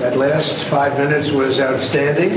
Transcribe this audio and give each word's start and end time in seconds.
That 0.00 0.16
last 0.16 0.62
five 0.64 0.98
minutes 0.98 1.30
was 1.30 1.58
outstanding 1.58 2.30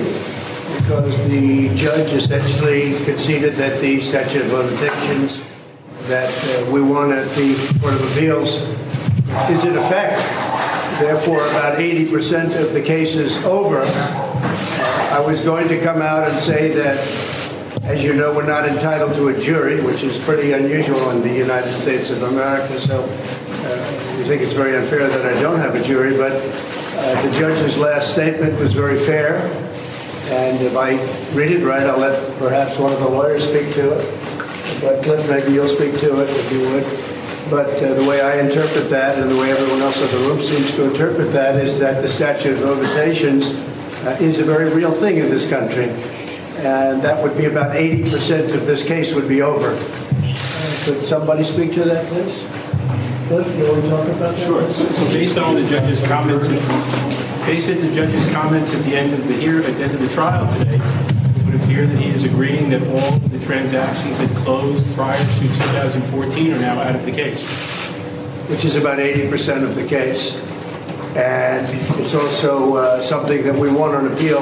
because 0.77 1.30
the 1.30 1.73
judge 1.76 2.13
essentially 2.13 2.94
conceded 3.05 3.54
that 3.55 3.80
the 3.82 4.02
statute 4.02 4.44
of 4.44 4.52
limitations 4.52 5.43
that 6.04 6.34
uh, 6.34 6.71
we 6.71 6.82
won 6.82 7.12
at 7.12 7.27
the 7.35 7.55
Court 7.82 7.93
of 7.93 8.12
Appeals 8.12 8.62
is 9.51 9.63
in 9.66 9.77
effect. 9.77 10.18
Therefore, 10.99 11.46
about 11.48 11.77
80% 11.77 12.60
of 12.60 12.74
the 12.74 12.82
case 12.82 13.16
is 13.16 13.38
over. 13.46 13.82
Uh, 13.82 15.10
I 15.12 15.20
was 15.20 15.41
going 15.41 15.68
to 15.68 15.82
come 15.82 16.01
out 16.01 16.27
and 16.27 16.40
say 16.40 16.70
that, 16.73 16.99
as 17.84 18.04
you 18.04 18.13
know, 18.13 18.34
we're 18.34 18.48
not 18.48 18.68
entitled 18.68 19.13
to 19.16 19.27
a 19.27 19.40
jury, 19.40 19.82
which 19.82 20.01
is 20.01 20.18
pretty 20.20 20.54
unusual 20.54 21.10
in 21.12 21.21
the 21.21 21.34
United 21.34 21.73
States 21.73 22.10
of 22.10 22.23
America. 22.23 22.79
So 22.79 23.04
uh, 23.04 24.10
think 24.29 24.44
it's 24.44 24.54
very 24.54 24.77
unfair 24.77 25.10
that 25.10 25.26
I 25.26 25.41
don't 25.41 25.57
have 25.57 25.73
a 25.73 25.84
jury, 25.84 26.16
but 26.16 26.34
uh, 26.99 27.21
the 27.21 27.39
judge's 27.39 27.77
last 27.77 28.11
statement 28.11 28.59
was 28.59 28.73
very 28.73 28.99
fair. 28.99 29.37
And 30.31 30.61
if 30.61 30.75
I 30.77 30.91
read 31.33 31.51
it 31.51 31.65
right, 31.65 31.83
I'll 31.83 31.97
let 31.97 32.37
perhaps 32.37 32.77
one 32.77 32.93
of 32.93 32.99
the 32.99 33.07
lawyers 33.07 33.43
speak 33.43 33.73
to 33.75 33.93
it. 33.93 34.81
But 34.81 35.03
Cliff, 35.03 35.27
maybe 35.29 35.53
you'll 35.53 35.67
speak 35.67 35.97
to 35.99 36.21
it 36.21 36.29
if 36.29 36.51
you 36.51 36.59
would. 36.59 36.83
But 37.49 37.81
uh, 37.81 37.95
the 37.95 38.05
way 38.07 38.21
I 38.21 38.39
interpret 38.41 38.89
that, 38.91 39.17
and 39.17 39.31
the 39.31 39.37
way 39.37 39.51
everyone 39.51 39.81
else 39.81 39.99
in 39.99 40.20
the 40.20 40.27
room 40.27 40.43
seems 40.43 40.71
to 40.73 40.91
interpret 40.91 41.31
that, 41.33 41.55
is 41.55 41.79
that 41.79 42.03
the 42.03 42.09
statute 42.09 42.51
of 42.51 42.61
limitations 42.61 43.49
uh, 44.05 44.17
is 44.21 44.39
a 44.39 44.43
very 44.43 44.71
real 44.71 44.91
thing 44.91 45.17
in 45.17 45.29
this 45.29 45.49
country. 45.49 45.89
And 46.59 47.01
that 47.01 47.23
would 47.23 47.37
be 47.37 47.45
about 47.45 47.75
80% 47.75 48.53
of 48.53 48.67
this 48.67 48.83
case 48.83 49.15
would 49.15 49.27
be 49.27 49.41
over. 49.41 49.71
Uh, 49.71 50.81
could 50.83 51.03
somebody 51.03 51.43
speak 51.43 51.73
to 51.73 51.85
that, 51.85 52.05
please? 52.07 52.59
Cliff, 53.30 53.60
you 53.60 53.72
want 53.72 53.84
to 53.84 53.90
talk 53.91 54.08
about 54.08 54.35
that? 54.35 54.44
Sure. 54.44 54.74
So 54.74 55.13
based 55.13 55.38
on 55.38 55.54
the 55.54 55.70
judge's 55.70 55.99
comments, 55.99 56.48
based 57.46 57.70
on 57.70 57.76
the 57.76 57.91
judge's 57.94 58.34
comments 58.34 58.74
at 58.74 58.84
the 58.85 58.96
end 58.96 59.13
of 59.13 59.27
the 59.27 59.35
here 59.35 59.60
at 59.60 59.66
the 59.77 59.84
end 59.84 59.94
of 59.94 60.02
the 60.02 60.10
trial 60.10 60.52
today, 60.58 60.80
it 60.82 61.46
would 61.46 61.62
appear 61.62 61.85
that 61.85 61.96
he 61.96 62.07
is 62.10 62.24
agreeing 62.24 62.72
that 62.72 62.82
all 62.88 63.20
the 63.20 63.40
transactions 63.46 64.18
that 64.18 64.35
closed 64.38 64.84
prior 64.96 65.16
to 65.24 65.41
2014 65.41 66.53
are 66.53 66.59
now 66.59 66.81
out 66.81 66.96
of 66.96 67.06
the 67.06 67.12
case. 67.12 67.47
Which 68.50 68.66
is 68.66 68.75
about 68.75 68.97
80% 68.97 69.62
of 69.62 69.75
the 69.75 69.85
case. 69.85 70.34
And 71.16 71.68
it's 72.01 72.16
also 72.16 72.78
uh, 72.78 73.00
something 73.00 73.44
that 73.44 73.56
we 73.56 73.72
won 73.72 73.94
on 73.94 74.12
appeal, 74.12 74.39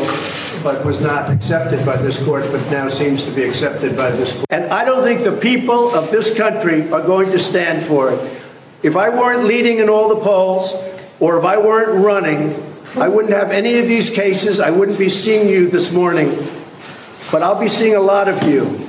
but 0.64 0.86
was 0.86 1.03
not 1.03 1.30
accepted 1.30 1.86
by 1.86 1.97
this 1.97 2.24
court, 2.24 2.46
but 2.53 2.62
now 2.72 2.88
seems 2.88 3.26
to 3.26 3.31
be 3.31 3.44
accepted 3.44 3.97
by 3.97 4.12
this 4.12 4.31
court. 4.31 4.46
And 4.50 4.72
I 4.72 4.86
don't 4.86 5.03
think 5.03 5.26
the 5.26 5.36
people 5.36 5.94
of 5.94 6.09
this 6.09 6.34
country 6.34 6.90
are 6.94 7.06
going 7.06 7.31
to 7.31 7.40
stand 7.40 7.86
for 7.86 8.14
it. 8.14 8.37
If 8.84 8.96
I 8.96 9.10
weren't 9.10 9.46
leading 9.46 9.80
in 9.80 9.90
all 9.90 10.10
the 10.10 10.22
polls, 10.22 10.74
or 11.20 11.40
if 11.40 11.46
I 11.46 11.58
weren't 11.58 12.04
running, 12.04 12.56
I 12.96 13.08
wouldn't 13.08 13.34
have 13.34 13.52
any 13.52 13.80
of 13.80 13.88
these 13.88 14.10
cases. 14.10 14.60
I 14.60 14.70
wouldn't 14.70 15.00
be 15.00 15.10
seeing 15.10 15.50
you 15.50 15.70
this 15.70 15.92
morning. 15.92 16.30
But 17.32 17.44
I'll 17.44 17.60
be 17.60 17.70
seeing 17.70 17.96
a 17.96 18.00
lot 18.00 18.28
of 18.28 18.44
you 18.44 18.88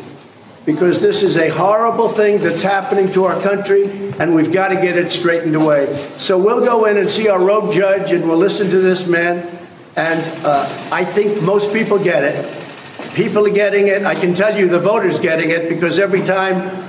because 0.65 1.01
this 1.01 1.23
is 1.23 1.39
a 1.39 1.49
horrible 1.49 2.11
thing 2.11 2.39
that's 2.43 2.61
happening 2.61 3.11
to 3.13 3.25
our 3.25 3.41
country, 3.41 3.85
and 4.19 4.35
we've 4.35 4.53
got 4.53 4.69
to 4.69 4.75
get 4.75 4.97
it 4.99 5.11
straightened 5.11 5.57
away. 5.57 5.87
So 6.19 6.37
we'll 6.37 6.65
go 6.65 6.85
in 6.85 6.99
and 6.99 7.11
see 7.11 7.29
our 7.29 7.43
rogue 7.43 7.73
judge, 7.73 8.13
and 8.13 8.29
we'll 8.29 8.37
listen 8.37 8.69
to 8.71 8.79
this 8.79 9.07
man. 9.07 9.49
And 9.97 10.21
uh, 10.45 10.69
I 10.93 11.05
think 11.07 11.43
most 11.43 11.73
people 11.73 11.99
get 11.99 12.23
it. 12.23 13.15
People 13.15 13.47
are 13.47 13.53
getting 13.53 13.89
it. 13.89 14.05
I 14.05 14.15
can 14.15 14.35
tell 14.35 14.57
you 14.57 14.69
the 14.69 14.79
voters 14.79 15.19
getting 15.19 15.51
it 15.51 15.69
because 15.69 15.99
every 15.99 16.23
time 16.23 16.88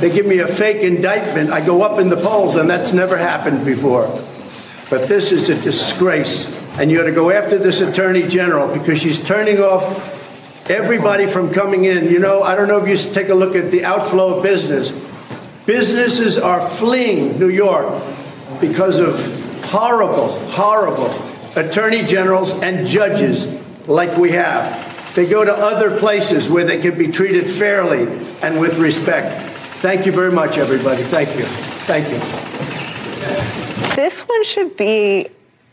they 0.00 0.10
give 0.10 0.26
me 0.26 0.38
a 0.38 0.46
fake 0.46 0.82
indictment, 0.82 1.50
I 1.50 1.64
go 1.64 1.82
up 1.82 1.98
in 1.98 2.08
the 2.08 2.16
polls, 2.16 2.56
and 2.56 2.68
that's 2.68 2.92
never 2.92 3.16
happened 3.16 3.64
before. 3.64 4.06
But 4.90 5.08
this 5.08 5.32
is 5.32 5.48
a 5.48 5.60
disgrace, 5.60 6.46
and 6.78 6.90
you 6.90 7.00
ought 7.00 7.04
to 7.04 7.12
go 7.12 7.30
after 7.30 7.58
this 7.58 7.80
attorney 7.80 8.26
general 8.26 8.72
because 8.72 9.00
she's 9.00 9.18
turning 9.18 9.58
off 9.58 10.70
everybody 10.70 11.26
from 11.26 11.52
coming 11.52 11.84
in. 11.84 12.10
You 12.10 12.18
know, 12.18 12.42
I 12.42 12.54
don't 12.54 12.68
know 12.68 12.78
if 12.78 12.88
you 12.88 12.96
should 12.96 13.14
take 13.14 13.28
a 13.28 13.34
look 13.34 13.56
at 13.56 13.70
the 13.70 13.84
outflow 13.84 14.36
of 14.36 14.42
business. 14.42 14.90
Businesses 15.64 16.38
are 16.38 16.68
fleeing 16.68 17.38
New 17.38 17.48
York 17.48 17.86
because 18.60 19.00
of 19.00 19.16
horrible, 19.64 20.28
horrible 20.50 21.10
attorney 21.56 22.04
generals 22.04 22.52
and 22.62 22.86
judges 22.86 23.46
like 23.88 24.16
we 24.16 24.30
have. 24.32 25.14
They 25.14 25.26
go 25.26 25.44
to 25.44 25.52
other 25.52 25.98
places 25.98 26.48
where 26.48 26.64
they 26.64 26.80
can 26.80 26.96
be 26.98 27.10
treated 27.10 27.46
fairly 27.46 28.02
and 28.42 28.60
with 28.60 28.78
respect. 28.78 29.55
Thank 29.80 30.06
you 30.06 30.12
very 30.12 30.32
much, 30.32 30.58
everybody. 30.58 31.02
Thank 31.04 31.36
you. 31.36 31.44
Thank 31.84 32.08
you. 32.08 32.18
This 33.94 34.22
one 34.22 34.44
should 34.44 34.76
be 34.76 35.28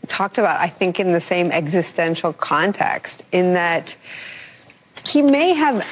talked 0.08 0.38
about, 0.38 0.60
I 0.60 0.68
think, 0.68 1.00
in 1.00 1.12
the 1.12 1.20
same 1.20 1.50
existential 1.50 2.32
context, 2.32 3.22
in 3.32 3.54
that 3.54 3.96
he 5.06 5.22
may 5.22 5.54
have 5.54 5.86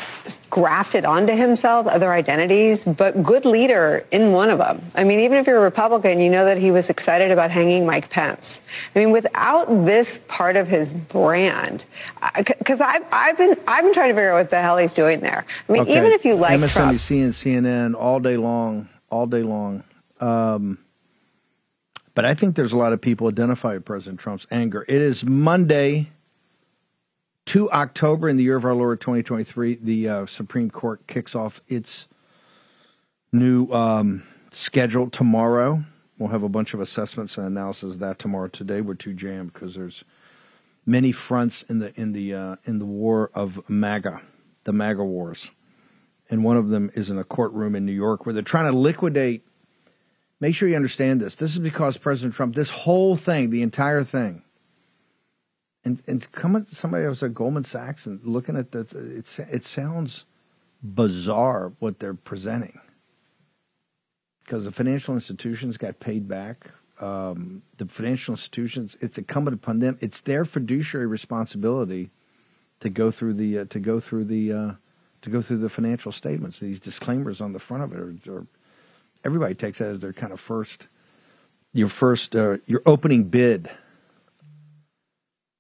grafted 0.51 1.05
onto 1.05 1.35
himself 1.35 1.87
other 1.87 2.13
identities, 2.13 2.85
but 2.85 3.23
good 3.23 3.45
leader 3.45 4.05
in 4.11 4.33
one 4.33 4.51
of 4.51 4.59
them. 4.59 4.83
I 4.95 5.05
mean, 5.05 5.21
even 5.21 5.39
if 5.39 5.47
you're 5.47 5.59
a 5.59 5.63
Republican, 5.63 6.21
you 6.21 6.31
know 6.31 6.45
that 6.45 6.59
he 6.59 6.71
was 6.71 6.89
excited 6.91 7.31
about 7.31 7.51
hanging 7.51 7.87
Mike 7.87 8.09
Pence. 8.11 8.61
I 8.95 8.99
mean, 8.99 9.11
without 9.11 9.67
this 9.85 10.19
part 10.29 10.57
of 10.57 10.69
his 10.69 10.95
brand, 10.95 11.85
because 12.37 12.81
I've, 12.81 13.05
I've 13.11 13.37
been 13.37 13.57
I've 13.67 13.85
been 13.85 13.95
trying 13.95 14.09
to 14.11 14.15
figure 14.15 14.31
out 14.33 14.39
what 14.39 14.51
the 14.51 14.61
hell 14.61 14.77
he's 14.77 14.95
doing 14.95 15.21
there. 15.21 15.45
I 15.69 15.73
mean, 15.73 15.83
Okay. 15.83 15.99
even 15.99 16.13
if 16.13 16.25
you 16.25 16.35
like 16.37 16.59
MSNBC 16.59 16.71
Trump, 16.73 16.91
and 17.11 17.33
CNN 17.33 17.95
all 17.95 18.21
day 18.21 18.37
long, 18.37 18.89
all 19.11 19.27
day 19.27 19.43
long. 19.43 19.83
Um, 20.21 20.79
but 22.15 22.25
I 22.25 22.35
think 22.35 22.57
there's 22.57 22.73
a 22.73 22.77
lot 22.79 22.93
of 22.93 23.01
people 23.01 23.27
identify 23.29 23.75
with 23.75 23.85
President 23.85 24.21
Trump's 24.21 24.47
anger. 24.51 24.85
It 24.87 25.01
is 25.01 25.25
Monday, 25.25 26.11
2 27.47 27.71
October 27.71 28.29
in 28.29 28.37
the 28.37 28.45
year 28.45 28.57
of 28.57 28.65
our 28.65 28.75
Lord 28.75 29.01
2023. 29.01 29.79
The 29.83 30.09
uh, 30.09 30.27
Supreme 30.27 30.71
Court 30.71 31.07
kicks 31.07 31.35
off 31.35 31.61
its 31.69 32.09
new 33.33 33.71
um, 33.71 34.23
schedule 34.51 35.11
tomorrow. 35.11 35.85
We'll 36.19 36.31
have 36.31 36.43
a 36.43 36.49
bunch 36.49 36.75
of 36.75 36.81
assessments 36.81 37.37
and 37.37 37.47
analysis 37.47 37.95
of 37.95 37.99
that 38.01 38.19
tomorrow. 38.19 38.49
Today 38.49 38.81
we're 38.81 38.95
too 38.95 39.15
jammed 39.15 39.53
because 39.53 39.75
there's 39.75 40.05
many 40.87 41.11
fronts 41.11 41.63
in 41.65 41.79
the 41.79 41.99
in 42.01 42.13
the 42.13 42.35
uh, 42.35 42.57
in 42.65 42.79
the 42.79 42.87
war 42.87 43.31
of 43.35 43.69
MAGA, 43.69 44.21
the 44.65 44.73
MAGA 44.73 45.05
wars, 45.05 45.51
and 46.31 46.45
one 46.45 46.57
of 46.57 46.69
them 46.69 46.91
is 46.95 47.11
in 47.11 47.19
a 47.19 47.25
courtroom 47.25 47.75
in 47.75 47.85
New 47.85 47.93
York 47.93 48.25
where 48.25 48.33
they're 48.33 48.43
trying 48.43 48.71
to 48.71 48.79
liquidate. 48.79 49.45
Make 50.39 50.55
sure 50.55 50.69
you 50.69 50.77
understand 50.77 51.21
this. 51.21 51.37
This 51.37 51.53
is 51.53 51.61
because 51.61 51.97
President 51.97 52.35
Trump, 52.35 52.55
this 52.57 52.71
whole 52.71 53.17
thing, 53.17 53.51
the 53.51 53.63
entire 53.63 54.03
thing, 54.03 54.43
and 55.85 56.03
and 56.07 56.31
coming 56.33 56.67
somebody 56.71 57.05
else 57.05 57.23
at 57.23 57.35
Goldman 57.35 57.65
Sachs 57.65 58.07
and 58.07 58.21
looking 58.25 58.57
at 58.57 58.73
this, 58.73 58.93
it 58.93 59.39
it 59.51 59.65
sounds 59.65 60.25
bizarre 60.83 61.73
what 61.79 61.99
they're 61.99 62.15
presenting 62.15 62.81
because 64.45 64.65
the 64.65 64.73
financial 64.73 65.15
institutions 65.15 65.77
got 65.77 66.01
paid 66.01 66.29
back. 66.29 66.71
Um, 67.01 67.63
the 67.79 67.87
financial 67.87 68.33
institutions, 68.33 68.97
it's 69.01 69.19
incumbent 69.19 69.55
upon 69.55 69.79
them. 69.79 69.99
It's 70.01 70.21
their 70.21 70.45
fiduciary 70.45 71.07
responsibility 71.07 72.11
to 72.81 72.91
go 72.91 73.11
through 73.11 73.35
the 73.35 73.61
uh, 73.61 73.65
to 73.67 73.81
go 73.81 73.99
through 73.99 74.27
the 74.27 74.53
uh, 74.53 74.73
to 75.23 75.31
go 75.31 75.41
through 75.41 75.59
the 75.59 75.71
financial 75.71 76.13
statements. 76.13 76.59
These 76.59 76.81
disclaimers 76.81 77.41
on 77.41 77.53
the 77.53 77.59
front 77.59 77.83
of 77.83 77.93
it 77.93 77.99
are, 77.99 78.37
are 78.37 78.47
everybody 79.25 79.55
takes 79.55 79.79
that 79.79 79.89
as 79.89 80.01
their 80.01 80.13
kind 80.13 80.33
of 80.33 80.41
first 80.41 80.87
your 81.73 81.89
first 81.89 82.37
uh, 82.37 82.59
your 82.67 82.83
opening 82.87 83.25
bid 83.25 83.71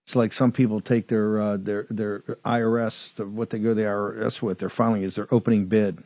It's 0.04 0.16
like 0.16 0.32
some 0.32 0.52
people 0.52 0.80
take 0.80 1.08
their 1.08 1.40
uh, 1.40 1.56
their 1.56 1.86
their 1.88 2.20
IRS, 2.44 3.24
what 3.24 3.50
they 3.50 3.58
go 3.58 3.70
to 3.70 3.74
the 3.74 3.82
IRS 3.82 4.42
with, 4.42 4.58
their 4.58 4.68
filing 4.68 5.02
is 5.02 5.14
their 5.14 5.32
opening 5.32 5.66
bid. 5.66 6.02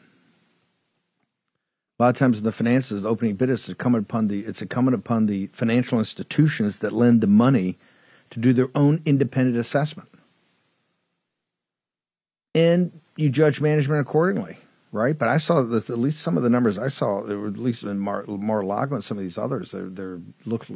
A 1.99 2.03
lot 2.03 2.09
of 2.11 2.19
times 2.19 2.37
in 2.37 2.45
the 2.45 2.53
finances, 2.53 3.03
the 3.03 3.09
opening 3.09 3.37
bid 3.37 3.49
is 3.49 3.69
incumbent 3.69 4.05
upon 4.05 4.29
the 4.29 4.41
it's 4.41 4.61
incumbent 4.61 4.95
upon 4.95 5.27
the 5.27 5.47
financial 5.49 5.99
institutions 5.99 6.81
that 6.81 6.93
lend 6.93 7.23
the 7.23 7.27
money 7.27 7.79
to 8.31 8.39
do 8.39 8.53
their 8.53 8.69
own 8.75 9.01
independent 9.07 9.57
assessment, 9.57 10.11
and 12.55 13.01
you 13.17 13.31
judge 13.31 13.63
management 13.63 14.01
accordingly, 14.03 14.59
right? 14.93 15.19
But 15.19 15.29
I 15.29 15.39
saw 15.39 15.63
that 15.63 15.89
at 15.89 15.99
least 15.99 16.21
some 16.21 16.37
of 16.37 16.43
the 16.43 16.51
numbers 16.51 16.79
I 16.79 16.89
saw, 16.89 17.21
at 17.25 17.57
least 17.57 17.83
in 17.83 17.99
Mar- 17.99 18.25
Mar-a-Lago 18.27 18.95
and 18.95 19.05
some 19.05 19.17
of 19.17 19.25
these 19.25 19.39
others, 19.39 19.71
they're, 19.71 19.89
they're 19.89 20.21
look 20.45 20.67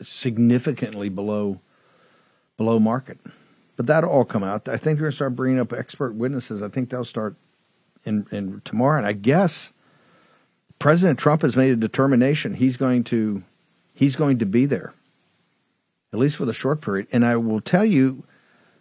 significantly 0.00 1.08
below 1.08 1.60
below 2.56 2.78
market. 2.78 3.18
But 3.76 3.86
that'll 3.86 4.10
all 4.10 4.24
come 4.24 4.44
out. 4.44 4.68
I 4.68 4.76
think 4.76 4.96
we're 4.96 5.04
going 5.04 5.10
to 5.12 5.16
start 5.16 5.36
bringing 5.36 5.58
up 5.58 5.72
expert 5.72 6.14
witnesses. 6.14 6.62
I 6.62 6.68
think 6.68 6.90
they'll 6.90 7.04
start 7.04 7.34
in, 8.04 8.26
in 8.30 8.60
tomorrow, 8.64 8.98
and 8.98 9.06
I 9.06 9.12
guess 9.12 9.72
President 10.78 11.18
Trump 11.18 11.42
has 11.42 11.56
made 11.56 11.70
a 11.70 11.76
determination 11.76 12.54
he's 12.54 12.76
going 12.76 13.04
to 13.04 13.42
he's 13.94 14.16
going 14.16 14.38
to 14.38 14.46
be 14.46 14.66
there, 14.66 14.92
at 16.12 16.18
least 16.18 16.36
for 16.36 16.44
the 16.44 16.52
short 16.52 16.80
period. 16.80 17.06
And 17.12 17.24
I 17.24 17.36
will 17.36 17.60
tell 17.60 17.84
you, 17.84 18.24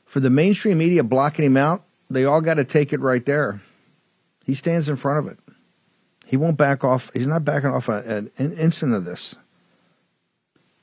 for 0.06 0.19
the 0.19 0.29
mainstream 0.29 0.79
media 0.79 1.03
blocking 1.03 1.45
him 1.45 1.57
out, 1.57 1.83
they 2.09 2.25
all 2.25 2.41
got 2.41 2.56
to 2.56 2.65
take 2.65 2.91
it 2.91 3.00
right 3.00 3.23
there. 3.25 3.62
He 4.45 4.56
stands 4.56 4.89
in 4.89 4.95
front 4.95 5.19
of 5.19 5.31
it. 5.31 5.38
He 6.25 6.38
won't 6.38 6.57
back 6.57 6.83
off. 6.83 7.12
He's 7.13 7.27
not 7.27 7.45
backing 7.45 7.69
off 7.69 7.88
an 7.88 8.31
instant 8.38 8.94
of 8.94 9.06
this. 9.06 9.35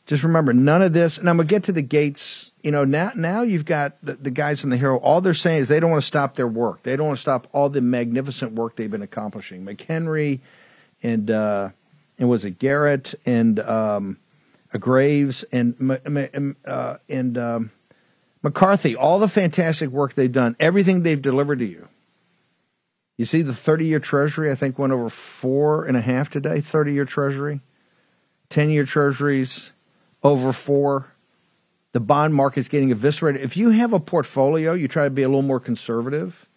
Just 0.09 0.25
remember, 0.25 0.55
none 0.55 0.81
of 0.81 0.95
this. 0.95 1.19
And 1.19 1.29
I'm 1.29 1.37
gonna 1.37 1.47
get 1.47 1.65
to 1.65 1.73
the 1.73 1.83
gates. 1.83 2.51
You 2.63 2.71
know, 2.71 2.85
now 2.85 3.13
now 3.15 3.43
you've 3.43 3.67
got 3.67 4.03
the, 4.03 4.15
the 4.15 4.31
guys 4.31 4.65
in 4.65 4.71
the 4.71 4.79
Hill. 4.79 4.97
All 5.03 5.21
they're 5.21 5.35
saying 5.35 5.61
is 5.61 5.69
they 5.69 5.81
don't 5.81 5.91
want 5.91 6.03
to 6.03 6.07
stop 6.07 6.35
their 6.35 6.49
work. 6.49 6.83
They 6.83 6.97
don't 6.97 7.09
want 7.09 7.19
to 7.19 7.21
stop 7.21 7.47
all 7.53 7.69
the 7.69 7.83
magnificent 7.83 8.55
work 8.55 8.75
they've 8.75 8.91
been 8.91 9.03
accomplishing. 9.03 9.67
McHenry 9.67 10.41
and 11.03 11.31
uh, 11.31 11.69
and 12.19 12.27
was 12.27 12.47
it 12.47 12.59
Garrett 12.59 13.15
and 13.27 13.61
um, 13.61 14.17
Graves 14.81 15.45
and 15.53 15.77
uh, 16.65 16.97
and 17.11 17.37
um, 17.37 17.71
McCarthy, 18.43 18.97
all 18.97 19.19
the 19.19 19.29
fantastic 19.29 19.91
work 19.91 20.15
they've 20.15 20.33
done, 20.33 20.57
everything 20.59 21.03
they've 21.03 21.21
delivered 21.21 21.59
to 21.59 21.67
you. 21.67 21.87
You 23.19 23.27
see, 23.27 23.43
the 23.43 23.53
30 23.53 23.85
year 23.85 24.01
Treasury, 24.01 24.51
I 24.51 24.55
think, 24.55 24.79
went 24.79 24.95
over 24.95 25.11
four 25.11 25.85
and 25.85 25.99
a 25.99 26.01
half 26.01 26.31
today. 26.31 26.63
30 26.63 26.95
year 26.95 27.05
Treasury, 27.05 27.61
10 28.49 28.71
year 28.71 28.85
Treasuries 28.87 29.73
over 30.23 30.53
four. 30.53 31.12
The 31.93 32.00
bond 32.00 32.35
market's 32.35 32.69
getting 32.69 32.91
eviscerated. 32.91 33.41
If 33.41 33.56
you 33.56 33.70
have 33.70 33.93
a 33.93 34.00
portfolio, 34.00 34.75
you 34.75 34.88
try 34.88 35.05
to 35.05 35.11
be 35.11 35.23
a 35.23 35.29
little 35.29 35.43
more 35.43 35.61
conservative 35.61 36.49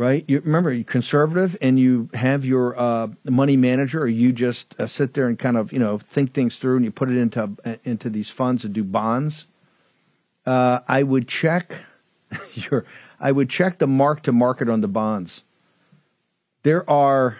right? 0.00 0.24
You 0.26 0.40
remember 0.40 0.72
you're 0.72 0.82
conservative 0.82 1.58
and 1.60 1.78
you 1.78 2.08
have 2.14 2.42
your 2.42 2.74
uh, 2.80 3.08
money 3.28 3.58
manager, 3.58 4.00
or 4.00 4.08
you 4.08 4.32
just 4.32 4.74
uh, 4.80 4.86
sit 4.86 5.12
there 5.12 5.28
and 5.28 5.38
kind 5.38 5.58
of 5.58 5.74
you 5.74 5.78
know 5.78 5.98
think 5.98 6.32
things 6.32 6.56
through, 6.56 6.76
and 6.76 6.86
you 6.86 6.90
put 6.90 7.10
it 7.10 7.18
into 7.18 7.50
uh, 7.66 7.74
into 7.84 8.08
these 8.08 8.30
funds 8.30 8.64
and 8.64 8.72
do 8.72 8.82
bonds. 8.82 9.44
Uh, 10.46 10.80
I 10.88 11.02
would 11.02 11.28
check 11.28 11.74
your, 12.54 12.86
I 13.20 13.30
would 13.30 13.50
check 13.50 13.76
the 13.76 13.86
mark 13.86 14.22
to 14.22 14.32
market 14.32 14.70
on 14.70 14.80
the 14.80 14.88
bonds. 14.88 15.44
There 16.62 16.88
are 16.88 17.36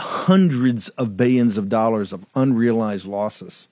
hundreds 0.00 0.88
of 0.90 1.16
billions 1.16 1.56
of 1.56 1.68
dollars 1.68 2.12
of 2.12 2.24
unrealized 2.34 3.06
losses 3.06 3.68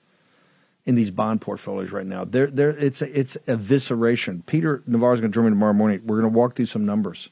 in 0.85 0.95
these 0.95 1.11
bond 1.11 1.41
portfolios 1.41 1.91
right 1.91 2.05
now. 2.05 2.25
They're, 2.25 2.47
they're, 2.47 2.69
it's, 2.69 3.01
it's 3.01 3.37
evisceration. 3.47 4.45
Peter 4.45 4.81
Navarro 4.87 5.13
is 5.13 5.21
going 5.21 5.31
to 5.31 5.35
join 5.35 5.45
me 5.45 5.51
tomorrow 5.51 5.73
morning. 5.73 6.01
We're 6.05 6.19
going 6.19 6.31
to 6.31 6.37
walk 6.37 6.55
through 6.55 6.67
some 6.67 6.85
numbers. 6.85 7.29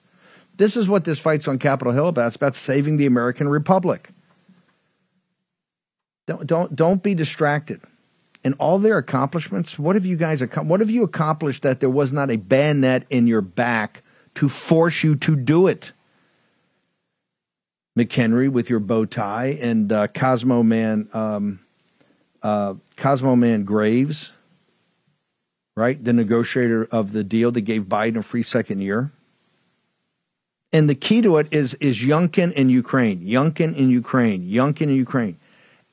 This 0.58 0.76
is 0.76 0.88
what 0.88 1.06
this 1.06 1.20
fight's 1.20 1.48
on 1.48 1.60
Capitol 1.60 1.94
Hill 1.94 2.08
about. 2.08 2.28
It's 2.28 2.36
about 2.36 2.56
saving 2.56 2.98
the 2.98 3.06
American 3.06 3.48
Republic. 3.48 4.10
Don't, 6.26 6.46
don't, 6.46 6.76
don't 6.76 7.02
be 7.02 7.16
distracted. 7.16 7.82
And 8.44 8.56
all 8.60 8.80
their 8.80 8.98
accomplishments, 8.98 9.80
what 9.80 9.96
have 9.96 10.06
you 10.06 10.16
guys 10.16 10.42
what 10.42 10.80
have 10.80 10.92
you 10.92 11.04
accomplished 11.04 11.64
that 11.64 11.80
there 11.80 11.90
was 11.90 12.14
not 12.14 12.30
a 12.30 12.36
bayonet 12.38 13.06
in 13.10 13.28
your 13.28 13.42
back 13.42 14.04
to 14.36 14.50
force 14.50 15.04
you 15.04 15.16
to 15.16 15.36
do 15.36 15.68
it? 15.68 15.94
McHenry 17.98 18.50
with 18.50 18.70
your 18.70 18.80
bow 18.80 19.06
tie 19.06 19.58
and 19.60 19.92
uh, 19.92 20.08
Cosmo 20.08 20.62
Man 20.62 21.10
um, 21.14 21.60
uh, 22.44 22.76
Cosmo 22.96 23.36
Man 23.36 23.64
Graves, 23.64 24.32
right? 25.76 26.02
The 26.02 26.14
negotiator 26.14 26.88
of 26.92 27.12
the 27.12 27.24
deal 27.24 27.52
that 27.52 27.62
gave 27.62 27.84
Biden 27.84 28.18
a 28.18 28.24
free 28.24 28.44
second 28.44 28.82
year. 28.82 29.12
And 30.72 30.90
the 30.90 30.96
key 30.96 31.22
to 31.22 31.38
it 31.38 31.48
is 31.52 31.74
is 31.76 31.98
Youngkin 32.00 32.54
in 32.54 32.70
Ukraine, 32.70 33.22
Youngkin 33.22 33.76
in 33.76 33.90
Ukraine, 33.90 34.48
Youngkin 34.48 34.82
in 34.84 34.96
Ukraine. 34.96 35.40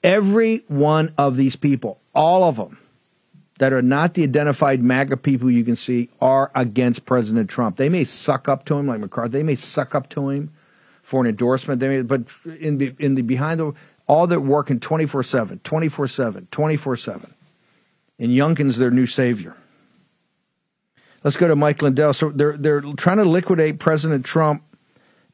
Every 0.03 0.65
one 0.69 1.15
of 1.17 1.37
these 1.39 1.57
people, 1.57 1.99
all 2.15 2.45
of 2.45 2.57
them, 2.57 2.79
that 3.59 3.73
are 3.73 3.83
not 3.83 4.15
the 4.15 4.25
identified 4.25 4.83
MAGA 4.83 5.17
people 5.19 5.51
you 5.51 5.65
can 5.65 5.77
see 5.77 6.11
are 6.21 6.51
against 6.55 7.07
President 7.07 7.49
Trump. 7.49 7.77
They 7.77 7.89
may 7.89 8.05
suck 8.05 8.49
up 8.49 8.67
to 8.67 8.75
him 8.75 8.87
like 8.87 9.01
McCarthy. 9.01 9.33
They 9.33 9.43
may 9.43 9.57
suck 9.57 9.95
up 9.95 10.11
to 10.11 10.29
him 10.29 10.51
for 11.05 11.21
an 11.21 11.29
endorsement. 11.29 11.79
They 11.79 11.89
may, 11.89 12.03
but 12.03 12.23
in 12.59 12.79
the 12.79 12.95
in 12.99 13.15
the 13.15 13.23
behind 13.23 13.61
the 13.61 13.73
all 14.07 14.27
that 14.27 14.41
working 14.41 14.81
24 14.81 15.23
7, 15.23 15.61
24 15.63 16.09
7, 16.09 16.49
24 16.51 16.97
7. 16.97 17.35
And 18.19 18.31
Youngkin's 18.31 18.77
their 18.77 18.91
new 18.91 19.07
savior. 19.07 19.57
Let's 21.23 21.37
go 21.37 21.49
to 21.49 21.57
Mike 21.57 21.81
Lindell. 21.81 22.13
So 22.13 22.31
they're, 22.31 22.57
they're 22.57 22.83
trying 22.83 23.17
to 23.17 23.25
liquidate 23.25 23.79
President 23.79 24.27
Trump 24.27 24.63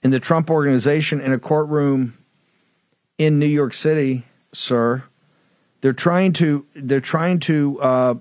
in 0.03 0.13
the 0.13 0.21
Trump 0.21 0.49
organization 0.49 1.21
in 1.21 1.33
a 1.33 1.39
courtroom 1.39 2.17
in 3.19 3.39
New 3.39 3.47
York 3.47 3.75
City, 3.75 4.25
sir. 4.53 5.03
They're 5.81 5.93
trying 5.93 6.33
to 6.35 6.65
they're 6.75 7.01
trying 7.01 7.41
to 7.41 7.81
uh, 7.81 8.15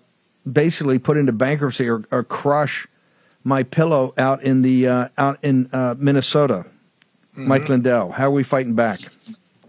basically 0.49 0.97
put 0.97 1.17
into 1.17 1.31
bankruptcy 1.31 1.87
or, 1.87 2.03
or, 2.11 2.23
crush 2.23 2.87
my 3.43 3.63
pillow 3.63 4.13
out 4.17 4.41
in 4.43 4.61
the 4.61 4.87
uh, 4.87 5.07
out 5.17 5.39
in 5.43 5.69
uh, 5.71 5.95
Minnesota. 5.97 6.65
Mm-hmm. 7.39 7.47
Mike 7.47 7.69
Lindell, 7.69 8.12
how 8.12 8.27
are 8.27 8.31
we 8.31 8.44
fighting 8.44 8.75
back? 8.75 9.00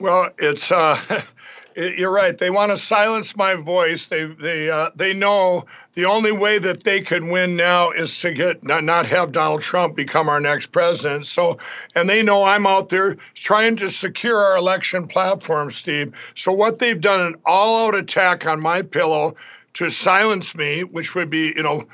Well, 0.00 0.31
it's 0.38 0.72
uh, 0.72 0.99
you're 1.76 2.12
right. 2.12 2.37
They 2.37 2.50
want 2.50 2.72
to 2.72 2.76
silence 2.76 3.37
my 3.37 3.55
voice. 3.55 4.08
They 4.08 4.25
they 4.25 4.69
uh, 4.69 4.90
they 4.96 5.14
know 5.14 5.67
the 5.93 6.05
only 6.05 6.32
way 6.32 6.58
that 6.58 6.82
they 6.82 7.00
can 7.00 7.28
win 7.28 7.55
now 7.55 7.93
is 7.93 8.20
to 8.22 8.32
get 8.32 8.64
not, 8.64 8.82
not 8.82 9.06
have 9.06 9.31
Donald 9.31 9.61
Trump 9.61 9.94
become 9.94 10.28
our 10.28 10.40
next 10.40 10.72
president. 10.72 11.26
So, 11.26 11.59
and 11.94 12.09
they 12.09 12.25
know 12.25 12.42
I'm 12.42 12.66
out 12.66 12.88
there 12.88 13.14
trying 13.35 13.76
to 13.76 13.88
secure 13.88 14.38
our 14.38 14.56
election 14.56 15.06
platform, 15.06 15.71
Steve. 15.71 16.12
So 16.35 16.50
what 16.50 16.80
they've 16.80 17.00
done 17.00 17.21
an 17.21 17.37
all-out 17.47 17.94
attack 17.94 18.47
on 18.47 18.61
my 18.61 18.83
pillow 18.83 19.37
to 19.74 19.88
silence 19.88 20.54
me, 20.54 20.82
which 20.82 21.14
would 21.14 21.30
be, 21.30 21.52
you 21.56 21.62
know, 21.62 21.84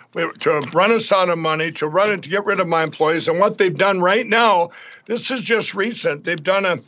to 0.41 0.51
run 0.73 0.93
us 0.93 1.13
out 1.13 1.29
of 1.29 1.39
money, 1.39 1.71
to 1.73 1.89
run 1.89 2.11
it, 2.11 2.23
to 2.23 2.29
get 2.29 2.45
rid 2.45 2.61
of 2.61 2.67
my 2.67 2.83
employees. 2.83 3.29
And 3.29 3.39
what 3.39 3.59
they've 3.59 3.77
done 3.77 4.01
right 4.01 4.27
now, 4.27 4.71
this 5.05 5.31
is 5.31 5.45
just 5.45 5.75
recent. 5.75 6.25
They've 6.25 6.43
done 6.43 6.65
a 6.65 6.79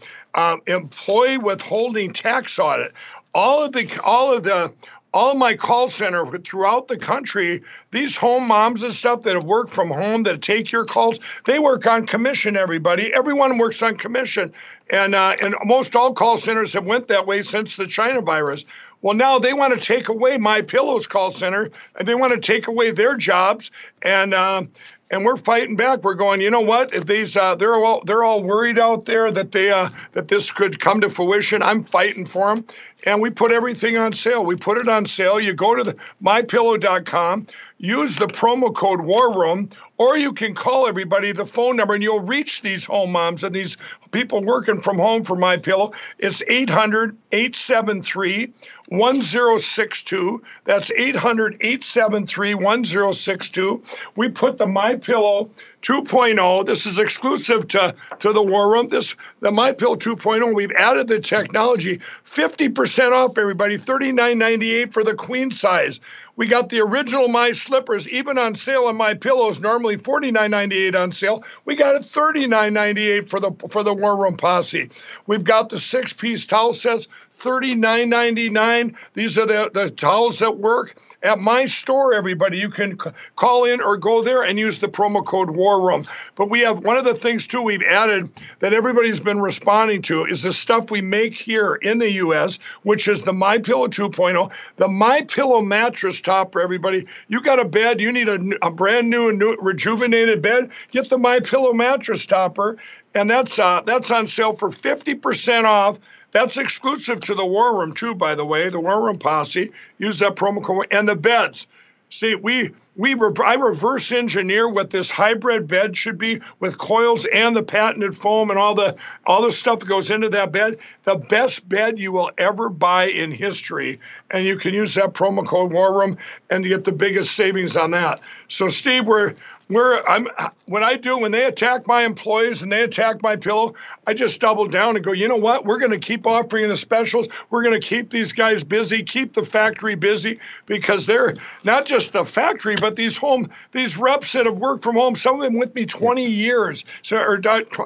employee 0.66 1.38
withholding 1.38 2.12
tax 2.12 2.58
audit. 2.58 2.92
All 3.34 3.64
of 3.64 3.72
the 3.72 4.00
all 4.04 4.34
of 4.34 4.42
the 4.42 4.72
all 5.14 5.32
of 5.32 5.38
my 5.38 5.54
call 5.54 5.88
center 5.88 6.26
throughout 6.26 6.88
the 6.88 6.96
country, 6.96 7.62
these 7.92 8.16
home 8.16 8.46
moms 8.46 8.82
and 8.82 8.92
stuff 8.92 9.22
that 9.22 9.34
have 9.34 9.44
worked 9.44 9.74
from 9.74 9.90
home 9.90 10.22
that 10.24 10.42
take 10.42 10.70
your 10.70 10.84
calls, 10.84 11.18
they 11.46 11.58
work 11.58 11.86
on 11.86 12.06
commission. 12.06 12.56
Everybody, 12.56 13.12
everyone 13.14 13.58
works 13.58 13.82
on 13.82 13.96
commission, 13.96 14.52
and 14.90 15.14
uh, 15.14 15.36
and 15.42 15.54
most 15.64 15.96
all 15.96 16.12
call 16.12 16.36
centers 16.36 16.72
have 16.74 16.84
went 16.84 17.08
that 17.08 17.26
way 17.26 17.42
since 17.42 17.76
the 17.76 17.86
China 17.86 18.20
virus. 18.20 18.64
Well, 19.00 19.14
now 19.14 19.38
they 19.38 19.52
want 19.52 19.74
to 19.74 19.80
take 19.80 20.08
away 20.08 20.38
my 20.38 20.62
pillows 20.62 21.06
call 21.06 21.30
center, 21.30 21.70
and 21.98 22.08
they 22.08 22.14
want 22.14 22.32
to 22.32 22.40
take 22.40 22.66
away 22.66 22.90
their 22.90 23.16
jobs, 23.16 23.70
and 24.02 24.34
uh, 24.34 24.62
and 25.10 25.24
we're 25.24 25.36
fighting 25.36 25.76
back. 25.76 26.02
We're 26.02 26.14
going. 26.14 26.40
You 26.40 26.50
know 26.50 26.60
what? 26.60 26.92
If 26.92 27.06
these 27.06 27.36
uh, 27.36 27.54
they're 27.54 27.76
all 27.76 28.02
they're 28.04 28.24
all 28.24 28.42
worried 28.42 28.78
out 28.78 29.04
there 29.04 29.30
that 29.30 29.52
they 29.52 29.70
uh, 29.70 29.88
that 30.12 30.28
this 30.28 30.50
could 30.50 30.80
come 30.80 31.00
to 31.02 31.08
fruition. 31.08 31.62
I'm 31.62 31.84
fighting 31.84 32.26
for 32.26 32.54
them, 32.54 32.64
and 33.06 33.22
we 33.22 33.30
put 33.30 33.52
everything 33.52 33.96
on 33.96 34.12
sale. 34.12 34.44
We 34.44 34.56
put 34.56 34.78
it 34.78 34.88
on 34.88 35.06
sale. 35.06 35.38
You 35.38 35.54
go 35.54 35.76
to 35.76 35.84
the 35.84 35.94
mypillow.com, 36.22 37.46
use 37.78 38.16
the 38.16 38.26
promo 38.26 38.74
code 38.74 39.02
War 39.02 39.32
Room, 39.32 39.68
or 39.98 40.16
you 40.16 40.32
can 40.32 40.54
call 40.54 40.86
everybody 40.86 41.32
the 41.32 41.44
phone 41.44 41.76
number, 41.76 41.94
and 41.94 42.02
you'll 42.02 42.20
reach 42.20 42.62
these 42.62 42.86
home 42.86 43.12
moms 43.12 43.44
and 43.44 43.54
these 43.54 43.76
people 44.12 44.42
working 44.42 44.80
from 44.80 44.96
home 44.96 45.24
for 45.24 45.36
My 45.36 45.56
Pillow. 45.56 45.92
It's 46.18 46.42
800 46.48 47.16
873 47.32 48.52
1062. 48.88 50.42
That's 50.64 50.90
800 50.92 51.54
873 51.60 52.54
1062. 52.54 53.82
We 54.16 54.28
put 54.28 54.56
the 54.56 54.66
My 54.66 54.94
Pillow 54.94 55.50
2.0. 55.82 56.66
This 56.66 56.86
is 56.86 56.98
exclusive 56.98 57.68
to, 57.68 57.94
to 58.18 58.32
the 58.32 58.42
War 58.42 58.72
Room. 58.72 58.88
This 58.88 59.14
the 59.40 59.50
My 59.50 59.72
Pillow 59.72 59.96
2.0. 59.96 60.54
We've 60.54 60.72
added 60.72 61.08
the 61.08 61.20
technology. 61.20 61.98
50% 62.24 63.12
off, 63.12 63.36
everybody. 63.36 63.76
$39.98 63.76 64.92
for 64.92 65.04
the 65.04 65.14
queen 65.14 65.50
size. 65.50 66.00
We 66.38 66.46
got 66.46 66.68
the 66.68 66.80
original 66.80 67.26
My 67.26 67.50
Slippers, 67.50 68.08
even 68.08 68.38
on 68.38 68.54
sale 68.54 68.84
on 68.84 68.96
My 68.96 69.12
Pillows. 69.12 69.60
Normally 69.60 69.96
$49.98 69.96 70.94
on 70.94 71.10
sale. 71.10 71.42
We 71.64 71.74
got 71.74 71.96
it 71.96 72.02
$39.98 72.02 73.28
for 73.28 73.40
the 73.40 73.50
for 73.68 73.82
the 73.82 73.92
War 73.92 74.16
Room 74.16 74.36
Posse. 74.36 74.88
We've 75.26 75.42
got 75.42 75.68
the 75.68 75.80
six 75.80 76.12
piece 76.12 76.46
towel 76.46 76.74
sets, 76.74 77.08
$39.99. 77.38 78.94
These 79.14 79.38
are 79.38 79.46
the, 79.46 79.70
the 79.72 79.90
towels 79.90 80.38
that 80.40 80.58
work 80.58 80.96
at 81.22 81.38
my 81.38 81.66
store, 81.66 82.14
everybody. 82.14 82.58
You 82.58 82.70
can 82.70 82.98
c- 82.98 83.10
call 83.36 83.64
in 83.64 83.80
or 83.80 83.96
go 83.96 84.22
there 84.22 84.42
and 84.42 84.58
use 84.58 84.78
the 84.78 84.88
promo 84.88 85.24
code 85.24 85.50
War 85.50 85.86
Room. 85.86 86.06
But 86.34 86.50
we 86.50 86.60
have 86.60 86.80
one 86.80 86.96
of 86.96 87.04
the 87.04 87.14
things 87.14 87.46
too 87.46 87.62
we've 87.62 87.82
added 87.82 88.30
that 88.60 88.74
everybody's 88.74 89.20
been 89.20 89.40
responding 89.40 90.02
to 90.02 90.24
is 90.24 90.42
the 90.42 90.52
stuff 90.52 90.90
we 90.90 91.00
make 91.00 91.34
here 91.34 91.76
in 91.76 91.98
the 91.98 92.10
U.S., 92.12 92.58
which 92.82 93.08
is 93.08 93.22
the 93.22 93.32
My 93.32 93.58
Pillow 93.58 93.88
2.0, 93.88 94.50
the 94.76 94.88
My 94.88 95.22
Pillow 95.22 95.60
mattress 95.60 96.20
topper. 96.20 96.60
Everybody, 96.60 97.06
you 97.28 97.40
got 97.42 97.58
a 97.58 97.64
bed, 97.64 98.00
you 98.00 98.12
need 98.12 98.28
a, 98.28 98.40
a 98.62 98.70
brand 98.70 99.10
new, 99.10 99.28
and 99.28 99.38
new 99.38 99.56
rejuvenated 99.60 100.42
bed. 100.42 100.70
Get 100.90 101.08
the 101.08 101.18
My 101.18 101.40
Pillow 101.40 101.72
mattress 101.72 102.26
topper, 102.26 102.78
and 103.18 103.28
that's 103.28 103.58
uh, 103.58 103.80
that's 103.80 104.10
on 104.10 104.26
sale 104.26 104.52
for 104.52 104.70
50% 104.70 105.64
off. 105.64 105.98
That's 106.30 106.56
exclusive 106.56 107.20
to 107.22 107.34
the 107.34 107.44
War 107.44 107.78
Room 107.78 107.92
too, 107.92 108.14
by 108.14 108.34
the 108.34 108.44
way. 108.44 108.68
The 108.68 108.80
War 108.80 109.04
Room 109.04 109.18
posse 109.18 109.72
use 109.98 110.20
that 110.20 110.36
promo 110.36 110.62
code 110.62 110.86
and 110.90 111.08
the 111.08 111.16
beds. 111.16 111.66
See, 112.10 112.34
we 112.36 112.70
we 112.96 113.14
I 113.44 113.54
reverse 113.54 114.12
engineer 114.12 114.68
what 114.68 114.90
this 114.90 115.10
hybrid 115.10 115.66
bed 115.66 115.96
should 115.96 116.16
be 116.16 116.40
with 116.58 116.78
coils 116.78 117.26
and 117.32 117.56
the 117.56 117.62
patented 117.62 118.16
foam 118.16 118.50
and 118.50 118.58
all 118.58 118.74
the 118.74 118.96
all 119.26 119.42
the 119.42 119.50
stuff 119.50 119.80
that 119.80 119.88
goes 119.88 120.10
into 120.10 120.28
that 120.30 120.52
bed. 120.52 120.78
The 121.04 121.16
best 121.16 121.68
bed 121.68 121.98
you 121.98 122.12
will 122.12 122.30
ever 122.38 122.70
buy 122.70 123.06
in 123.06 123.30
history, 123.30 124.00
and 124.30 124.44
you 124.44 124.56
can 124.56 124.74
use 124.74 124.94
that 124.94 125.12
promo 125.12 125.46
code 125.46 125.72
War 125.72 125.98
Room 125.98 126.18
and 126.50 126.64
get 126.64 126.84
the 126.84 126.92
biggest 126.92 127.34
savings 127.34 127.76
on 127.76 127.90
that. 127.90 128.20
So, 128.48 128.68
Steve, 128.68 129.06
we're 129.06 129.34
where 129.68 130.06
I'm 130.08 130.28
when 130.66 130.82
I 130.82 130.96
do 130.96 131.18
when 131.18 131.32
they 131.32 131.44
attack 131.44 131.86
my 131.86 132.02
employees 132.02 132.62
and 132.62 132.72
they 132.72 132.82
attack 132.82 133.22
my 133.22 133.36
pillow, 133.36 133.74
I 134.06 134.14
just 134.14 134.40
double 134.40 134.66
down 134.66 134.96
and 134.96 135.04
go, 135.04 135.12
you 135.12 135.28
know 135.28 135.36
what? 135.36 135.64
We're 135.64 135.78
going 135.78 135.92
to 135.92 135.98
keep 135.98 136.26
offering 136.26 136.68
the 136.68 136.76
specials. 136.76 137.28
We're 137.50 137.62
going 137.62 137.78
to 137.78 137.86
keep 137.86 138.10
these 138.10 138.32
guys 138.32 138.64
busy, 138.64 139.02
keep 139.02 139.34
the 139.34 139.44
factory 139.44 139.94
busy 139.94 140.40
because 140.66 141.06
they're 141.06 141.34
not 141.64 141.86
just 141.86 142.12
the 142.12 142.24
factory, 142.24 142.76
but 142.80 142.96
these 142.96 143.16
home 143.16 143.48
these 143.72 143.96
reps 143.96 144.32
that 144.32 144.46
have 144.46 144.56
worked 144.56 144.84
from 144.84 144.96
home. 144.96 145.14
Some 145.14 145.36
of 145.36 145.42
them 145.42 145.58
with 145.58 145.74
me 145.74 145.86
20 145.86 146.24
years, 146.24 146.84
so 147.02 147.18
or 147.18 147.40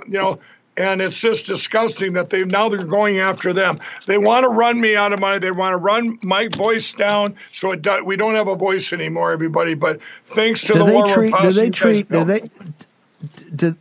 you 0.07 0.19
know 0.19 0.39
and 0.77 1.01
it's 1.01 1.21
just 1.21 1.47
disgusting 1.47 2.15
that 2.15 2.31
they 2.31 2.45
now 2.45 2.69
they're 2.69 2.85
going 2.85 3.19
after 3.19 3.53
them. 3.53 3.79
They 4.07 4.19
want 4.19 4.45
to 4.45 4.49
run 4.49 4.81
me 4.81 4.97
out 4.97 5.13
of 5.13 5.21
money. 5.21 5.39
They 5.39 5.51
want 5.51 5.73
to 5.73 5.77
run 5.77 6.19
my 6.23 6.49
voice 6.49 6.93
down, 6.93 7.37
so 7.53 7.73
it 7.73 7.83
do, 7.83 8.03
we 8.05 8.17
don't 8.17 8.35
have 8.35 8.49
a 8.49 8.57
voice 8.57 8.93
anymore, 8.93 9.33
everybody. 9.33 9.75
But 9.75 10.01
thanks 10.25 10.63
to 10.67 10.75
do 10.75 10.79
the 10.81 10.85
War 10.87 11.09
treat, 11.09 11.35
do 11.41 11.53
they 11.53 11.71
treat? 11.71 12.09
Do 12.11 12.25
they? 12.25 12.51
Do, 13.55 13.77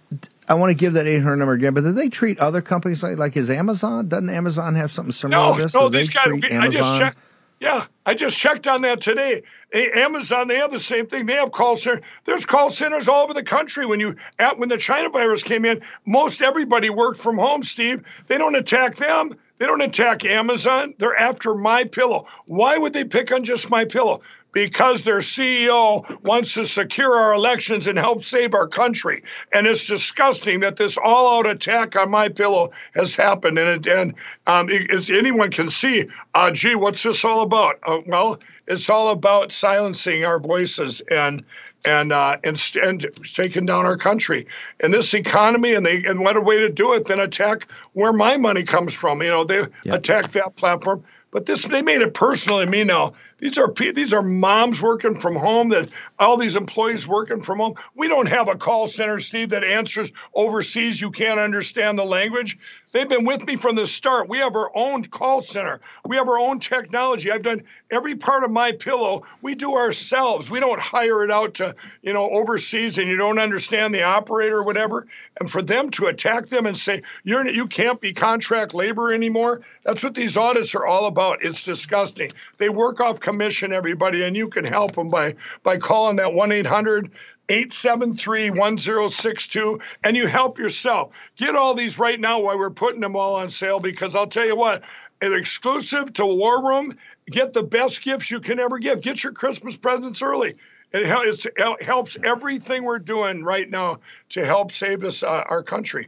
I 0.48 0.54
want 0.54 0.72
to 0.72 0.74
give 0.74 0.94
that 0.94 1.08
800 1.08 1.38
number 1.38 1.54
again, 1.54 1.74
but 1.74 1.82
do 1.82 1.94
they 1.94 2.10
treat 2.10 2.38
other 2.40 2.62
companies 2.62 3.02
like 3.04 3.18
like 3.18 3.38
is 3.38 3.50
Amazon? 3.50 4.10
Doesn't 4.10 4.30
Amazon 4.30 4.76
have 4.76 4.92
something 4.92 5.14
similar 5.14 5.42
no, 5.42 5.56
to 5.56 5.64
this? 5.64 5.74
no, 5.74 5.90
Do 5.90 5.98
these 5.98 6.10
guys. 6.10 6.28
I 6.52 6.68
just 6.68 6.98
checked. 6.98 7.18
Yeah, 7.62 7.86
I 8.08 8.16
just 8.16 8.40
checked 8.40 8.66
on 8.66 8.82
that 8.82 9.02
today. 9.02 9.44
Amazon, 9.72 10.48
they 10.48 10.56
have 10.58 10.72
the 10.72 10.80
same 10.80 11.06
thing. 11.06 11.28
They 11.28 11.36
have 11.36 11.52
call 11.52 11.76
center. 11.76 12.02
There's 12.24 12.44
call 12.44 12.72
centers 12.72 13.08
all 13.08 13.24
over 13.24 13.36
the 13.36 13.44
country. 13.44 13.86
When 13.86 14.00
you 14.00 14.16
at 14.40 14.58
when 14.58 14.68
the 14.68 14.80
China 14.80 15.10
virus 15.10 15.44
came 15.44 15.64
in, 15.64 15.80
most 16.08 16.42
everybody 16.42 16.90
worked 16.90 17.20
from 17.22 17.38
home. 17.38 17.62
Steve, 17.62 18.04
they 18.26 18.40
don't 18.40 18.56
attack 18.56 18.96
them. 18.96 19.30
They 19.60 19.68
don't 19.68 19.82
attack 19.82 20.26
Amazon. 20.26 20.96
They're 20.98 21.16
after 21.16 21.54
my 21.54 21.84
pillow. 21.84 22.26
Why 22.48 22.80
would 22.80 22.94
they 22.94 23.04
pick 23.04 23.32
on 23.32 23.44
just 23.44 23.70
my 23.70 23.86
pillow? 23.86 24.22
Because 24.54 25.04
their 25.04 25.20
CEO 25.20 26.22
wants 26.24 26.54
to 26.56 26.66
secure 26.66 27.16
our 27.16 27.34
elections 27.34 27.88
and 27.88 27.98
help 27.98 28.24
save 28.24 28.54
our 28.54 28.68
country. 28.68 29.24
And 29.54 29.66
it's 29.68 29.88
disgusting 29.88 30.60
that 30.62 30.76
this 30.76 30.98
all-out 30.98 31.48
attack 31.48 31.96
on 31.96 32.10
my 32.10 32.28
pillow 32.30 32.72
has 32.94 33.16
happened. 33.16 33.58
And, 33.58 33.86
it, 33.86 33.92
and 33.92 34.14
um, 34.48 34.68
it- 34.70 35.10
anyone 35.10 35.52
can 35.52 35.70
see, 35.70 36.06
uh, 36.34 36.52
gee, 36.52 36.76
what's 36.76 37.04
this 37.04 37.24
all 37.24 37.42
about? 37.42 37.80
Uh, 37.84 38.00
well, 38.08 38.38
it's 38.68 38.90
all 38.90 39.10
about 39.10 39.52
silencing 39.52 40.26
our 40.26 40.40
voices 40.40 41.02
and 41.12 41.44
and 41.84 42.12
uh, 42.14 42.38
and, 42.44 42.62
and 42.84 43.08
taking 43.34 43.66
down 43.66 43.86
our 43.86 43.98
country 43.98 44.46
and 44.84 44.94
this 44.94 45.16
economy. 45.16 45.74
And 45.74 45.84
they 45.84 46.04
and 46.06 46.20
what 46.20 46.38
a 46.38 46.42
way 46.42 46.60
to 46.60 46.70
do 46.70 46.94
it 46.94 47.06
than 47.06 47.20
attack 47.20 47.72
where 47.94 48.14
my 48.14 48.38
money 48.38 48.62
comes 48.64 48.94
from. 48.94 49.22
You 49.24 49.30
know, 49.30 49.44
they 49.44 49.66
attack 49.96 50.30
that 50.32 50.56
platform. 50.58 51.04
But 51.32 51.46
this, 51.46 51.66
they 51.66 51.82
made 51.82 52.02
it 52.02 52.14
personal 52.14 52.60
to 52.60 52.66
me 52.68 52.84
now. 52.84 53.14
These 53.42 53.58
are 53.58 53.74
these 53.74 54.14
are 54.14 54.22
moms 54.22 54.84
working 54.84 55.20
from 55.20 55.36
home. 55.36 55.70
That 55.70 55.90
all 56.20 56.38
these 56.38 56.56
employees 56.56 57.08
working 57.08 57.42
from 57.42 57.58
home. 57.58 57.74
We 57.96 58.08
don't 58.08 58.28
have 58.28 58.48
a 58.48 58.56
call 58.56 58.86
center, 58.86 59.18
Steve, 59.18 59.50
that 59.50 59.64
answers 59.64 60.14
overseas. 60.36 61.02
You 61.02 61.10
can't 61.10 61.40
understand 61.40 61.98
the 61.98 62.06
language. 62.06 62.60
They've 62.92 63.10
been 63.10 63.26
with 63.26 63.46
me 63.48 63.56
from 63.56 63.76
the 63.76 63.88
start. 63.88 64.30
We 64.30 64.38
have 64.38 64.56
our 64.56 64.70
own 64.76 65.04
call 65.06 65.42
center. 65.42 65.82
We 66.06 66.18
have 66.18 66.28
our 66.28 66.38
own 66.38 66.60
technology. 66.60 67.32
I've 67.32 67.42
done 67.42 67.64
every 67.90 68.16
part 68.16 68.44
of 68.44 68.52
my 68.52 68.74
pillow. 68.74 69.24
We 69.42 69.56
do 69.56 69.74
ourselves. 69.74 70.52
We 70.52 70.60
don't 70.60 70.80
hire 70.80 71.24
it 71.24 71.32
out 71.32 71.56
to 71.56 71.74
you 72.04 72.14
know 72.14 72.30
overseas, 72.30 73.00
and 73.00 73.08
you 73.08 73.18
don't 73.18 73.40
understand 73.40 73.96
the 73.96 74.04
operator 74.04 74.58
or 74.58 74.64
whatever. 74.64 75.08
And 75.40 75.50
for 75.50 75.64
them 75.64 75.90
to 75.92 76.06
attack 76.06 76.48
them 76.48 76.68
and 76.68 76.78
say 76.78 77.02
you're 77.24 77.48
you 77.48 77.66
can't 77.66 78.00
be 78.00 78.14
contract 78.14 78.76
labor 78.76 79.12
anymore. 79.12 79.62
That's 79.82 80.04
what 80.04 80.14
these 80.14 80.38
audits 80.38 80.76
are 80.76 80.86
all 80.86 81.08
about. 81.08 81.44
It's 81.44 81.64
disgusting. 81.64 82.32
They 82.60 82.70
work 82.70 83.00
off 83.00 83.20
commission, 83.32 83.72
everybody, 83.72 84.24
and 84.24 84.36
you 84.36 84.50
can 84.50 84.66
help 84.66 84.96
them 84.96 85.10
by 85.10 85.36
by 85.64 85.78
calling 85.78 86.18
that 86.18 86.34
one 86.34 86.52
eight 86.52 86.68
hundred. 86.68 87.12
873-1062 87.50 89.82
and 90.06 90.16
you 90.16 90.26
help 90.26 90.58
yourself. 90.58 91.12
Get 91.36 91.54
all 91.54 91.74
these 91.74 92.00
right 92.00 92.18
now 92.18 92.40
while 92.40 92.58
we're 92.58 92.70
putting 92.70 93.02
them 93.02 93.18
all 93.18 93.36
on 93.36 93.50
sale 93.50 93.82
because 93.82 94.16
I'll 94.16 94.28
tell 94.28 94.46
you 94.46 94.56
what, 94.56 94.86
they're 95.20 95.36
exclusive 95.36 96.14
to 96.14 96.26
War 96.26 96.66
Room. 96.66 96.96
Get 97.30 97.52
the 97.52 97.64
best 97.64 98.04
gifts 98.04 98.32
you 98.32 98.40
can 98.40 98.58
ever 98.58 98.80
give. 98.80 99.02
Get 99.02 99.22
your 99.22 99.34
Christmas 99.34 99.76
presents 99.76 100.22
early. 100.22 100.56
It's, 100.94 101.46
it 101.46 101.84
helps 101.84 102.18
everything 102.24 102.86
we're 102.86 103.00
doing 103.00 103.44
right 103.44 103.70
now 103.70 103.98
to 104.30 104.46
help 104.46 104.72
save 104.72 105.04
us 105.04 105.22
uh, 105.22 105.44
our 105.50 105.62
country. 105.62 106.08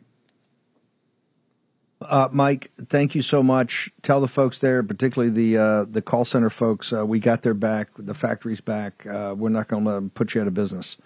Uh, 2.08 2.30
Mike, 2.32 2.72
thank 2.90 3.16
you 3.16 3.22
so 3.22 3.42
much. 3.44 3.90
Tell 4.02 4.22
the 4.22 4.28
folks 4.28 4.60
there, 4.60 4.84
particularly 4.84 5.32
the 5.32 5.58
uh, 5.58 5.86
the 5.86 6.02
call 6.02 6.26
center 6.26 6.50
folks, 6.50 6.92
uh, 6.94 7.06
we 7.06 7.20
got 7.20 7.42
their 7.42 7.54
back. 7.54 7.90
The 7.98 8.14
factory's 8.14 8.62
back. 8.62 9.06
Uh, 9.06 9.34
we're 9.38 9.50
not 9.50 9.68
going 9.68 9.84
to 9.84 9.90
let 9.90 9.96
them 9.96 10.10
put 10.10 10.36
you 10.36 10.42
out 10.42 10.48
of 10.48 10.54
business. 10.54 10.98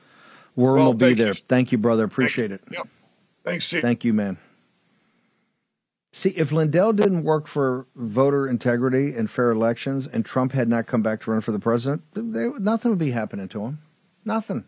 Warren 0.55 0.75
Well, 0.77 0.91
will 0.93 0.99
be 0.99 1.13
there. 1.13 1.27
you. 1.29 1.33
Thank 1.33 1.71
you, 1.71 1.77
brother. 1.77 2.03
Appreciate 2.03 2.51
it. 2.51 2.61
Yep. 2.71 2.87
Thanks, 3.43 3.65
Steve. 3.65 3.81
Thank 3.81 4.03
you, 4.03 4.13
man. 4.13 4.37
See, 6.13 6.29
if 6.29 6.51
Lindell 6.51 6.93
didn't 6.93 7.23
work 7.23 7.47
for 7.47 7.85
voter 7.95 8.47
integrity 8.47 9.13
and 9.13 9.29
fair 9.29 9.51
elections, 9.51 10.07
and 10.07 10.25
Trump 10.25 10.51
had 10.51 10.67
not 10.67 10.87
come 10.87 11.03
back 11.03 11.21
to 11.21 11.31
run 11.31 11.41
for 11.41 11.51
the 11.51 11.59
president, 11.59 12.01
they, 12.15 12.47
nothing 12.59 12.89
would 12.89 12.97
be 12.97 13.11
happening 13.11 13.47
to 13.49 13.65
him. 13.65 13.79
Nothing. 14.25 14.63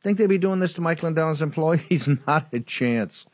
Think 0.00 0.16
they'd 0.16 0.28
be 0.28 0.38
doing 0.38 0.60
this 0.60 0.74
to 0.74 0.80
Mike 0.80 1.02
Lindell 1.02 1.28
and 1.28 1.34
his 1.36 1.42
employees? 1.42 2.08
Not 2.26 2.46
a 2.52 2.60
chance. 2.60 3.26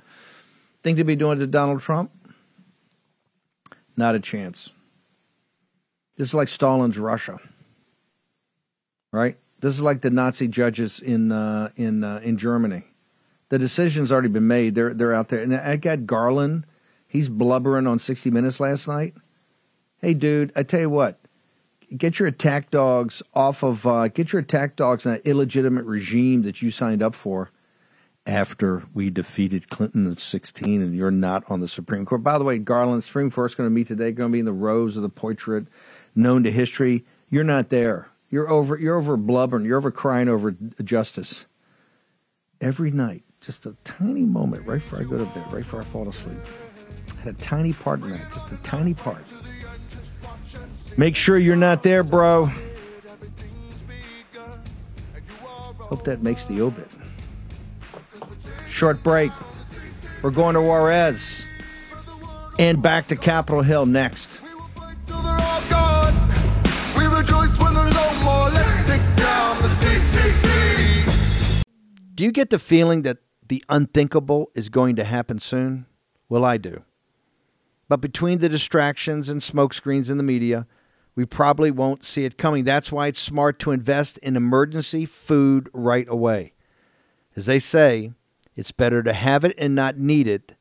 Think 0.85 0.99
they'd 0.99 1.07
be 1.07 1.17
doing 1.17 1.39
to 1.39 1.47
Donald 1.47 1.81
Trump? 1.81 2.11
Not 3.97 4.15
a 4.15 4.21
chance. 4.21 4.71
This 6.17 6.29
is 6.29 6.35
like 6.35 6.49
Stalin's 6.49 6.99
Russia, 6.99 7.41
right? 9.11 9.39
This 9.61 9.73
is 9.73 9.81
like 9.81 10.03
the 10.03 10.11
Nazi 10.11 10.47
judges 10.47 11.01
in 11.01 11.33
uh, 11.33 11.71
in 11.77 12.05
uh, 12.05 12.21
in 12.23 12.37
Germany. 12.37 12.85
The 13.49 13.59
decision's 13.59 14.13
already 14.13 14.29
been 14.29 14.47
made. 14.47 14.75
They're 14.75 14.93
they're 14.93 15.15
out 15.15 15.31
there. 15.31 15.43
And 15.43 15.55
I 15.55 15.77
got 15.77 16.07
Garland. 16.07 16.67
He's 17.09 17.29
blubbering 17.29 17.87
on 17.87 17.99
60 17.99 18.31
Minutes 18.31 18.61
last 18.61 18.87
night. 18.87 19.15
Hey, 20.01 20.13
dude, 20.13 20.53
I 20.55 20.65
tell 20.65 20.81
you 20.81 20.91
what. 20.91 21.19
Get 21.97 22.19
your 22.19 22.29
attack 22.29 22.71
dogs 22.71 23.23
off 23.33 23.63
of. 23.63 23.87
Uh, 23.87 24.09
get 24.09 24.33
your 24.33 24.43
attack 24.43 24.77
dogs 24.77 25.07
on 25.07 25.13
that 25.13 25.27
illegitimate 25.27 25.87
regime 25.87 26.43
that 26.43 26.61
you 26.61 26.71
signed 26.71 27.03
up 27.03 27.15
for 27.15 27.51
after 28.27 28.85
we 28.95 29.11
defeated 29.11 29.69
Clinton 29.69 30.07
in 30.07 30.17
16 30.17 30.81
and 30.81 30.95
you're 30.95 31.11
not 31.11 31.45
on 31.51 31.61
the 31.61 31.69
Supreme 31.69 32.07
Court. 32.07 32.23
By 32.23 32.39
the 32.39 32.45
way, 32.45 32.59
Garland, 32.59 33.05
Supreme 33.05 33.31
Court's 33.31 33.55
going 33.55 33.67
to 33.67 33.75
meet 33.75 33.87
today, 33.87 34.13
going 34.13 34.31
to 34.31 34.33
be 34.33 34.39
in 34.39 34.45
the 34.47 34.53
rows 34.53 34.97
of 34.97 35.03
the 35.03 35.09
portrait 35.09 35.67
known 36.15 36.43
to 36.45 36.51
history. 36.51 37.05
You're 37.31 37.45
not 37.45 37.69
there. 37.69 38.09
You're 38.31 38.49
over 38.49 38.77
you're 38.79 38.97
over 38.97 39.17
blubbering, 39.17 39.65
you're 39.65 39.79
over 39.79 39.91
crying 39.91 40.29
over 40.29 40.53
justice. 40.83 41.47
Every 42.61 42.91
night, 42.91 43.23
just 43.41 43.67
a 43.67 43.77
tiny 43.85 44.25
moment 44.25 44.67
right 44.67 44.81
before 44.81 45.01
I 45.01 45.05
go 45.05 45.19
to 45.19 45.25
bed, 45.27 45.53
right 45.53 45.63
before 45.63 45.83
I 45.83 45.85
fall 45.85 46.09
asleep. 46.09 46.39
I 47.17 47.21
had 47.21 47.35
a 47.35 47.39
tiny 47.39 47.73
part 47.73 48.03
in 48.03 48.11
that, 48.11 48.33
just 48.33 48.51
a 48.51 48.57
tiny 48.59 48.95
part. 48.95 49.31
Make 50.97 51.15
sure 51.15 51.37
you're 51.37 51.55
not 51.55 51.83
there, 51.83 52.03
bro. 52.03 52.51
Hope 55.79 56.05
that 56.05 56.23
makes 56.23 56.45
the 56.45 56.61
obit. 56.63 56.89
Short 58.75 59.05
break. 59.05 59.31
We're 60.21 60.33
going 60.33 60.55
to 60.57 60.61
Juarez 60.61 61.47
and 62.59 62.83
back 62.83 63.07
to 63.07 63.15
Capitol 63.15 63.63
Hill 63.63 63.87
next. 63.87 64.29
Do 72.17 72.25
you 72.25 72.33
get 72.33 72.51
the 72.51 72.59
feeling 72.59 73.03
that 73.03 73.19
the 73.47 73.63
unthinkable 73.69 74.51
is 74.57 74.69
going 74.69 74.97
to 74.97 75.05
happen 75.05 75.39
soon? 75.39 75.87
Well, 76.29 76.45
I 76.45 76.57
do. 76.57 76.83
But 77.89 78.01
between 78.01 78.41
the 78.41 78.49
distractions 78.49 79.29
and 79.29 79.41
smokescreens 79.41 80.11
in 80.11 80.17
the 80.17 80.25
media, 80.25 80.67
we 81.15 81.25
probably 81.25 81.71
won't 81.71 82.03
see 82.03 82.25
it 82.25 82.37
coming. 82.37 82.65
That's 82.65 82.91
why 82.91 83.07
it's 83.07 83.21
smart 83.21 83.61
to 83.61 83.71
invest 83.71 84.19
in 84.19 84.35
emergency 84.35 85.07
food 85.07 85.71
right 85.73 86.09
away. 86.09 86.55
As 87.37 87.47
they 87.47 87.61
say, 87.61 88.11
it's 88.57 88.73
better 88.73 89.03
to 89.03 89.13
have 89.13 89.45
it 89.45 89.55
and 89.59 89.75
not 89.75 89.99
need 89.99 90.29
it 90.29 90.55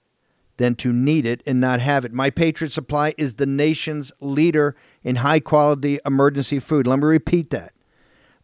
than 0.58 0.76
to 0.76 0.94
need 0.94 1.26
it 1.26 1.42
and 1.46 1.60
not 1.60 1.80
have 1.82 2.06
it. 2.06 2.14
My 2.14 2.30
Patriot 2.30 2.72
Supply 2.72 3.14
is 3.18 3.36
the 3.36 3.46
nation's 3.46 4.12
leader 4.20 4.76
in 5.04 5.18
high 5.18 5.40
quality 5.40 6.00
emergency 6.06 6.60
food. 6.60 6.88
Let 6.88 7.00
me 7.00 7.06
repeat 7.06 7.50
that. 7.50 7.74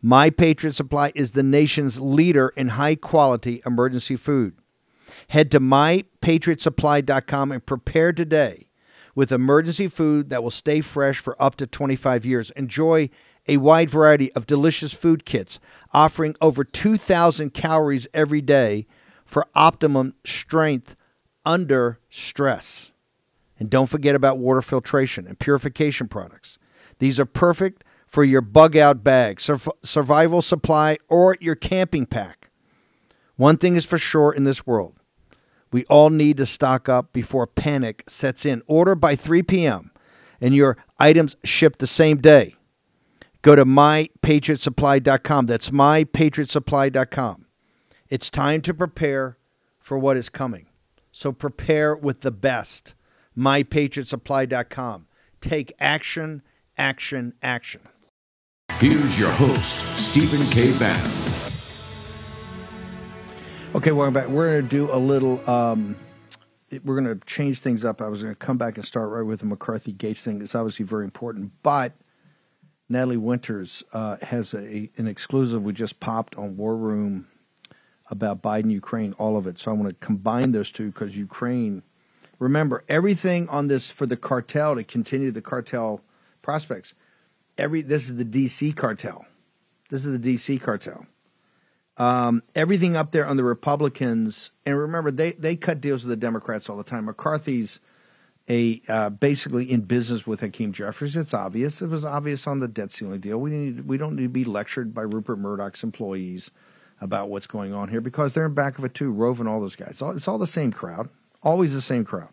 My 0.02 0.30
Patriot 0.30 0.76
Supply 0.76 1.12
is 1.14 1.32
the 1.32 1.44
nation's 1.44 2.00
leader 2.00 2.50
in 2.56 2.70
high 2.70 2.96
quality 2.96 3.62
emergency 3.66 4.16
food. 4.16 4.56
Head 5.30 5.52
to 5.52 5.60
mypatriotsupply.com 5.60 7.52
and 7.52 7.66
prepare 7.66 8.14
today 8.14 8.70
with 9.16 9.32
emergency 9.32 9.88
food 9.88 10.30
that 10.30 10.42
will 10.42 10.52
stay 10.52 10.82
fresh 10.82 11.20
for 11.20 11.42
up 11.42 11.56
to 11.58 11.68
25 11.68 12.26
years. 12.26 12.52
Enjoy 12.52 13.10
a 13.48 13.58
wide 13.58 13.90
variety 13.90 14.32
of 14.34 14.48
delicious 14.48 14.94
food 14.94 15.26
kits 15.26 15.60
offering 15.92 16.36
over 16.40 16.64
2,000 16.64 17.54
calories 17.54 18.08
every 18.14 18.42
day 18.42 18.86
for 19.30 19.48
optimum 19.54 20.16
strength 20.26 20.96
under 21.46 22.00
stress. 22.10 22.92
And 23.60 23.70
don't 23.70 23.88
forget 23.88 24.16
about 24.16 24.40
water 24.40 24.62
filtration 24.62 25.28
and 25.28 25.38
purification 25.38 26.08
products. 26.08 26.58
These 26.98 27.20
are 27.20 27.26
perfect 27.26 27.84
for 28.08 28.24
your 28.24 28.42
bug 28.42 28.76
out 28.76 29.04
bag, 29.04 29.40
sur- 29.40 29.60
survival 29.84 30.42
supply, 30.42 30.98
or 31.08 31.38
your 31.40 31.56
camping 31.56 32.06
pack. 32.06 32.50
One 33.36 33.58
thing 33.58 33.76
is 33.76 33.86
for 33.86 33.98
sure 33.98 34.34
in 34.34 34.44
this 34.44 34.66
world 34.66 34.96
we 35.72 35.86
all 35.86 36.10
need 36.10 36.38
to 36.38 36.46
stock 36.46 36.90
up 36.90 37.14
before 37.14 37.46
panic 37.46 38.04
sets 38.08 38.46
in. 38.46 38.64
Order 38.68 38.96
by 38.96 39.16
3 39.16 39.44
p.m. 39.44 39.92
and 40.42 40.56
your 40.56 40.78
items 40.98 41.36
ship 41.44 41.78
the 41.78 41.88
same 41.88 42.18
day. 42.18 42.56
Go 43.42 43.56
to 43.56 43.66
mypatriotsupply.com. 43.66 45.46
That's 45.46 45.70
mypatriotsupply.com. 45.70 47.46
It's 48.10 48.32
time 48.32 48.62
to 48.62 48.74
prepare 48.74 49.38
for 49.78 49.96
what 50.00 50.18
is 50.18 50.30
coming. 50.30 50.66
So 51.12 51.32
prepare 51.32 51.96
with 51.96 52.22
the 52.22 52.32
best. 52.32 52.96
MyPatriotSupply.com. 53.38 55.06
Take 55.42 55.74
action, 55.80 56.42
action, 56.76 57.34
action. 57.44 57.82
Here's 58.80 59.20
your 59.20 59.30
host, 59.30 59.86
Stephen 59.96 60.44
K. 60.48 60.76
Bannon. 60.80 61.12
Okay, 63.76 63.92
welcome 63.92 64.16
back. 64.16 64.28
We're 64.28 64.54
going 64.54 64.64
to 64.64 64.68
do 64.68 64.92
a 64.92 64.98
little. 64.98 65.48
Um, 65.48 65.96
we're 66.84 67.00
going 67.00 67.16
to 67.16 67.24
change 67.28 67.60
things 67.60 67.86
up. 67.86 68.02
I 68.02 68.08
was 68.08 68.24
going 68.24 68.34
to 68.34 68.40
come 68.40 68.58
back 68.58 68.78
and 68.78 68.86
start 68.86 69.12
right 69.12 69.22
with 69.22 69.42
the 69.42 69.46
McCarthy 69.46 69.92
Gates 69.92 70.24
thing. 70.24 70.42
It's 70.42 70.56
obviously 70.56 70.84
very 70.84 71.04
important, 71.04 71.52
but 71.62 71.94
Natalie 72.90 73.18
Winters 73.18 73.84
uh, 73.94 74.18
has 74.24 74.56
a, 74.56 74.90
an 74.98 75.08
exclusive 75.08 75.62
we 75.62 75.74
just 75.74 76.00
popped 76.00 76.36
on 76.36 76.58
War 76.58 76.76
Room 76.76 77.28
about 78.10 78.42
Biden, 78.42 78.72
Ukraine, 78.72 79.14
all 79.14 79.38
of 79.38 79.48
it. 79.48 79.60
So 79.60 79.72
I 79.72 79.74
want 79.74 79.90
to 79.90 80.06
combine 80.06 80.52
those 80.52 80.72
two 80.72 80.88
because 80.88 81.16
Ukraine. 81.16 81.84
Remember, 82.40 82.84
everything 82.88 83.50
on 83.50 83.68
this 83.68 83.92
for 83.92 84.06
the 84.06 84.18
cartel 84.18 84.76
to 84.76 84.84
continue 84.84 85.32
the 85.32 85.42
cartel 85.42 86.02
prospects. 86.42 86.94
Every 87.58 87.82
this 87.82 88.10
is 88.10 88.16
the 88.16 88.26
DC 88.26 88.76
cartel. 88.76 89.26
This 89.90 90.06
is 90.06 90.20
the 90.20 90.36
DC 90.36 90.62
cartel. 90.62 91.06
Um, 91.98 92.44
everything 92.56 92.96
up 92.96 93.12
there 93.12 93.26
on 93.26 93.36
the 93.36 93.44
Republicans, 93.44 94.52
and 94.66 94.78
remember 94.78 95.12
they 95.12 95.34
they 95.34 95.58
cut 95.58 95.82
deals 95.82 96.04
with 96.04 96.10
the 96.10 96.18
Democrats 96.18 96.70
all 96.70 96.78
the 96.78 96.84
time. 96.84 97.06
McCarthy's 97.06 97.80
a 98.48 98.82
uh, 98.88 99.10
basically 99.10 99.70
in 99.70 99.82
business 99.82 100.26
with 100.26 100.40
Hakeem 100.40 100.72
Jeffries. 100.72 101.18
It's 101.18 101.34
obvious. 101.34 101.82
It 101.82 101.88
was 101.88 102.06
obvious 102.06 102.48
on 102.48 102.60
the 102.60 102.68
debt 102.68 102.92
ceiling 102.92 103.20
deal. 103.20 103.38
We 103.38 103.52
need 103.52 103.86
we 103.86 103.98
don't 103.98 104.16
need 104.16 104.24
to 104.24 104.30
be 104.30 104.46
lectured 104.46 104.94
by 104.94 105.02
Rupert 105.02 105.40
Murdoch's 105.40 105.84
employees 105.84 106.52
about 107.02 107.30
what's 107.30 107.48
going 107.48 107.74
on 107.74 107.90
here 107.90 108.02
because 108.02 108.34
they're 108.34 108.46
in 108.46 108.54
back 108.54 108.78
of 108.78 108.86
it 108.86 108.94
too. 108.94 109.12
Rove 109.12 109.40
and 109.40 109.48
all 109.48 109.60
those 109.60 109.76
guys. 109.76 109.92
It's 109.92 110.02
all, 110.02 110.12
it's 110.12 110.28
all 110.28 110.38
the 110.38 110.48
same 110.48 110.72
crowd. 110.72 111.10
Always 111.42 111.74
the 111.74 111.82
same 111.82 112.06
crowd. 112.06 112.30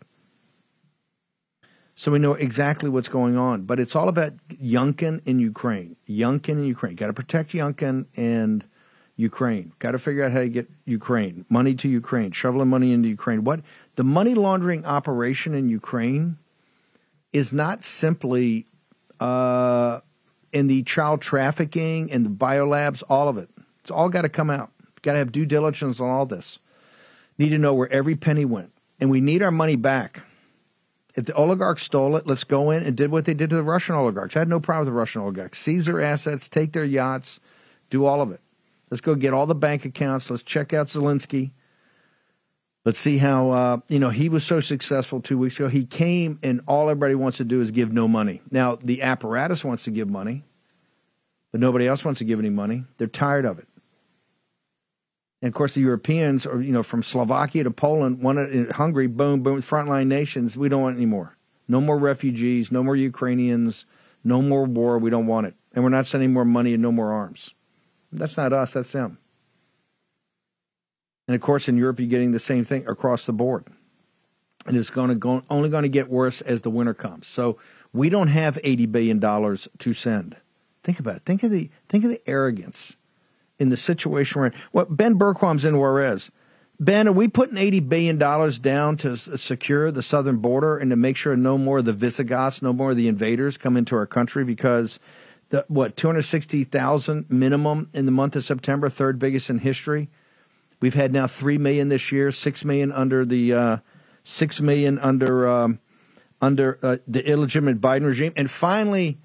So 1.94 2.10
we 2.10 2.18
know 2.18 2.34
exactly 2.34 2.90
what's 2.90 3.08
going 3.08 3.36
on. 3.36 3.62
But 3.62 3.80
it's 3.80 3.96
all 3.96 4.08
about 4.08 4.34
Youngkin 4.48 5.22
in 5.24 5.38
Ukraine. 5.38 5.96
Youngkin 6.08 6.50
in 6.50 6.64
Ukraine. 6.64 6.94
Got 6.94 7.06
to 7.06 7.12
protect 7.12 7.52
Youngkin 7.52 8.06
and 8.16 8.64
Ukraine. 9.16 9.72
Got 9.78 9.92
to 9.92 9.98
figure 9.98 10.22
out 10.22 10.32
how 10.32 10.40
to 10.40 10.48
get 10.48 10.70
Ukraine 10.84 11.46
money 11.48 11.74
to 11.74 11.88
Ukraine, 11.88 12.32
shoveling 12.32 12.68
money 12.68 12.92
into 12.92 13.08
Ukraine. 13.08 13.44
What 13.44 13.60
the 13.96 14.04
money 14.04 14.34
laundering 14.34 14.84
operation 14.84 15.54
in 15.54 15.70
Ukraine 15.70 16.36
is 17.32 17.52
not 17.52 17.82
simply 17.82 18.66
uh, 19.18 20.00
in 20.52 20.66
the 20.66 20.82
child 20.82 21.22
trafficking 21.22 22.12
and 22.12 22.26
the 22.26 22.30
biolabs, 22.30 23.02
all 23.08 23.28
of 23.28 23.38
it. 23.38 23.48
It's 23.86 23.92
all 23.92 24.08
got 24.08 24.22
to 24.22 24.28
come 24.28 24.50
out. 24.50 24.72
Got 25.02 25.12
to 25.12 25.18
have 25.18 25.30
due 25.30 25.46
diligence 25.46 26.00
on 26.00 26.08
all 26.08 26.26
this. 26.26 26.58
Need 27.38 27.50
to 27.50 27.58
know 27.58 27.72
where 27.72 27.88
every 27.92 28.16
penny 28.16 28.44
went, 28.44 28.72
and 28.98 29.10
we 29.10 29.20
need 29.20 29.44
our 29.44 29.52
money 29.52 29.76
back. 29.76 30.22
If 31.14 31.26
the 31.26 31.34
oligarchs 31.34 31.84
stole 31.84 32.16
it, 32.16 32.26
let's 32.26 32.42
go 32.42 32.72
in 32.72 32.82
and 32.82 32.96
did 32.96 33.12
what 33.12 33.26
they 33.26 33.34
did 33.34 33.50
to 33.50 33.56
the 33.56 33.62
Russian 33.62 33.94
oligarchs. 33.94 34.34
I 34.34 34.40
had 34.40 34.48
no 34.48 34.58
problem 34.58 34.80
with 34.80 34.92
the 34.92 34.98
Russian 34.98 35.22
oligarchs. 35.22 35.60
Seize 35.60 35.86
their 35.86 36.00
assets, 36.00 36.48
take 36.48 36.72
their 36.72 36.84
yachts, 36.84 37.38
do 37.88 38.04
all 38.04 38.20
of 38.20 38.32
it. 38.32 38.40
Let's 38.90 39.00
go 39.00 39.14
get 39.14 39.32
all 39.32 39.46
the 39.46 39.54
bank 39.54 39.84
accounts. 39.84 40.30
Let's 40.30 40.42
check 40.42 40.74
out 40.74 40.88
Zelensky. 40.88 41.52
Let's 42.84 42.98
see 42.98 43.18
how 43.18 43.50
uh, 43.50 43.78
you 43.86 44.00
know 44.00 44.10
he 44.10 44.28
was 44.28 44.42
so 44.42 44.58
successful 44.58 45.20
two 45.20 45.38
weeks 45.38 45.60
ago. 45.60 45.68
He 45.68 45.84
came 45.84 46.40
and 46.42 46.60
all 46.66 46.90
everybody 46.90 47.14
wants 47.14 47.38
to 47.38 47.44
do 47.44 47.60
is 47.60 47.70
give 47.70 47.92
no 47.92 48.08
money. 48.08 48.42
Now 48.50 48.74
the 48.74 49.02
apparatus 49.02 49.64
wants 49.64 49.84
to 49.84 49.92
give 49.92 50.08
money, 50.08 50.42
but 51.52 51.60
nobody 51.60 51.86
else 51.86 52.04
wants 52.04 52.18
to 52.18 52.24
give 52.24 52.40
any 52.40 52.50
money. 52.50 52.82
They're 52.98 53.06
tired 53.06 53.44
of 53.44 53.60
it. 53.60 53.68
And 55.46 55.52
of 55.52 55.56
course, 55.56 55.74
the 55.74 55.80
Europeans, 55.80 56.44
or 56.44 56.60
you 56.60 56.72
know, 56.72 56.82
from 56.82 57.04
Slovakia 57.04 57.62
to 57.62 57.70
Poland, 57.70 58.20
wanted 58.20 58.72
Hungary, 58.72 59.06
boom, 59.06 59.44
boom, 59.44 59.62
frontline 59.62 60.08
nations. 60.08 60.56
We 60.56 60.68
don't 60.68 60.82
want 60.82 60.96
any 60.96 61.06
more. 61.06 61.36
No 61.68 61.80
more 61.80 61.96
refugees. 61.96 62.72
No 62.72 62.82
more 62.82 62.96
Ukrainians. 62.96 63.86
No 64.24 64.42
more 64.42 64.64
war. 64.64 64.98
We 64.98 65.08
don't 65.08 65.28
want 65.28 65.46
it. 65.46 65.54
And 65.72 65.84
we're 65.84 65.90
not 65.90 66.06
sending 66.06 66.32
more 66.32 66.44
money 66.44 66.74
and 66.74 66.82
no 66.82 66.90
more 66.90 67.12
arms. 67.12 67.54
That's 68.10 68.36
not 68.36 68.52
us, 68.52 68.72
that's 68.72 68.90
them. 68.90 69.18
And 71.28 71.36
of 71.36 71.40
course, 71.40 71.68
in 71.68 71.76
Europe, 71.76 72.00
you're 72.00 72.08
getting 72.08 72.32
the 72.32 72.40
same 72.40 72.64
thing 72.64 72.84
across 72.88 73.24
the 73.24 73.32
board. 73.32 73.66
And 74.66 74.76
it's 74.76 74.90
going 74.90 75.10
to 75.10 75.14
go, 75.14 75.44
only 75.48 75.68
going 75.68 75.84
to 75.84 75.88
get 75.88 76.10
worse 76.10 76.40
as 76.40 76.62
the 76.62 76.70
winter 76.70 76.94
comes. 76.94 77.28
So 77.28 77.56
we 77.92 78.08
don't 78.08 78.26
have 78.26 78.56
$80 78.64 78.90
billion 78.90 79.20
to 79.20 79.94
send. 79.94 80.36
Think 80.82 80.98
about 80.98 81.14
it. 81.14 81.22
Think 81.24 81.44
of 81.44 81.52
the, 81.52 81.70
think 81.88 82.02
of 82.02 82.10
the 82.10 82.20
arrogance 82.28 82.96
in 83.58 83.68
the 83.68 83.76
situation 83.76 84.40
we're 84.40 84.46
in. 84.48 84.54
Well, 84.72 84.86
Ben 84.86 85.18
Bergquam's 85.18 85.64
in 85.64 85.78
Juarez. 85.78 86.30
Ben, 86.78 87.08
are 87.08 87.12
we 87.12 87.26
putting 87.26 87.56
$80 87.56 87.88
billion 87.88 88.18
down 88.60 88.96
to 88.98 89.16
secure 89.16 89.90
the 89.90 90.02
southern 90.02 90.36
border 90.38 90.76
and 90.76 90.90
to 90.90 90.96
make 90.96 91.16
sure 91.16 91.34
no 91.34 91.56
more 91.56 91.78
of 91.78 91.86
the 91.86 91.94
Visigoths, 91.94 92.60
no 92.60 92.74
more 92.74 92.90
of 92.90 92.98
the 92.98 93.08
invaders 93.08 93.56
come 93.56 93.76
into 93.76 93.96
our 93.96 94.06
country 94.06 94.44
because– 94.44 95.00
the 95.50 95.64
what 95.68 95.96
260,000 95.96 97.26
minimum 97.28 97.88
in 97.92 98.06
the 98.06 98.12
month 98.12 98.36
of 98.36 98.44
September, 98.44 98.88
third 98.88 99.18
biggest 99.18 99.50
in 99.50 99.58
history. 99.58 100.08
We've 100.80 100.94
had 100.94 101.12
now 101.12 101.26
3 101.26 101.58
million 101.58 101.88
this 101.88 102.12
year, 102.12 102.30
6 102.30 102.64
million 102.64 102.92
under 102.92 103.24
the 103.24 103.52
uh, 103.52 103.76
6 104.24 104.60
million 104.60 104.98
under 104.98 105.48
um, 105.48 105.78
under 106.40 106.78
uh, 106.82 106.96
the 107.06 107.26
illegitimate 107.26 107.80
Biden 107.80 108.04
regime 108.04 108.32
and 108.36 108.50
finally 108.50 109.18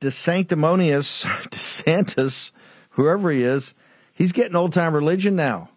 the 0.00 0.10
sanctimonious 0.10 1.24
DeSantis, 1.50 2.52
whoever 3.00 3.30
he 3.30 3.42
is, 3.42 3.74
he's 4.12 4.32
getting 4.32 4.56
old 4.56 4.72
time 4.72 4.94
religion 4.94 5.36
now 5.36 5.70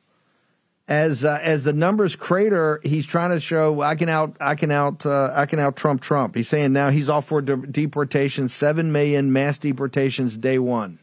as 0.87 1.23
uh, 1.23 1.39
as 1.41 1.63
the 1.63 1.73
numbers 1.73 2.15
crater, 2.15 2.81
he's 2.83 3.05
trying 3.05 3.31
to 3.31 3.39
show 3.39 3.81
I 3.81 3.95
can 3.95 4.09
out 4.09 4.35
I 4.41 4.55
can 4.55 4.71
out 4.71 5.05
uh, 5.05 5.31
I 5.33 5.45
can 5.45 5.59
out 5.59 5.75
Trump 5.75 6.01
Trump. 6.01 6.35
He's 6.35 6.49
saying 6.49 6.73
now 6.73 6.89
he's 6.89 7.09
all 7.09 7.21
for 7.21 7.41
de- 7.41 7.55
deportation, 7.55 8.49
seven 8.49 8.91
million 8.91 9.31
mass 9.31 9.57
deportations 9.57 10.37
day 10.37 10.59
one. 10.59 10.99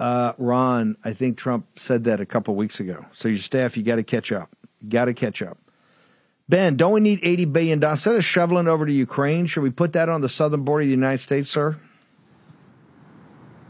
Uh, 0.00 0.32
Ron, 0.38 0.96
I 1.04 1.12
think 1.12 1.38
Trump 1.38 1.66
said 1.78 2.04
that 2.04 2.20
a 2.20 2.26
couple 2.26 2.54
weeks 2.54 2.78
ago. 2.80 3.04
So 3.12 3.28
your 3.28 3.38
staff, 3.38 3.76
you 3.76 3.82
got 3.82 3.96
to 3.96 4.04
catch 4.04 4.30
up. 4.30 4.48
Got 4.88 5.06
to 5.06 5.14
catch 5.14 5.42
up. 5.42 5.58
Ben, 6.48 6.76
don't 6.76 6.92
we 6.92 7.00
need 7.00 7.20
eighty 7.22 7.44
billion 7.44 7.78
dollars 7.78 8.00
instead 8.00 8.16
of 8.16 8.24
shoveling 8.24 8.66
over 8.66 8.86
to 8.86 8.92
Ukraine? 8.92 9.46
Should 9.46 9.62
we 9.62 9.70
put 9.70 9.92
that 9.92 10.08
on 10.08 10.20
the 10.20 10.28
southern 10.28 10.64
border 10.64 10.82
of 10.82 10.86
the 10.86 10.92
United 10.92 11.18
States, 11.18 11.48
sir? 11.48 11.78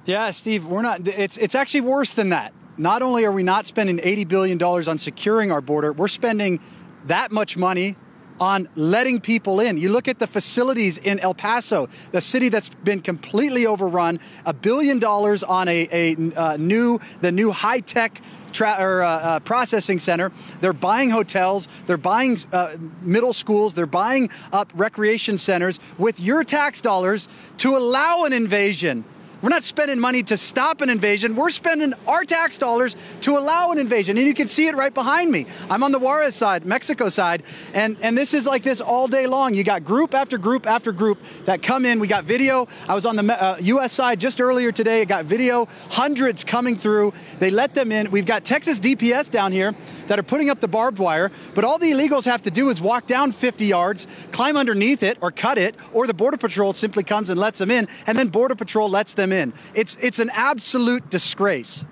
Yeah, 0.09 0.31
Steve, 0.31 0.65
we're 0.65 0.81
not. 0.81 1.07
It's 1.07 1.37
it's 1.37 1.55
actually 1.55 1.83
worse 1.83 2.15
than 2.15 2.31
that. 2.31 2.55
Not 2.79 3.03
only 3.03 3.27
are 3.27 3.33
we 3.33 3.43
not 3.43 3.67
spending 3.67 4.01
eighty 4.03 4.25
billion 4.25 4.57
dollars 4.57 4.89
on 4.89 4.97
securing 4.97 5.53
our 5.53 5.61
border, 5.61 5.93
we're 5.93 6.09
spending 6.09 6.61
that 7.09 7.31
much 7.31 7.59
money 7.59 7.95
on 8.41 8.71
letting 8.75 9.21
people 9.21 9.61
in. 9.61 9.77
You 9.77 9.91
look 9.91 10.09
at 10.09 10.19
the 10.19 10.27
facilities 10.27 10.97
in 10.97 11.19
El 11.19 11.35
Paso, 11.35 11.91
the 12.13 12.23
city 12.23 12.49
that's 12.49 12.71
been 12.71 13.03
completely 13.03 13.67
overrun. 13.67 14.19
A 14.47 14.55
billion 14.55 14.99
dollars 14.99 15.43
on 15.43 15.69
a, 15.69 15.87
a 15.93 16.17
uh, 16.35 16.57
new 16.57 17.01
the 17.21 17.31
new 17.31 17.53
high 17.53 17.81
tech 17.81 18.23
tra- 18.51 18.79
or, 18.81 19.03
uh, 19.03 19.09
uh, 19.11 19.41
processing 19.41 19.99
center. 19.99 20.33
They're 20.63 20.73
buying 20.73 21.11
hotels. 21.11 21.69
They're 21.85 21.99
buying 21.99 22.39
uh, 22.51 22.77
middle 23.03 23.35
schools. 23.35 23.75
They're 23.75 23.85
buying 23.85 24.31
up 24.55 24.73
recreation 24.75 25.37
centers 25.37 25.79
with 25.99 26.19
your 26.19 26.45
tax 26.45 26.81
dollars 26.81 27.29
to 27.59 27.77
allow 27.77 28.25
an 28.25 28.33
invasion. 28.33 29.05
We're 29.41 29.51
not 29.51 29.63
spending 29.63 30.01
money 30.01 30.23
to 30.25 30.37
stop 30.37 30.81
an 30.81 30.91
invasion. 30.91 31.37
We're 31.37 31.51
spending 31.51 31.95
our 32.09 32.25
tax 32.25 32.59
dollars 32.59 32.97
to 33.21 33.39
allow 33.39 33.71
an 33.71 33.79
invasion. 33.79 34.19
And 34.19 34.27
you 34.27 34.35
can 34.35 34.49
see 34.49 34.67
it 34.67 34.75
right 34.75 34.93
behind 34.93 35.31
me. 35.31 35.47
I'm 35.71 35.85
on 35.85 35.93
the 35.93 35.99
Juarez 35.99 36.35
side, 36.35 36.67
Mexico 36.67 37.09
side, 37.09 37.45
and, 37.73 37.97
and 38.03 38.19
this 38.19 38.35
is 38.35 38.47
like 38.47 38.65
this 38.65 38.81
all 38.81 39.07
day 39.07 39.27
long. 39.27 39.55
You 39.55 39.63
got 39.63 39.85
group 39.85 40.15
after 40.15 40.39
group 40.39 40.67
after 40.67 40.91
group 40.91 41.19
that 41.45 41.63
come 41.63 41.85
in. 41.85 42.01
We 42.01 42.09
got 42.09 42.25
video. 42.25 42.67
I 42.89 42.95
was 42.95 43.07
on 43.07 43.15
the 43.15 43.43
uh, 43.43 43.57
U.S. 43.61 43.93
side 43.93 44.19
just 44.19 44.41
earlier 44.41 44.73
today. 44.73 45.03
I 45.03 45.05
got 45.05 45.25
video, 45.25 45.67
hundreds 45.91 46.43
coming 46.43 46.75
through. 46.75 47.13
They 47.39 47.51
let 47.51 47.75
them 47.75 47.93
in. 47.93 48.11
We've 48.11 48.27
got 48.27 48.45
Texas 48.45 48.81
DPS 48.81 49.31
down 49.31 49.53
here 49.53 49.75
that 50.09 50.19
are 50.19 50.25
putting 50.25 50.51
up 50.51 50.61
the 50.61 50.69
barbed 50.69 50.99
wire, 50.99 51.31
but 51.55 51.65
all 51.65 51.79
the 51.79 51.93
illegals 51.93 52.25
have 52.25 52.43
to 52.43 52.51
do 52.51 52.69
is 52.69 52.81
walk 52.81 53.07
down 53.07 53.33
50 53.33 53.65
yards, 53.65 54.07
climb 54.33 54.57
underneath 54.57 55.03
it 55.03 55.19
or 55.23 55.31
cut 55.31 55.57
it, 55.57 55.77
or 55.93 56.07
the 56.07 56.15
Border 56.15 56.37
Patrol 56.37 56.73
simply 56.73 57.05
comes 57.05 57.31
and 57.31 57.39
lets 57.41 57.59
them 57.59 57.71
in, 57.71 57.89
and 58.07 58.19
then 58.19 58.29
Border 58.29 58.55
Patrol 58.55 58.89
lets 58.89 59.15
them 59.15 59.33
in. 59.33 59.55
It's, 59.75 59.97
it's 59.99 60.19
an 60.19 60.31
absolute 60.35 61.09
disgrace. 61.09 61.85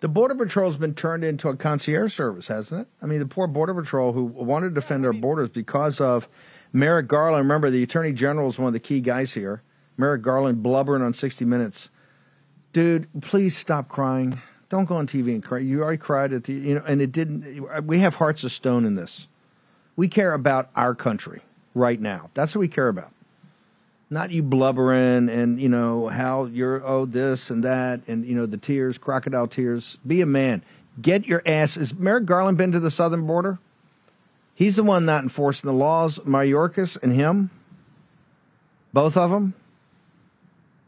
The 0.00 0.08
Border 0.08 0.34
Patrol 0.34 0.68
has 0.68 0.76
been 0.76 0.94
turned 0.94 1.24
into 1.24 1.48
a 1.48 1.56
concierge 1.56 2.14
service, 2.14 2.48
hasn't 2.48 2.82
it? 2.82 2.88
I 3.00 3.06
mean, 3.06 3.20
the 3.20 3.26
poor 3.26 3.46
Border 3.46 3.74
Patrol 3.74 4.12
who 4.12 4.24
wanted 4.24 4.68
to 4.68 4.74
defend 4.74 5.06
our 5.06 5.14
borders 5.14 5.48
because 5.48 5.98
of 5.98 6.28
Merrick 6.74 7.08
Garland. 7.08 7.44
Remember, 7.44 7.70
the 7.70 7.82
Attorney 7.82 8.12
General 8.12 8.50
is 8.50 8.58
one 8.58 8.66
of 8.66 8.74
the 8.74 8.80
key 8.80 9.00
guys 9.00 9.32
here. 9.32 9.62
Merrick 9.96 10.20
Garland 10.20 10.62
blubbering 10.62 11.02
on 11.02 11.14
60 11.14 11.46
Minutes. 11.46 11.88
Dude, 12.74 13.08
please 13.22 13.56
stop 13.56 13.88
crying. 13.88 14.42
Don't 14.74 14.86
go 14.86 14.96
on 14.96 15.06
TV 15.06 15.28
and 15.28 15.40
cry. 15.40 15.60
You 15.60 15.84
already 15.84 15.98
cried 15.98 16.32
at 16.32 16.42
the, 16.42 16.52
you 16.52 16.74
know, 16.74 16.82
and 16.84 17.00
it 17.00 17.12
didn't. 17.12 17.86
We 17.86 18.00
have 18.00 18.16
hearts 18.16 18.42
of 18.42 18.50
stone 18.50 18.84
in 18.84 18.96
this. 18.96 19.28
We 19.94 20.08
care 20.08 20.32
about 20.32 20.68
our 20.74 20.96
country 20.96 21.42
right 21.74 22.00
now. 22.00 22.30
That's 22.34 22.56
what 22.56 22.58
we 22.58 22.66
care 22.66 22.88
about. 22.88 23.12
Not 24.10 24.32
you 24.32 24.42
blubbering 24.42 25.28
and 25.28 25.60
you 25.60 25.68
know 25.68 26.08
how 26.08 26.46
you're 26.46 26.84
oh 26.84 27.04
this 27.04 27.50
and 27.50 27.62
that 27.62 28.00
and 28.08 28.24
you 28.26 28.34
know 28.34 28.46
the 28.46 28.56
tears, 28.56 28.98
crocodile 28.98 29.46
tears. 29.46 29.96
Be 30.04 30.20
a 30.22 30.26
man. 30.26 30.64
Get 31.00 31.24
your 31.24 31.42
ass. 31.46 31.76
Has 31.76 31.94
Merrick 31.94 32.24
Garland 32.24 32.58
been 32.58 32.72
to 32.72 32.80
the 32.80 32.90
southern 32.90 33.28
border? 33.28 33.60
He's 34.56 34.74
the 34.74 34.82
one 34.82 35.04
not 35.04 35.22
enforcing 35.22 35.68
the 35.68 35.76
laws. 35.76 36.18
Mayorkas 36.18 37.00
and 37.00 37.12
him, 37.12 37.50
both 38.92 39.16
of 39.16 39.30
them. 39.30 39.54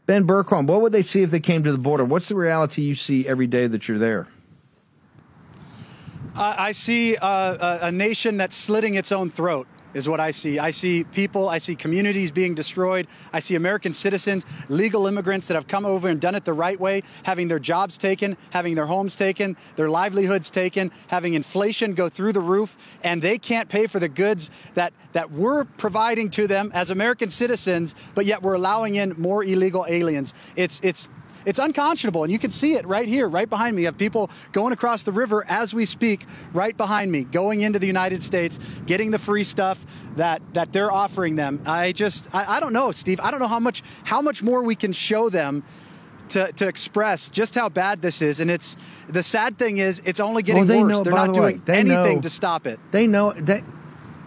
Ben 0.07 0.25
Bergquam, 0.25 0.65
what 0.65 0.81
would 0.81 0.93
they 0.93 1.03
see 1.03 1.21
if 1.21 1.31
they 1.31 1.41
came 1.41 1.63
to 1.63 1.71
the 1.71 1.77
border? 1.77 2.05
What's 2.05 2.29
the 2.29 2.35
reality 2.35 2.81
you 2.81 2.95
see 2.95 3.27
every 3.27 3.45
day 3.45 3.67
that 3.67 3.87
you're 3.87 3.99
there? 3.99 4.27
I 6.39 6.71
see 6.71 7.17
uh, 7.17 7.79
a 7.81 7.91
nation 7.91 8.37
that's 8.37 8.55
slitting 8.55 8.95
its 8.95 9.11
own 9.11 9.29
throat 9.29 9.67
is 9.97 10.07
what 10.07 10.19
I 10.19 10.31
see. 10.31 10.59
I 10.59 10.71
see 10.71 11.03
people, 11.03 11.49
I 11.49 11.57
see 11.57 11.75
communities 11.75 12.31
being 12.31 12.55
destroyed. 12.55 13.07
I 13.33 13.39
see 13.39 13.55
American 13.55 13.93
citizens, 13.93 14.45
legal 14.69 15.07
immigrants 15.07 15.47
that 15.47 15.55
have 15.55 15.67
come 15.67 15.85
over 15.85 16.07
and 16.07 16.21
done 16.21 16.35
it 16.35 16.45
the 16.45 16.53
right 16.53 16.79
way, 16.79 17.03
having 17.23 17.47
their 17.47 17.59
jobs 17.59 17.97
taken, 17.97 18.37
having 18.51 18.75
their 18.75 18.85
homes 18.85 19.15
taken, 19.15 19.57
their 19.75 19.89
livelihoods 19.89 20.49
taken, 20.49 20.91
having 21.07 21.33
inflation 21.33 21.93
go 21.93 22.09
through 22.09 22.33
the 22.33 22.41
roof, 22.41 22.77
and 23.03 23.21
they 23.21 23.37
can't 23.37 23.69
pay 23.69 23.87
for 23.87 23.99
the 23.99 24.09
goods 24.09 24.49
that, 24.75 24.93
that 25.13 25.31
we're 25.31 25.65
providing 25.65 26.29
to 26.29 26.47
them 26.47 26.71
as 26.73 26.89
American 26.89 27.29
citizens, 27.29 27.95
but 28.15 28.25
yet 28.25 28.41
we're 28.41 28.55
allowing 28.55 28.95
in 28.95 29.15
more 29.17 29.43
illegal 29.43 29.85
aliens. 29.89 30.33
It's, 30.55 30.79
it's 30.81 31.09
it's 31.47 31.59
unconscionable, 31.59 32.23
and 32.23 32.31
you 32.31 32.37
can 32.37 32.51
see 32.51 32.73
it 32.73 32.85
right 32.85 33.07
here, 33.07 33.27
right 33.27 33.49
behind 33.49 33.75
me. 33.75 33.83
You 33.83 33.87
have 33.87 33.97
people 33.97 34.29
going 34.51 34.73
across 34.73 35.03
the 35.03 35.13
river 35.13 35.45
as 35.47 35.73
we 35.73 35.85
speak, 35.85 36.25
right 36.51 36.75
behind 36.75 37.09
me, 37.09 37.23
going 37.23 37.61
into 37.61 37.79
the 37.79 37.87
United 37.87 38.21
States, 38.21 38.59
getting 38.85 39.11
the 39.11 39.17
free 39.17 39.45
stuff 39.45 39.83
that 40.17 40.41
that 40.53 40.73
they're 40.73 40.91
offering 40.91 41.37
them. 41.37 41.61
I 41.65 41.93
just, 41.93 42.35
I, 42.35 42.57
I 42.57 42.59
don't 42.59 42.73
know, 42.73 42.91
Steve. 42.91 43.21
I 43.21 43.31
don't 43.31 43.39
know 43.39 43.47
how 43.47 43.61
much 43.61 43.81
how 44.03 44.21
much 44.21 44.43
more 44.43 44.61
we 44.61 44.75
can 44.75 44.91
show 44.91 45.29
them. 45.29 45.63
To, 46.31 46.51
to 46.51 46.67
express 46.67 47.29
just 47.29 47.55
how 47.55 47.69
bad 47.69 48.01
this 48.01 48.21
is, 48.21 48.41
and 48.41 48.51
it's 48.51 48.75
the 49.07 49.23
sad 49.23 49.57
thing 49.57 49.77
is 49.77 50.01
it's 50.03 50.19
only 50.19 50.43
getting 50.43 50.67
well, 50.67 50.67
they 50.67 50.83
worse. 50.83 50.97
Know, 50.97 51.03
they're 51.03 51.13
not 51.13 51.27
the 51.27 51.33
doing 51.33 51.63
way, 51.65 51.73
anything 51.73 52.15
know, 52.17 52.21
to 52.21 52.29
stop 52.29 52.67
it. 52.67 52.81
They 52.91 53.07
know 53.07 53.31
that 53.31 53.63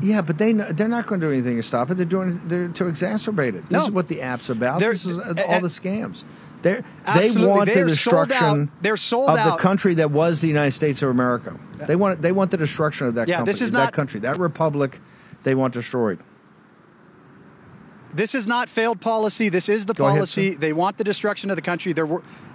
yeah, 0.00 0.22
but 0.22 0.38
they 0.38 0.54
they're 0.54 0.88
not 0.88 1.06
going 1.06 1.20
to 1.20 1.26
do 1.26 1.32
anything 1.32 1.56
to 1.56 1.62
stop 1.62 1.90
it. 1.90 1.96
They're 1.96 2.06
doing 2.06 2.40
they're 2.46 2.68
to 2.68 2.84
exacerbate 2.84 3.54
it. 3.54 3.68
This 3.68 3.72
no. 3.72 3.84
is 3.84 3.90
what 3.90 4.08
the 4.08 4.22
app's 4.22 4.48
about. 4.48 4.80
They're, 4.80 4.92
this 4.92 5.04
is 5.04 5.18
all 5.18 5.60
the 5.60 5.68
scams. 5.68 6.22
They're, 6.62 6.84
Absolutely. 7.06 7.40
they 7.42 7.46
want 7.46 7.66
they 7.66 7.82
the 7.82 7.88
destruction 7.88 8.70
They're 8.80 8.96
sold 8.96 9.30
of 9.30 9.44
the 9.44 9.56
country 9.56 9.94
that 9.94 10.10
was 10.10 10.40
the 10.40 10.48
United 10.48 10.72
States 10.72 11.02
of 11.02 11.08
America. 11.08 11.58
They 11.78 11.96
want 11.96 12.20
they 12.20 12.32
want 12.32 12.50
the 12.50 12.56
destruction 12.56 13.06
of 13.06 13.14
that 13.14 13.28
yeah, 13.28 13.36
company, 13.36 13.52
this 13.52 13.62
is 13.62 13.72
that 13.72 13.92
country, 13.92 14.20
that 14.20 14.38
republic. 14.38 15.00
They 15.42 15.54
want 15.54 15.72
destroyed. 15.72 16.20
This 18.12 18.34
is 18.34 18.46
not 18.46 18.68
failed 18.68 19.00
policy. 19.00 19.48
This 19.48 19.68
is 19.68 19.86
the 19.86 19.94
Go 19.94 20.04
policy. 20.04 20.48
ahead, 20.48 20.60
they 20.60 20.72
want 20.72 20.98
the 20.98 21.04
destruction 21.04 21.48
of 21.48 21.56
the 21.56 21.62
country. 21.62 21.92
They're 21.92 22.08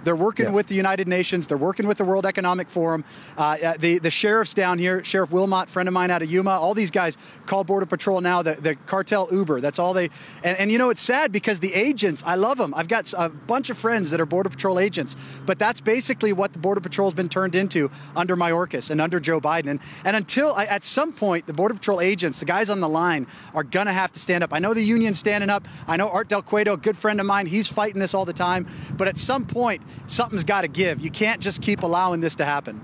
they're 0.06 0.16
working 0.16 0.46
Yeah. 0.46 0.52
with 0.52 0.68
the 0.68 0.76
United 0.76 1.08
Nations. 1.08 1.48
They're 1.48 1.56
working 1.58 1.86
with 1.88 1.98
the 1.98 2.04
World 2.04 2.24
Economic 2.24 2.70
Forum. 2.70 3.04
Uh, 3.36 3.56
uh, 3.62 3.74
the 3.78 3.98
the 3.98 4.10
sheriffs 4.10 4.54
down 4.54 4.78
here, 4.78 5.02
Sheriff 5.02 5.32
Wilmot, 5.32 5.68
friend 5.68 5.88
of 5.88 5.92
mine 5.92 6.10
out 6.12 6.22
of 6.22 6.30
Yuma. 6.30 6.52
All 6.52 6.74
these 6.74 6.92
guys 6.92 7.18
call 7.44 7.64
Border 7.64 7.86
Patrol 7.86 8.20
now 8.20 8.40
the, 8.40 8.54
the 8.54 8.76
cartel 8.86 9.28
Uber. 9.32 9.60
That's 9.60 9.80
all 9.80 9.92
they. 9.92 10.10
And, 10.44 10.56
and 10.58 10.70
you 10.70 10.78
know 10.78 10.90
it's 10.90 11.02
sad 11.02 11.32
because 11.32 11.58
the 11.58 11.74
agents, 11.74 12.22
I 12.24 12.36
love 12.36 12.56
them. 12.56 12.72
I've 12.74 12.86
got 12.88 13.12
a 13.18 13.28
bunch 13.28 13.68
of 13.68 13.76
friends 13.76 14.12
that 14.12 14.20
are 14.20 14.26
Border 14.26 14.48
Patrol 14.48 14.78
agents. 14.78 15.16
But 15.44 15.58
that's 15.58 15.80
basically 15.80 16.32
what 16.32 16.52
the 16.52 16.60
Border 16.60 16.80
Patrol's 16.80 17.14
been 17.14 17.28
turned 17.28 17.56
into 17.56 17.90
under 18.14 18.36
Mayorkas 18.36 18.90
and 18.90 19.00
under 19.00 19.18
Joe 19.18 19.40
Biden. 19.40 19.68
And, 19.70 19.80
and 20.04 20.14
until 20.14 20.54
I, 20.54 20.66
at 20.66 20.84
some 20.84 21.12
point 21.12 21.46
the 21.48 21.52
Border 21.52 21.74
Patrol 21.74 22.00
agents, 22.00 22.38
the 22.38 22.46
guys 22.46 22.70
on 22.70 22.78
the 22.80 22.88
line, 22.88 23.26
are 23.54 23.64
gonna 23.64 23.92
have 23.92 24.12
to 24.12 24.20
stand 24.20 24.44
up. 24.44 24.52
I 24.54 24.60
know 24.60 24.72
the 24.72 24.82
union's 24.82 25.18
standing 25.18 25.50
up. 25.50 25.66
I 25.88 25.96
know 25.96 26.08
Art 26.08 26.28
Del 26.28 26.42
Cueto, 26.42 26.74
a 26.74 26.76
good 26.76 26.96
friend 26.96 27.18
of 27.20 27.26
mine, 27.26 27.46
he's 27.46 27.66
fighting 27.66 28.00
this 28.00 28.14
all 28.14 28.24
the 28.24 28.32
time. 28.32 28.66
But 28.96 29.08
at 29.08 29.18
some 29.18 29.44
point, 29.46 29.82
something's 30.06 30.44
got 30.44 30.62
to 30.62 30.68
give. 30.68 31.00
You 31.00 31.10
can't 31.10 31.40
just 31.40 31.62
keep 31.62 31.82
allowing 31.82 32.20
this 32.20 32.34
to 32.36 32.44
happen. 32.44 32.80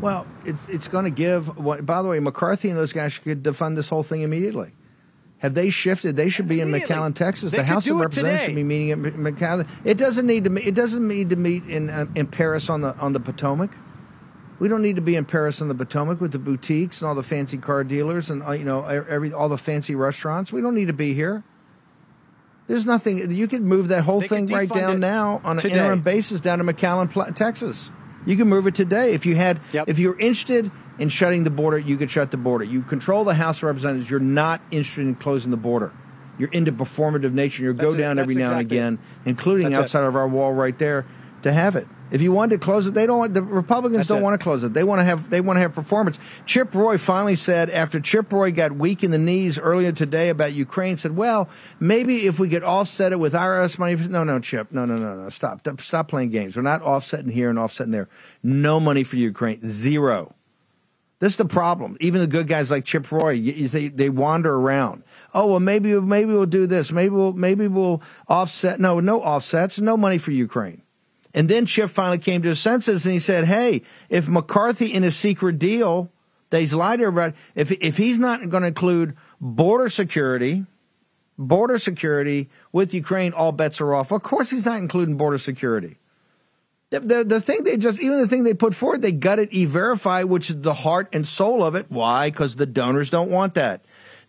Well, 0.00 0.26
it's 0.44 0.64
it's 0.68 0.88
going 0.88 1.04
to 1.04 1.10
give. 1.10 1.56
What, 1.58 1.86
by 1.86 2.02
the 2.02 2.08
way, 2.08 2.18
McCarthy 2.18 2.68
and 2.70 2.78
those 2.78 2.92
guys 2.92 3.12
should 3.12 3.42
defund 3.42 3.76
this 3.76 3.88
whole 3.88 4.02
thing 4.02 4.22
immediately. 4.22 4.72
Have 5.38 5.54
they 5.54 5.70
shifted? 5.70 6.16
They 6.16 6.28
should 6.28 6.46
be 6.48 6.60
in 6.60 6.70
McAllen, 6.70 7.14
Texas. 7.14 7.50
They 7.50 7.58
the 7.58 7.64
House 7.64 7.86
of 7.88 7.96
Representatives 7.96 8.44
should 8.44 8.54
be 8.54 8.62
meeting 8.64 8.90
at 8.92 8.98
McAllen. 8.98 9.68
It 9.84 9.98
doesn't 9.98 10.26
need 10.26 10.44
to. 10.44 10.50
meet- 10.50 10.66
It 10.66 10.74
doesn't 10.74 11.06
need 11.06 11.30
to 11.30 11.36
meet 11.36 11.64
in 11.66 11.90
uh, 11.90 12.06
in 12.14 12.26
Paris 12.26 12.68
on 12.70 12.80
the 12.80 12.96
on 12.98 13.12
the 13.12 13.20
Potomac. 13.20 13.70
We 14.58 14.68
don't 14.68 14.82
need 14.82 14.94
to 14.96 15.02
be 15.02 15.16
in 15.16 15.24
Paris 15.24 15.60
on 15.60 15.66
the 15.68 15.74
Potomac 15.74 16.20
with 16.20 16.30
the 16.32 16.38
boutiques 16.38 17.00
and 17.00 17.08
all 17.08 17.16
the 17.16 17.24
fancy 17.24 17.58
car 17.58 17.82
dealers 17.82 18.30
and 18.30 18.42
uh, 18.44 18.52
you 18.52 18.64
know 18.64 18.84
every 18.84 19.32
all 19.32 19.48
the 19.48 19.58
fancy 19.58 19.94
restaurants. 19.96 20.52
We 20.52 20.60
don't 20.60 20.74
need 20.74 20.86
to 20.88 20.92
be 20.92 21.14
here. 21.14 21.42
There's 22.68 22.86
nothing. 22.86 23.30
You 23.30 23.48
could 23.48 23.62
move 23.62 23.88
that 23.88 24.04
whole 24.04 24.20
They 24.20 24.28
thing 24.28 24.46
right 24.46 24.68
down 24.68 25.00
now 25.00 25.40
on 25.44 25.52
an 25.52 25.58
today. 25.58 25.74
interim 25.78 26.00
basis 26.00 26.40
down 26.40 26.58
to 26.58 26.64
McAllen, 26.64 27.34
Texas. 27.34 27.90
You 28.24 28.36
can 28.36 28.48
move 28.48 28.66
it 28.66 28.74
today 28.74 29.14
if 29.14 29.26
you 29.26 29.34
had. 29.34 29.60
If 29.72 29.98
you're 29.98 30.18
interested 30.18 30.70
in 30.98 31.08
shutting 31.08 31.44
the 31.44 31.50
border, 31.50 31.78
you 31.78 31.96
could 31.96 32.10
shut 32.10 32.30
the 32.30 32.36
border. 32.36 32.64
You 32.64 32.82
control 32.82 33.24
the 33.24 33.34
House 33.34 33.58
of 33.58 33.64
Representatives. 33.64 34.08
You're 34.08 34.20
not 34.20 34.60
interested 34.70 35.02
in 35.02 35.14
closing 35.16 35.50
the 35.50 35.56
border. 35.56 35.92
You're 36.38 36.50
into 36.50 36.72
performative 36.72 37.32
nature. 37.32 37.64
You 37.64 37.72
go 37.74 37.82
That's 37.82 37.94
it. 37.94 37.98
down 37.98 38.18
every 38.18 38.34
That's 38.34 38.50
now 38.50 38.58
and 38.58 38.66
again, 38.66 38.98
including 39.26 39.64
That's 39.66 39.78
it. 39.78 39.82
outside 39.82 40.04
of 40.04 40.16
our 40.16 40.28
wall 40.28 40.52
right 40.52 40.76
there, 40.78 41.04
to 41.42 41.52
have 41.52 41.76
it. 41.76 41.86
If 42.12 42.20
you 42.20 42.30
wanted 42.30 42.60
to 42.60 42.64
close 42.64 42.86
it, 42.86 42.92
they 42.92 43.06
don't. 43.06 43.16
Want, 43.16 43.32
the 43.32 43.42
Republicans 43.42 43.96
That's 43.96 44.08
don't 44.10 44.18
it. 44.18 44.22
want 44.22 44.38
to 44.38 44.44
close 44.44 44.62
it. 44.64 44.74
They 44.74 44.84
want 44.84 44.98
to 44.98 45.04
have. 45.04 45.30
They 45.30 45.40
want 45.40 45.56
to 45.56 45.62
have 45.62 45.72
performance. 45.74 46.18
Chip 46.44 46.74
Roy 46.74 46.98
finally 46.98 47.36
said 47.36 47.70
after 47.70 48.00
Chip 48.00 48.30
Roy 48.30 48.52
got 48.52 48.72
weak 48.72 49.02
in 49.02 49.10
the 49.10 49.18
knees 49.18 49.58
earlier 49.58 49.92
today 49.92 50.28
about 50.28 50.52
Ukraine, 50.52 50.98
said, 50.98 51.16
"Well, 51.16 51.48
maybe 51.80 52.26
if 52.26 52.38
we 52.38 52.50
could 52.50 52.64
offset 52.64 53.12
it 53.12 53.18
with 53.18 53.32
IRS 53.32 53.78
money." 53.78 53.94
No, 53.94 54.24
no, 54.24 54.40
Chip, 54.40 54.70
no, 54.72 54.84
no, 54.84 54.96
no, 54.96 55.22
no. 55.22 55.28
Stop, 55.30 55.66
stop 55.80 56.08
playing 56.08 56.28
games. 56.28 56.54
We're 56.54 56.60
not 56.60 56.82
offsetting 56.82 57.30
here 57.30 57.48
and 57.48 57.58
offsetting 57.58 57.92
there. 57.92 58.10
No 58.42 58.78
money 58.78 59.04
for 59.04 59.16
Ukraine. 59.16 59.66
Zero. 59.66 60.34
This 61.18 61.32
is 61.32 61.36
the 61.38 61.46
problem. 61.46 61.96
Even 62.00 62.20
the 62.20 62.26
good 62.26 62.46
guys 62.46 62.70
like 62.70 62.84
Chip 62.84 63.10
Roy, 63.10 63.40
they 63.40 63.88
they 63.88 64.10
wander 64.10 64.54
around. 64.54 65.02
Oh 65.32 65.46
well, 65.46 65.60
maybe 65.60 65.98
maybe 65.98 66.30
we'll 66.34 66.44
do 66.44 66.66
this. 66.66 66.92
Maybe 66.92 67.14
we'll 67.14 67.32
maybe 67.32 67.68
we'll 67.68 68.02
offset. 68.28 68.80
No, 68.80 69.00
no 69.00 69.22
offsets. 69.22 69.80
No 69.80 69.96
money 69.96 70.18
for 70.18 70.32
Ukraine. 70.32 70.82
And 71.34 71.48
then 71.48 71.66
Chip 71.66 71.90
finally 71.90 72.18
came 72.18 72.42
to 72.42 72.50
his 72.50 72.60
senses 72.60 73.04
and 73.06 73.12
he 73.14 73.18
said, 73.18 73.44
Hey, 73.44 73.82
if 74.08 74.28
McCarthy 74.28 74.92
in 74.92 75.02
his 75.02 75.16
secret 75.16 75.58
deal 75.58 76.10
that 76.50 76.60
he's 76.60 76.74
lied 76.74 76.98
to 76.98 77.06
everybody, 77.06 77.34
if, 77.54 77.72
if 77.72 77.96
he's 77.96 78.18
not 78.18 78.48
going 78.50 78.62
to 78.62 78.68
include 78.68 79.16
border 79.40 79.88
security, 79.88 80.66
border 81.38 81.78
security 81.78 82.50
with 82.70 82.92
Ukraine, 82.92 83.32
all 83.32 83.52
bets 83.52 83.80
are 83.80 83.94
off. 83.94 84.12
Of 84.12 84.22
course, 84.22 84.50
he's 84.50 84.66
not 84.66 84.78
including 84.78 85.16
border 85.16 85.38
security. 85.38 85.96
The, 86.90 87.00
the, 87.00 87.24
the 87.24 87.40
thing 87.40 87.64
they 87.64 87.78
just, 87.78 88.02
even 88.02 88.20
the 88.20 88.28
thing 88.28 88.44
they 88.44 88.52
put 88.52 88.74
forward, 88.74 89.00
they 89.00 89.12
gutted 89.12 89.48
e 89.50 89.64
verify, 89.64 90.24
which 90.24 90.50
is 90.50 90.60
the 90.60 90.74
heart 90.74 91.08
and 91.14 91.26
soul 91.26 91.64
of 91.64 91.74
it. 91.74 91.86
Why? 91.88 92.28
Because 92.28 92.56
the 92.56 92.66
donors 92.66 93.08
don't 93.08 93.30
want 93.30 93.54
that. 93.54 93.82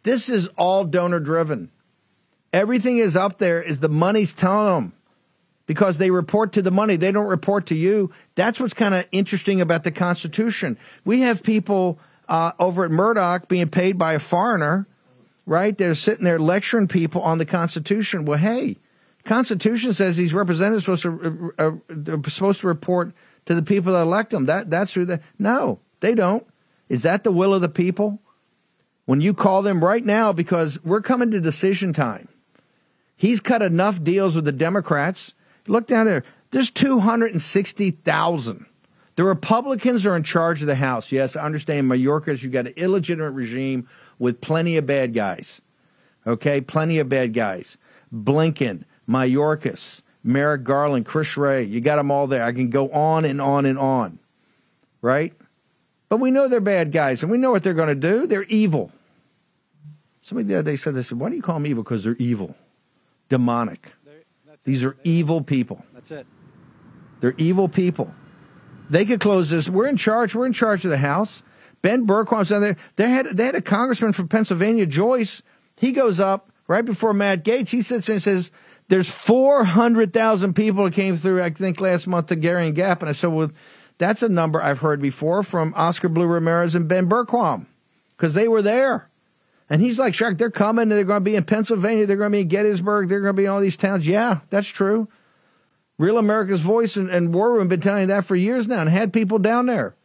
This 0.03 0.29
is 0.29 0.47
all 0.57 0.85
donor 0.85 1.19
driven. 1.19 1.71
Everything 2.53 2.99
is 2.99 3.17
up 3.17 3.39
there 3.39 3.61
is 3.61 3.81
the 3.81 3.89
money's 3.89 4.33
telling 4.33 4.73
them 4.73 4.93
because 5.65 5.97
they 5.97 6.11
report 6.11 6.53
to 6.53 6.61
the 6.61 6.71
money. 6.71 6.95
They 6.95 7.11
don't 7.11 7.27
report 7.27 7.67
to 7.67 7.75
you. 7.75 8.11
That's 8.35 8.59
what's 8.59 8.73
kind 8.73 8.93
of 8.93 9.05
interesting 9.11 9.61
about 9.61 9.83
the 9.83 9.91
Constitution. 9.91 10.77
We 11.05 11.21
have 11.21 11.43
people 11.43 11.99
uh, 12.27 12.51
over 12.59 12.85
at 12.85 12.91
Murdoch 12.91 13.47
being 13.47 13.69
paid 13.69 13.97
by 13.97 14.13
a 14.13 14.19
foreigner, 14.19 14.87
right? 15.45 15.77
They're 15.77 15.95
sitting 15.95 16.25
there 16.25 16.39
lecturing 16.39 16.87
people 16.87 17.21
on 17.21 17.37
the 17.37 17.45
Constitution. 17.45 18.25
Well, 18.25 18.39
hey, 18.39 18.77
Constitution 19.23 19.93
says 19.93 20.17
these 20.17 20.33
representatives 20.33 20.87
are 20.87 20.97
supposed 20.97 21.03
to 21.03 21.53
uh, 21.57 21.71
uh 21.89 22.29
supposed 22.29 22.61
to 22.61 22.67
report 22.67 23.13
to 23.45 23.55
the 23.55 23.63
people 23.63 23.93
that 23.93 24.01
elect 24.01 24.31
them. 24.31 24.45
That 24.45 24.69
that's 24.69 24.93
who 24.93 25.05
they. 25.05 25.19
No, 25.39 25.79
they 26.01 26.13
don't. 26.13 26.45
Is 26.89 27.03
that 27.03 27.23
the 27.23 27.31
will 27.31 27.53
of 27.53 27.61
the 27.61 27.69
people? 27.69 28.19
When 29.05 29.19
you 29.19 29.33
call 29.33 29.63
them 29.63 29.83
right 29.83 30.05
now, 30.05 30.31
because 30.31 30.81
we're 30.83 31.01
coming 31.01 31.31
to 31.31 31.41
decision 31.41 31.91
time. 31.91 32.29
He's 33.15 33.39
cut 33.39 33.61
enough 33.61 34.01
deals 34.03 34.35
with 34.35 34.45
the 34.45 34.51
Democrats. 34.51 35.33
Look 35.67 35.87
down 35.87 36.05
there. 36.05 36.23
There's 36.51 36.69
260,000. 36.71 38.65
The 39.15 39.23
Republicans 39.23 40.05
are 40.05 40.15
in 40.15 40.23
charge 40.23 40.61
of 40.61 40.67
the 40.67 40.75
House. 40.75 41.11
Yes, 41.11 41.35
I 41.35 41.43
understand 41.43 41.89
Mayorkas, 41.89 42.41
you've 42.41 42.51
got 42.51 42.67
an 42.67 42.73
illegitimate 42.75 43.33
regime 43.33 43.87
with 44.19 44.41
plenty 44.41 44.77
of 44.77 44.85
bad 44.85 45.13
guys. 45.13 45.61
Okay, 46.25 46.61
plenty 46.61 46.99
of 46.99 47.09
bad 47.09 47.33
guys. 47.33 47.77
Blinken, 48.13 48.83
Mayorkas, 49.07 50.01
Merrick 50.23 50.63
Garland, 50.63 51.05
Chris 51.05 51.35
Wray, 51.37 51.63
you 51.63 51.81
got 51.81 51.97
them 51.97 52.11
all 52.11 52.27
there. 52.27 52.43
I 52.43 52.53
can 52.53 52.69
go 52.69 52.89
on 52.89 53.25
and 53.25 53.41
on 53.41 53.65
and 53.65 53.77
on, 53.77 54.19
right? 55.01 55.33
But 56.09 56.17
we 56.17 56.31
know 56.31 56.47
they're 56.47 56.59
bad 56.59 56.91
guys, 56.91 57.23
and 57.23 57.31
we 57.31 57.37
know 57.37 57.51
what 57.51 57.63
they're 57.63 57.73
going 57.73 57.89
to 57.89 57.95
do. 57.95 58.25
They're 58.27 58.43
evil. 58.43 58.91
Somebody 60.21 60.47
the 60.47 60.59
other 60.59 60.71
day 60.71 60.75
said 60.75 60.95
this. 60.95 61.11
Why 61.11 61.29
do 61.29 61.35
you 61.35 61.41
call 61.41 61.55
them 61.55 61.67
evil? 61.67 61.83
Because 61.83 62.03
they're 62.03 62.15
evil, 62.15 62.55
demonic. 63.29 63.91
These 64.63 64.83
are 64.83 64.95
evil 65.03 65.41
people. 65.41 65.83
That's 65.93 66.11
it. 66.11 66.25
They're 67.19 67.35
evil 67.37 67.67
people. 67.67 68.13
They 68.89 69.05
could 69.05 69.19
close 69.19 69.49
this. 69.49 69.69
We're 69.69 69.87
in 69.87 69.97
charge. 69.97 70.35
We're 70.35 70.45
in 70.45 70.53
charge 70.53 70.83
of 70.85 70.91
the 70.91 70.97
House. 70.97 71.41
Ben 71.81 72.05
Bergquam's 72.05 72.49
down 72.49 72.61
there. 72.61 72.77
They 72.95 73.09
had 73.09 73.25
they 73.27 73.45
had 73.45 73.55
a 73.55 73.61
congressman 73.61 74.13
from 74.13 74.27
Pennsylvania, 74.27 74.85
Joyce. 74.85 75.41
He 75.75 75.91
goes 75.91 76.19
up 76.19 76.51
right 76.67 76.85
before 76.85 77.13
Matt 77.13 77.43
Gaetz. 77.43 77.69
He 77.69 77.81
sits 77.81 78.07
there 78.07 78.15
and 78.15 78.23
says, 78.23 78.51
there's 78.89 79.09
400,000 79.09 80.53
people 80.53 80.83
that 80.85 80.93
came 80.93 81.17
through, 81.17 81.41
I 81.41 81.49
think, 81.49 81.79
last 81.79 82.07
month 82.07 82.27
to 82.27 82.35
Darien 82.35 82.73
Gap. 82.73 83.01
And 83.01 83.09
I 83.09 83.13
said, 83.13 83.31
well, 83.31 83.51
that's 83.97 84.23
a 84.23 84.29
number 84.29 84.61
I've 84.61 84.79
heard 84.79 85.01
before 85.01 85.43
from 85.43 85.73
Oscar 85.75 86.09
Blue 86.09 86.25
Ramirez 86.25 86.75
and 86.75 86.87
Ben 86.87 87.07
Bergquam 87.07 87.65
because 88.17 88.33
they 88.33 88.47
were 88.47 88.61
there. 88.61 89.09
And 89.69 89.81
he's 89.81 89.97
like, 89.97 90.13
Shark, 90.13 90.37
they're 90.37 90.51
coming. 90.51 90.89
They're 90.89 91.03
going 91.03 91.21
to 91.21 91.23
be 91.23 91.35
in 91.35 91.45
Pennsylvania. 91.45 92.05
They're 92.05 92.17
going 92.17 92.31
to 92.31 92.37
be 92.37 92.41
in 92.41 92.47
Gettysburg. 92.47 93.09
They're 93.09 93.21
going 93.21 93.35
to 93.35 93.41
be 93.41 93.45
in 93.45 93.51
all 93.51 93.61
these 93.61 93.77
towns. 93.77 94.05
Yeah, 94.05 94.41
that's 94.49 94.67
true. 94.67 95.07
Real 95.97 96.17
America's 96.17 96.61
Voice 96.61 96.95
and, 96.95 97.09
and 97.09 97.33
War 97.33 97.53
Room 97.53 97.67
been 97.67 97.79
telling 97.79 98.07
that 98.07 98.25
for 98.25 98.35
years 98.35 98.67
now 98.67 98.81
and 98.81 98.89
had 98.89 99.13
people 99.13 99.39
down 99.39 99.67
there. 99.67 99.95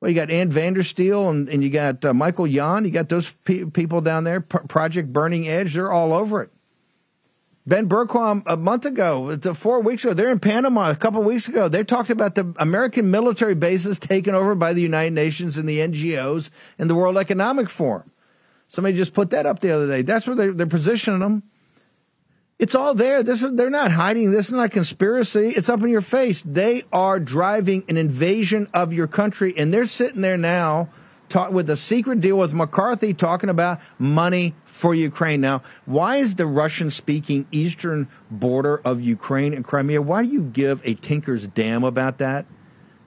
Well, 0.00 0.10
you 0.10 0.14
got 0.14 0.30
Ann 0.30 0.52
Vandersteel 0.52 1.30
and, 1.30 1.48
and 1.48 1.64
you 1.64 1.70
got 1.70 2.04
uh, 2.04 2.12
Michael 2.12 2.46
Yon. 2.46 2.84
You 2.84 2.90
got 2.90 3.08
those 3.08 3.32
pe- 3.44 3.64
people 3.64 4.00
down 4.00 4.24
there. 4.24 4.40
P- 4.40 4.58
Project 4.68 5.12
Burning 5.12 5.48
Edge. 5.48 5.74
They're 5.74 5.90
all 5.90 6.12
over 6.12 6.42
it. 6.42 6.50
Ben 7.66 7.88
Bergquam 7.88 8.44
a 8.46 8.56
month 8.56 8.84
ago, 8.84 9.36
four 9.54 9.80
weeks 9.80 10.04
ago, 10.04 10.14
they're 10.14 10.30
in 10.30 10.38
Panama 10.38 10.90
a 10.90 10.94
couple 10.94 11.20
weeks 11.24 11.48
ago. 11.48 11.68
They 11.68 11.82
talked 11.82 12.10
about 12.10 12.36
the 12.36 12.54
American 12.58 13.10
military 13.10 13.56
bases 13.56 13.98
taken 13.98 14.36
over 14.36 14.54
by 14.54 14.72
the 14.72 14.82
United 14.82 15.14
Nations 15.14 15.58
and 15.58 15.68
the 15.68 15.80
NGOs 15.80 16.50
and 16.78 16.88
the 16.88 16.94
World 16.94 17.18
Economic 17.18 17.68
Forum. 17.68 18.12
Somebody 18.68 18.96
just 18.96 19.14
put 19.14 19.30
that 19.30 19.46
up 19.46 19.58
the 19.58 19.72
other 19.72 19.88
day. 19.88 20.02
That's 20.02 20.28
where 20.28 20.36
they're, 20.36 20.52
they're 20.52 20.66
positioning 20.66 21.18
them. 21.18 21.42
It's 22.58 22.74
all 22.74 22.94
there. 22.94 23.22
This 23.22 23.42
is 23.42 23.52
they're 23.52 23.68
not 23.68 23.92
hiding. 23.92 24.30
This 24.30 24.46
is 24.46 24.52
not 24.52 24.66
a 24.66 24.68
conspiracy. 24.68 25.48
It's 25.48 25.68
up 25.68 25.82
in 25.82 25.88
your 25.88 26.00
face. 26.00 26.42
They 26.42 26.84
are 26.92 27.20
driving 27.20 27.84
an 27.88 27.96
invasion 27.96 28.68
of 28.72 28.92
your 28.92 29.08
country, 29.08 29.52
and 29.56 29.74
they're 29.74 29.86
sitting 29.86 30.22
there 30.22 30.38
now, 30.38 30.88
talk, 31.28 31.50
with 31.50 31.68
a 31.68 31.76
secret 31.76 32.20
deal 32.20 32.38
with 32.38 32.54
McCarthy, 32.54 33.12
talking 33.12 33.50
about 33.50 33.80
money 33.98 34.54
for 34.76 34.94
Ukraine. 34.94 35.40
Now, 35.40 35.62
why 35.86 36.16
is 36.16 36.34
the 36.34 36.44
Russian 36.44 36.90
speaking 36.90 37.46
eastern 37.50 38.08
border 38.30 38.76
of 38.84 39.00
Ukraine 39.00 39.54
and 39.54 39.64
Crimea, 39.64 40.02
why 40.02 40.22
do 40.22 40.28
you 40.28 40.42
give 40.42 40.82
a 40.84 40.92
tinker's 40.92 41.48
damn 41.48 41.82
about 41.82 42.18
that? 42.18 42.44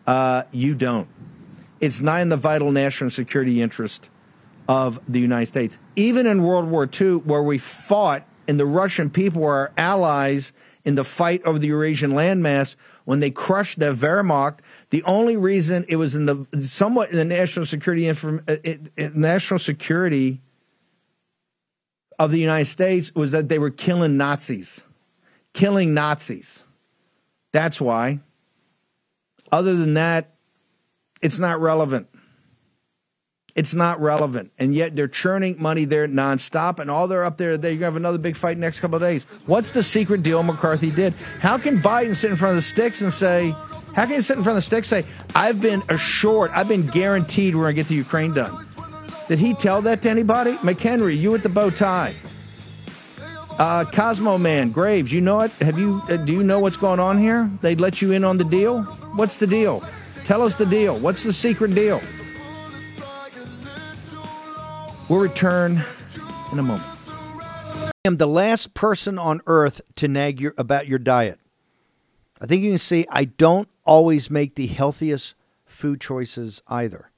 Uh, 0.07 0.43
you 0.51 0.73
don't. 0.73 1.07
It's 1.79 2.01
not 2.01 2.21
in 2.21 2.29
the 2.29 2.37
vital 2.37 2.71
national 2.71 3.11
security 3.11 3.61
interest 3.61 4.09
of 4.67 4.99
the 5.07 5.19
United 5.19 5.45
States. 5.45 5.77
Even 5.95 6.25
in 6.25 6.41
World 6.41 6.67
War 6.71 6.89
II, 6.99 7.17
where 7.17 7.43
we 7.43 7.59
fought 7.59 8.25
and 8.47 8.59
the 8.59 8.65
Russian 8.65 9.11
people 9.11 9.43
were 9.43 9.53
our 9.53 9.71
allies 9.77 10.53
in 10.83 10.95
the 10.95 11.03
fight 11.03 11.43
over 11.43 11.59
the 11.59 11.67
Eurasian 11.67 12.13
landmass, 12.13 12.75
when 13.05 13.19
they 13.19 13.29
crushed 13.29 13.77
the 13.77 13.93
Wehrmacht, 13.93 14.57
the 14.89 15.03
only 15.03 15.37
reason 15.37 15.85
it 15.87 15.97
was 15.97 16.15
in 16.15 16.25
the 16.25 16.47
somewhat 16.63 17.11
in 17.11 17.17
the 17.17 17.25
national 17.25 17.67
security 17.67 18.07
inform, 18.07 18.43
uh, 18.47 18.55
national 19.13 19.59
security 19.59 20.41
of 22.19 22.31
the 22.31 22.39
United 22.39 22.65
States 22.65 23.15
was 23.15 23.31
that 23.31 23.47
they 23.47 23.57
were 23.57 23.71
killing 23.71 24.17
Nazis, 24.17 24.81
killing 25.53 25.93
Nazis. 25.93 26.63
That's 27.53 27.79
why. 27.79 28.19
Other 29.51 29.73
than 29.73 29.95
that, 29.95 30.35
it's 31.21 31.39
not 31.39 31.59
relevant. 31.61 32.07
It's 33.55 33.73
not 33.73 33.99
relevant. 33.99 34.51
And 34.59 34.75
yet 34.75 34.95
they're 34.95 35.07
churning 35.07 35.55
money 35.57 35.85
there 35.85 36.07
nonstop, 36.07 36.79
and 36.79 36.91
all 36.91 37.07
they're 37.07 37.25
up 37.25 37.37
there, 37.37 37.57
they're 37.57 37.71
going 37.71 37.79
to 37.79 37.85
have 37.85 37.95
another 37.95 38.19
big 38.19 38.37
fight 38.37 38.57
next 38.57 38.79
couple 38.79 38.97
of 38.97 39.01
days. 39.01 39.23
What's 39.47 39.71
the 39.71 39.81
secret 39.81 40.21
deal 40.21 40.43
McCarthy 40.43 40.91
did? 40.91 41.13
How 41.39 41.57
can 41.57 41.79
Biden 41.79 42.15
sit 42.15 42.29
in 42.29 42.37
front 42.37 42.51
of 42.51 42.55
the 42.57 42.69
sticks 42.69 43.01
and 43.01 43.11
say, 43.11 43.55
how 43.95 44.05
can 44.05 44.15
he 44.15 44.21
sit 44.21 44.37
in 44.37 44.43
front 44.43 44.57
of 44.57 44.63
the 44.63 44.67
sticks 44.67 44.91
and 44.91 45.03
say, 45.03 45.11
I've 45.35 45.59
been 45.59 45.83
assured, 45.89 46.51
I've 46.51 46.67
been 46.67 46.85
guaranteed 46.85 47.55
we're 47.55 47.63
going 47.63 47.75
to 47.75 47.81
get 47.81 47.87
the 47.87 47.95
Ukraine 47.95 48.33
done? 48.33 48.65
Did 49.29 49.37
he 49.37 49.53
tell 49.53 49.83
that 49.83 50.01
to 50.01 50.09
anybody? 50.09 50.55
McHenry, 50.55 51.15
you 51.15 51.31
with 51.31 51.43
the 51.43 51.49
bow 51.49 51.69
tie. 51.69 52.15
Uh, 53.59 53.85
Cosmo 53.85 54.39
Man, 54.39 54.71
Graves, 54.71 55.13
you 55.13 55.21
know 55.21 55.41
it? 55.41 55.51
Have 55.61 55.77
you? 55.77 56.01
Uh, 56.09 56.17
do 56.17 56.33
you 56.33 56.43
know 56.43 56.59
what's 56.59 56.77
going 56.77 56.99
on 56.99 57.19
here? 57.19 57.47
They'd 57.61 57.79
let 57.79 58.01
you 58.01 58.11
in 58.11 58.23
on 58.23 58.39
the 58.39 58.43
deal. 58.43 58.81
What's 59.15 59.37
the 59.37 59.45
deal? 59.45 59.83
Tell 60.25 60.41
us 60.41 60.55
the 60.55 60.65
deal. 60.65 60.97
What's 60.97 61.21
the 61.21 61.31
secret 61.31 61.75
deal? 61.75 62.01
We'll 65.07 65.19
return 65.19 65.83
in 66.51 66.57
a 66.57 66.63
moment. 66.63 66.87
I 67.37 67.91
am 68.05 68.15
the 68.15 68.25
last 68.25 68.73
person 68.73 69.19
on 69.19 69.41
earth 69.45 69.79
to 69.97 70.07
nag 70.07 70.41
you 70.41 70.53
about 70.57 70.87
your 70.87 70.97
diet. 70.97 71.39
I 72.41 72.47
think 72.47 72.63
you 72.63 72.71
can 72.71 72.79
see 72.79 73.05
I 73.11 73.25
don't 73.25 73.69
always 73.85 74.31
make 74.31 74.55
the 74.55 74.65
healthiest 74.65 75.35
food 75.67 76.01
choices 76.01 76.63
either. 76.67 77.11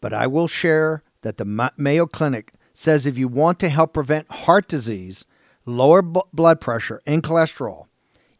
But 0.00 0.12
I 0.12 0.28
will 0.28 0.46
share 0.46 1.02
that 1.24 1.38
the 1.38 1.72
Mayo 1.76 2.06
Clinic 2.06 2.52
says 2.74 3.06
if 3.06 3.18
you 3.18 3.28
want 3.28 3.58
to 3.58 3.70
help 3.70 3.94
prevent 3.94 4.30
heart 4.30 4.68
disease, 4.68 5.24
lower 5.64 6.02
b- 6.02 6.20
blood 6.32 6.60
pressure, 6.60 7.00
and 7.06 7.22
cholesterol, 7.22 7.86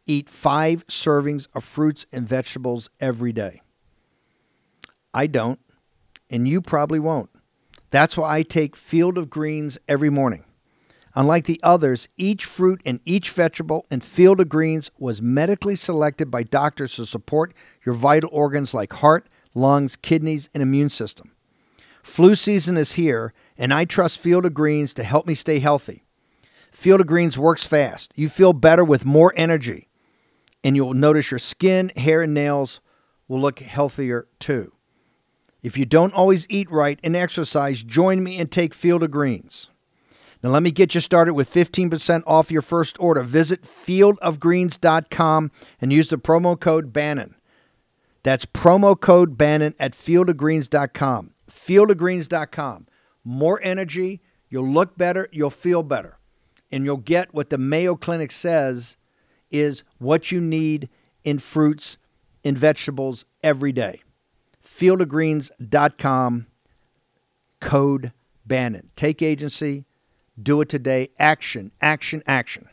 eat 0.05 0.29
five 0.29 0.85
servings 0.87 1.47
of 1.55 1.63
fruits 1.63 2.05
and 2.11 2.29
vegetables 2.29 2.89
every 2.99 3.33
day. 3.33 3.61
I 5.13 5.27
don't, 5.27 5.59
and 6.29 6.47
you 6.47 6.61
probably 6.61 6.99
won't. 6.99 7.29
That's 7.89 8.17
why 8.17 8.37
I 8.37 8.43
take 8.43 8.75
Field 8.75 9.17
of 9.17 9.29
Greens 9.29 9.77
every 9.87 10.09
morning. 10.09 10.45
Unlike 11.15 11.45
the 11.45 11.61
others, 11.63 12.07
each 12.17 12.45
fruit 12.45 12.81
and 12.85 12.99
each 13.05 13.31
vegetable 13.31 13.87
in 13.89 14.01
Field 14.01 14.41
of 14.41 14.49
Greens 14.49 14.91
was 14.99 15.21
medically 15.21 15.75
selected 15.75 16.29
by 16.29 16.43
doctors 16.43 16.95
to 16.95 17.05
support 17.05 17.53
your 17.85 17.95
vital 17.95 18.29
organs 18.33 18.73
like 18.73 18.93
heart, 18.93 19.27
lungs, 19.55 19.95
kidneys, 19.95 20.49
and 20.53 20.61
immune 20.61 20.89
system. 20.89 21.34
Flu 22.05 22.35
season 22.35 22.77
is 22.77 22.93
here, 22.93 23.33
and 23.57 23.73
I 23.73 23.83
trust 23.83 24.19
Field 24.19 24.45
of 24.45 24.53
Greens 24.53 24.93
to 24.93 25.03
help 25.03 25.25
me 25.25 25.33
stay 25.33 25.57
healthy. 25.57 26.05
Field 26.71 27.01
of 27.01 27.07
Greens 27.07 27.35
works 27.35 27.65
fast. 27.65 28.13
You 28.15 28.29
feel 28.29 28.53
better 28.53 28.85
with 28.85 29.05
more 29.05 29.33
energy, 29.35 29.89
and 30.63 30.75
you'll 30.75 30.93
notice 30.93 31.31
your 31.31 31.39
skin, 31.39 31.91
hair, 31.97 32.21
and 32.21 32.33
nails 32.33 32.79
will 33.27 33.41
look 33.41 33.59
healthier 33.59 34.27
too. 34.39 34.71
If 35.63 35.79
you 35.79 35.85
don't 35.85 36.13
always 36.13 36.45
eat 36.47 36.69
right 36.69 36.99
and 37.03 37.15
exercise, 37.15 37.81
join 37.81 38.23
me 38.23 38.37
and 38.37 38.51
take 38.51 38.75
Field 38.75 39.01
of 39.01 39.09
Greens. 39.09 39.71
Now, 40.43 40.51
let 40.51 40.61
me 40.61 40.69
get 40.71 40.93
you 40.93 41.01
started 41.01 41.33
with 41.33 41.51
15% 41.51 42.21
off 42.27 42.51
your 42.51 42.61
first 42.61 42.97
order. 42.99 43.23
Visit 43.23 43.63
fieldofgreens.com 43.63 45.51
and 45.81 45.91
use 45.91 46.09
the 46.09 46.17
promo 46.19 46.57
code 46.57 46.93
Bannon. 46.93 47.35
That's 48.21 48.45
promo 48.45 48.97
code 48.97 49.39
Bannon 49.39 49.73
at 49.79 49.93
fieldofgreens.com. 49.93 51.31
Fieldofgreens.com. 51.49 52.87
More 53.23 53.59
energy, 53.63 54.21
you'll 54.49 54.67
look 54.67 54.97
better, 54.97 55.27
you'll 55.31 55.49
feel 55.49 55.83
better, 55.83 56.19
and 56.71 56.85
you'll 56.85 56.97
get 56.97 57.33
what 57.33 57.49
the 57.49 57.57
Mayo 57.57 57.95
Clinic 57.95 58.31
says 58.31 58.97
is 59.49 59.83
what 59.97 60.31
you 60.31 60.39
need 60.41 60.89
in 61.23 61.39
fruits 61.39 61.97
and 62.43 62.57
vegetables 62.57 63.25
every 63.43 63.71
day. 63.71 64.01
Fieldofgreens.com, 64.63 66.47
code 67.59 68.11
Bannon. 68.45 68.91
Take 68.95 69.21
agency 69.21 69.85
do 70.41 70.61
it 70.61 70.69
today. 70.69 71.09
Action, 71.19 71.71
action, 71.81 72.23
action. 72.25 72.67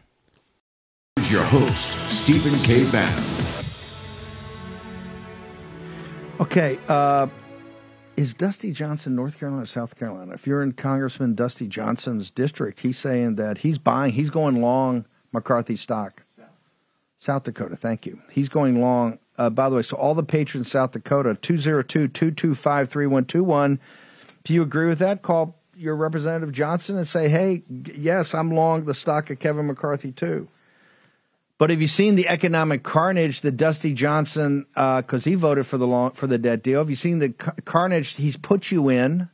Here's 1.16 1.32
your 1.32 1.44
host, 1.44 1.98
Stephen 2.10 2.58
K. 2.60 2.90
Bannon. 2.90 3.24
Okay, 6.40 6.78
uh, 6.88 7.28
is 8.22 8.34
Dusty 8.34 8.70
Johnson 8.70 9.16
North 9.16 9.36
Carolina 9.36 9.64
or 9.64 9.66
South 9.66 9.96
Carolina? 9.96 10.32
If 10.32 10.46
you're 10.46 10.62
in 10.62 10.74
Congressman 10.74 11.34
Dusty 11.34 11.66
Johnson's 11.66 12.30
district, 12.30 12.78
he's 12.80 12.96
saying 12.96 13.34
that 13.34 13.58
he's 13.58 13.78
buying, 13.78 14.12
he's 14.12 14.30
going 14.30 14.62
long 14.62 15.06
McCarthy 15.32 15.74
stock. 15.74 16.22
South, 16.36 16.46
South 17.18 17.42
Dakota, 17.42 17.74
thank 17.74 18.06
you. 18.06 18.22
He's 18.30 18.48
going 18.48 18.80
long. 18.80 19.18
Uh, 19.36 19.50
by 19.50 19.68
the 19.68 19.74
way, 19.74 19.82
so 19.82 19.96
all 19.96 20.14
the 20.14 20.22
patrons 20.22 20.70
South 20.70 20.92
Dakota, 20.92 21.34
202 21.34 22.08
225 22.08 22.88
3121. 22.88 23.80
If 24.44 24.50
you 24.52 24.62
agree 24.62 24.86
with 24.86 25.00
that, 25.00 25.22
call 25.22 25.58
your 25.76 25.96
Representative 25.96 26.52
Johnson 26.52 26.96
and 26.96 27.08
say, 27.08 27.28
hey, 27.28 27.64
yes, 27.92 28.34
I'm 28.34 28.52
long 28.52 28.84
the 28.84 28.94
stock 28.94 29.30
of 29.30 29.40
Kevin 29.40 29.66
McCarthy 29.66 30.12
too. 30.12 30.46
But 31.62 31.70
have 31.70 31.80
you 31.80 31.86
seen 31.86 32.16
the 32.16 32.26
economic 32.26 32.82
carnage 32.82 33.42
that 33.42 33.52
Dusty 33.52 33.92
Johnson, 33.92 34.66
because 34.74 35.24
uh, 35.24 35.30
he 35.30 35.36
voted 35.36 35.64
for 35.64 35.78
the 35.78 35.86
long, 35.86 36.10
for 36.10 36.26
the 36.26 36.36
debt 36.36 36.64
deal? 36.64 36.80
Have 36.80 36.90
you 36.90 36.96
seen 36.96 37.20
the 37.20 37.28
carnage 37.28 38.16
he's 38.16 38.36
put 38.36 38.72
you 38.72 38.88
in? 38.88 39.28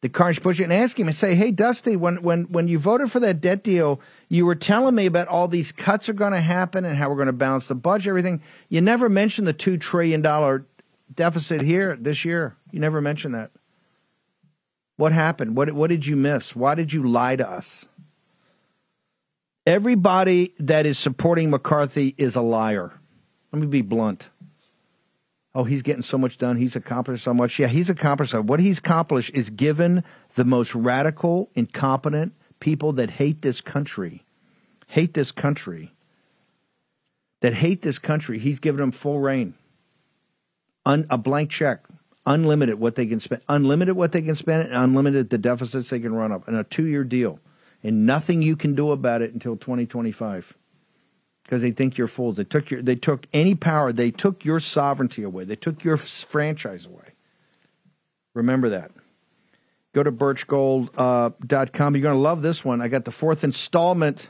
The 0.00 0.08
carnage 0.08 0.42
put 0.42 0.58
you 0.58 0.64
and 0.64 0.72
ask 0.72 0.98
him 0.98 1.06
and 1.06 1.16
say, 1.16 1.36
"Hey, 1.36 1.52
Dusty, 1.52 1.94
when 1.94 2.16
when 2.24 2.46
when 2.46 2.66
you 2.66 2.80
voted 2.80 3.12
for 3.12 3.20
that 3.20 3.40
debt 3.40 3.62
deal, 3.62 4.00
you 4.28 4.44
were 4.44 4.56
telling 4.56 4.96
me 4.96 5.06
about 5.06 5.28
all 5.28 5.46
these 5.46 5.70
cuts 5.70 6.08
are 6.08 6.14
going 6.14 6.32
to 6.32 6.40
happen 6.40 6.84
and 6.84 6.96
how 6.96 7.08
we're 7.08 7.14
going 7.14 7.26
to 7.26 7.32
balance 7.32 7.68
the 7.68 7.76
budget, 7.76 8.08
everything. 8.08 8.42
You 8.68 8.80
never 8.80 9.08
mentioned 9.08 9.46
the 9.46 9.52
two 9.52 9.78
trillion 9.78 10.20
dollar 10.20 10.66
deficit 11.14 11.62
here 11.62 11.94
this 11.94 12.24
year. 12.24 12.56
You 12.72 12.80
never 12.80 13.00
mentioned 13.00 13.36
that." 13.36 13.52
What 14.96 15.12
happened? 15.12 15.56
What, 15.56 15.70
what 15.72 15.90
did 15.90 16.06
you 16.06 16.16
miss? 16.16 16.56
Why 16.56 16.74
did 16.74 16.92
you 16.92 17.08
lie 17.08 17.36
to 17.36 17.48
us? 17.48 17.86
Everybody 19.66 20.54
that 20.58 20.84
is 20.84 20.98
supporting 20.98 21.50
McCarthy 21.50 22.14
is 22.18 22.36
a 22.36 22.42
liar. 22.42 22.92
Let 23.52 23.60
me 23.60 23.66
be 23.66 23.82
blunt. 23.82 24.28
Oh, 25.54 25.64
he's 25.64 25.82
getting 25.82 26.02
so 26.02 26.18
much 26.18 26.36
done. 26.36 26.56
He's 26.56 26.76
accomplished 26.76 27.24
so 27.24 27.32
much. 27.32 27.58
Yeah, 27.58 27.68
he's 27.68 27.88
accomplished. 27.88 28.34
What 28.34 28.60
he's 28.60 28.78
accomplished 28.78 29.30
is 29.32 29.50
given 29.50 30.02
the 30.34 30.44
most 30.44 30.74
radical, 30.74 31.48
incompetent 31.54 32.34
people 32.60 32.92
that 32.94 33.10
hate 33.10 33.42
this 33.42 33.60
country, 33.60 34.24
hate 34.88 35.14
this 35.14 35.30
country, 35.30 35.94
that 37.40 37.54
hate 37.54 37.82
this 37.82 37.98
country. 37.98 38.38
He's 38.38 38.58
given 38.58 38.80
them 38.80 38.90
full 38.90 39.20
rein, 39.20 39.54
Un, 40.84 41.06
a 41.08 41.16
blank 41.16 41.50
check 41.50 41.84
unlimited 42.26 42.78
what 42.78 42.94
they 42.94 43.06
can 43.06 43.20
spend, 43.20 43.42
unlimited 43.48 43.96
what 43.96 44.12
they 44.12 44.22
can 44.22 44.34
spend, 44.34 44.68
and 44.68 44.74
unlimited 44.74 45.30
the 45.30 45.38
deficits 45.38 45.90
they 45.90 46.00
can 46.00 46.14
run 46.14 46.32
up, 46.32 46.48
and 46.48 46.56
a 46.56 46.64
two-year 46.64 47.04
deal, 47.04 47.38
and 47.84 48.06
nothing 48.06 48.42
you 48.42 48.56
can 48.56 48.74
do 48.74 48.90
about 48.90 49.22
it 49.22 49.32
until 49.32 49.56
2025, 49.56 50.54
because 51.44 51.62
they 51.62 51.70
think 51.70 51.96
you're 51.96 52.08
fools. 52.08 52.36
They 52.36 52.44
took 52.44 52.70
your, 52.70 52.82
they 52.82 52.96
took 52.96 53.26
any 53.32 53.54
power, 53.54 53.92
they 53.92 54.10
took 54.10 54.44
your 54.44 54.58
sovereignty 54.58 55.22
away, 55.22 55.44
they 55.44 55.54
took 55.54 55.84
your 55.84 55.96
franchise 55.96 56.86
away. 56.86 57.12
Remember 58.34 58.70
that. 58.70 58.90
Go 59.92 60.02
to 60.02 60.10
birchgold.com. 60.10 60.94
Uh, 60.98 61.96
You're 61.96 62.02
going 62.02 62.02
to 62.02 62.14
love 62.14 62.42
this 62.42 62.64
one. 62.64 62.80
I 62.80 62.88
got 62.88 63.04
the 63.04 63.12
fourth 63.12 63.44
installment 63.44 64.28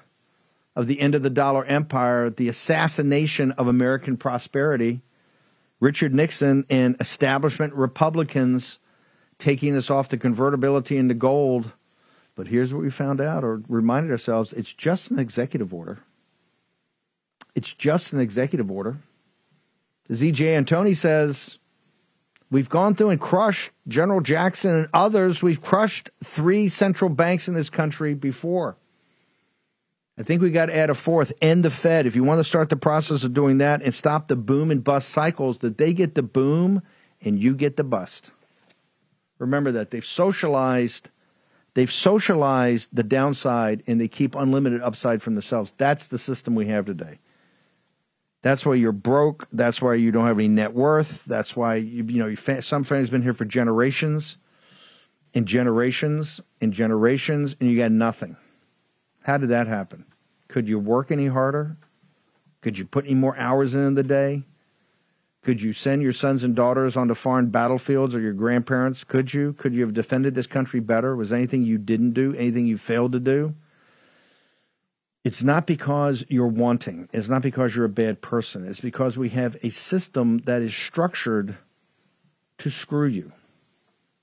of 0.76 0.86
the 0.86 1.00
end 1.00 1.14
of 1.14 1.22
the 1.22 1.30
dollar 1.30 1.64
empire, 1.64 2.28
the 2.28 2.48
assassination 2.48 3.52
of 3.52 3.66
American 3.66 4.18
prosperity 4.18 5.00
Richard 5.84 6.14
Nixon 6.14 6.64
and 6.70 6.96
establishment 6.98 7.74
Republicans 7.74 8.78
taking 9.38 9.76
us 9.76 9.90
off 9.90 10.08
the 10.08 10.16
convertibility 10.16 10.96
into 10.96 11.12
gold. 11.12 11.72
But 12.34 12.48
here's 12.48 12.72
what 12.74 12.82
we 12.82 12.90
found 12.90 13.20
out 13.20 13.44
or 13.44 13.62
reminded 13.68 14.10
ourselves 14.10 14.52
it's 14.52 14.72
just 14.72 15.10
an 15.10 15.18
executive 15.18 15.72
order. 15.72 16.00
It's 17.54 17.72
just 17.72 18.12
an 18.12 18.20
executive 18.20 18.70
order. 18.70 18.96
E.J. 20.10 20.44
Antoni 20.44 20.96
says 20.96 21.58
we've 22.50 22.68
gone 22.68 22.94
through 22.94 23.10
and 23.10 23.20
crushed 23.20 23.70
General 23.88 24.20
Jackson 24.20 24.74
and 24.74 24.88
others. 24.92 25.42
We've 25.42 25.62
crushed 25.62 26.10
three 26.22 26.68
central 26.68 27.08
banks 27.08 27.48
in 27.48 27.54
this 27.54 27.70
country 27.70 28.14
before. 28.14 28.76
I 30.18 30.22
think 30.22 30.42
we 30.42 30.50
got 30.50 30.66
to 30.66 30.76
add 30.76 30.90
a 30.90 30.94
fourth, 30.94 31.32
end 31.40 31.64
the 31.64 31.70
Fed. 31.70 32.06
If 32.06 32.14
you 32.14 32.22
want 32.22 32.38
to 32.38 32.44
start 32.44 32.68
the 32.68 32.76
process 32.76 33.24
of 33.24 33.34
doing 33.34 33.58
that 33.58 33.82
and 33.82 33.94
stop 33.94 34.28
the 34.28 34.36
boom 34.36 34.70
and 34.70 34.84
bust 34.84 35.08
cycles, 35.08 35.58
that 35.58 35.78
they 35.78 35.92
get 35.92 36.14
the 36.14 36.22
boom 36.22 36.82
and 37.22 37.38
you 37.38 37.54
get 37.54 37.76
the 37.76 37.84
bust. 37.84 38.30
Remember 39.38 39.72
that 39.72 39.90
they've 39.90 40.04
socialized, 40.04 41.10
they've 41.74 41.92
socialized 41.92 42.90
the 42.92 43.02
downside 43.02 43.82
and 43.86 44.00
they 44.00 44.08
keep 44.08 44.34
unlimited 44.34 44.80
upside 44.80 45.22
from 45.22 45.34
themselves. 45.34 45.74
That's 45.76 46.06
the 46.06 46.18
system 46.18 46.54
we 46.54 46.66
have 46.66 46.86
today. 46.86 47.18
That's 48.42 48.66
why 48.66 48.74
you're 48.74 48.92
broke. 48.92 49.48
That's 49.52 49.80
why 49.80 49.94
you 49.94 50.12
don't 50.12 50.26
have 50.26 50.38
any 50.38 50.48
net 50.48 50.74
worth. 50.74 51.24
That's 51.24 51.56
why 51.56 51.76
you, 51.76 52.04
you 52.04 52.18
know 52.18 52.26
you, 52.26 52.60
some 52.60 52.84
family's 52.84 53.10
been 53.10 53.22
here 53.22 53.32
for 53.32 53.46
generations, 53.46 54.36
and 55.34 55.46
generations 55.46 56.40
and 56.60 56.72
generations, 56.72 57.56
and 57.58 57.70
you 57.70 57.76
got 57.76 57.90
nothing. 57.90 58.36
How 59.22 59.38
did 59.38 59.48
that 59.48 59.66
happen? 59.66 60.04
Could 60.48 60.68
you 60.68 60.78
work 60.78 61.10
any 61.10 61.26
harder? 61.26 61.76
Could 62.60 62.78
you 62.78 62.84
put 62.84 63.04
any 63.04 63.14
more 63.14 63.36
hours 63.36 63.74
in 63.74 63.94
the 63.94 64.02
day? 64.02 64.44
Could 65.44 65.60
you 65.60 65.74
send 65.74 66.00
your 66.00 66.12
sons 66.12 66.42
and 66.42 66.56
daughters 66.56 66.96
onto 66.96 67.14
foreign 67.14 67.50
battlefields 67.50 68.14
or 68.14 68.20
your 68.20 68.32
grandparents? 68.32 69.04
Could 69.04 69.34
you? 69.34 69.52
Could 69.52 69.74
you 69.74 69.82
have 69.82 69.92
defended 69.92 70.34
this 70.34 70.46
country 70.46 70.80
better? 70.80 71.14
Was 71.14 71.34
anything 71.34 71.62
you 71.62 71.76
didn't 71.76 72.12
do? 72.12 72.34
Anything 72.34 72.66
you 72.66 72.78
failed 72.78 73.12
to 73.12 73.20
do? 73.20 73.54
It's 75.22 75.42
not 75.42 75.66
because 75.66 76.24
you're 76.28 76.46
wanting. 76.46 77.10
It's 77.12 77.28
not 77.28 77.42
because 77.42 77.76
you're 77.76 77.84
a 77.84 77.90
bad 77.90 78.22
person. 78.22 78.66
It's 78.66 78.80
because 78.80 79.18
we 79.18 79.28
have 79.30 79.56
a 79.62 79.70
system 79.70 80.38
that 80.46 80.62
is 80.62 80.74
structured 80.74 81.56
to 82.58 82.70
screw 82.70 83.06
you 83.06 83.32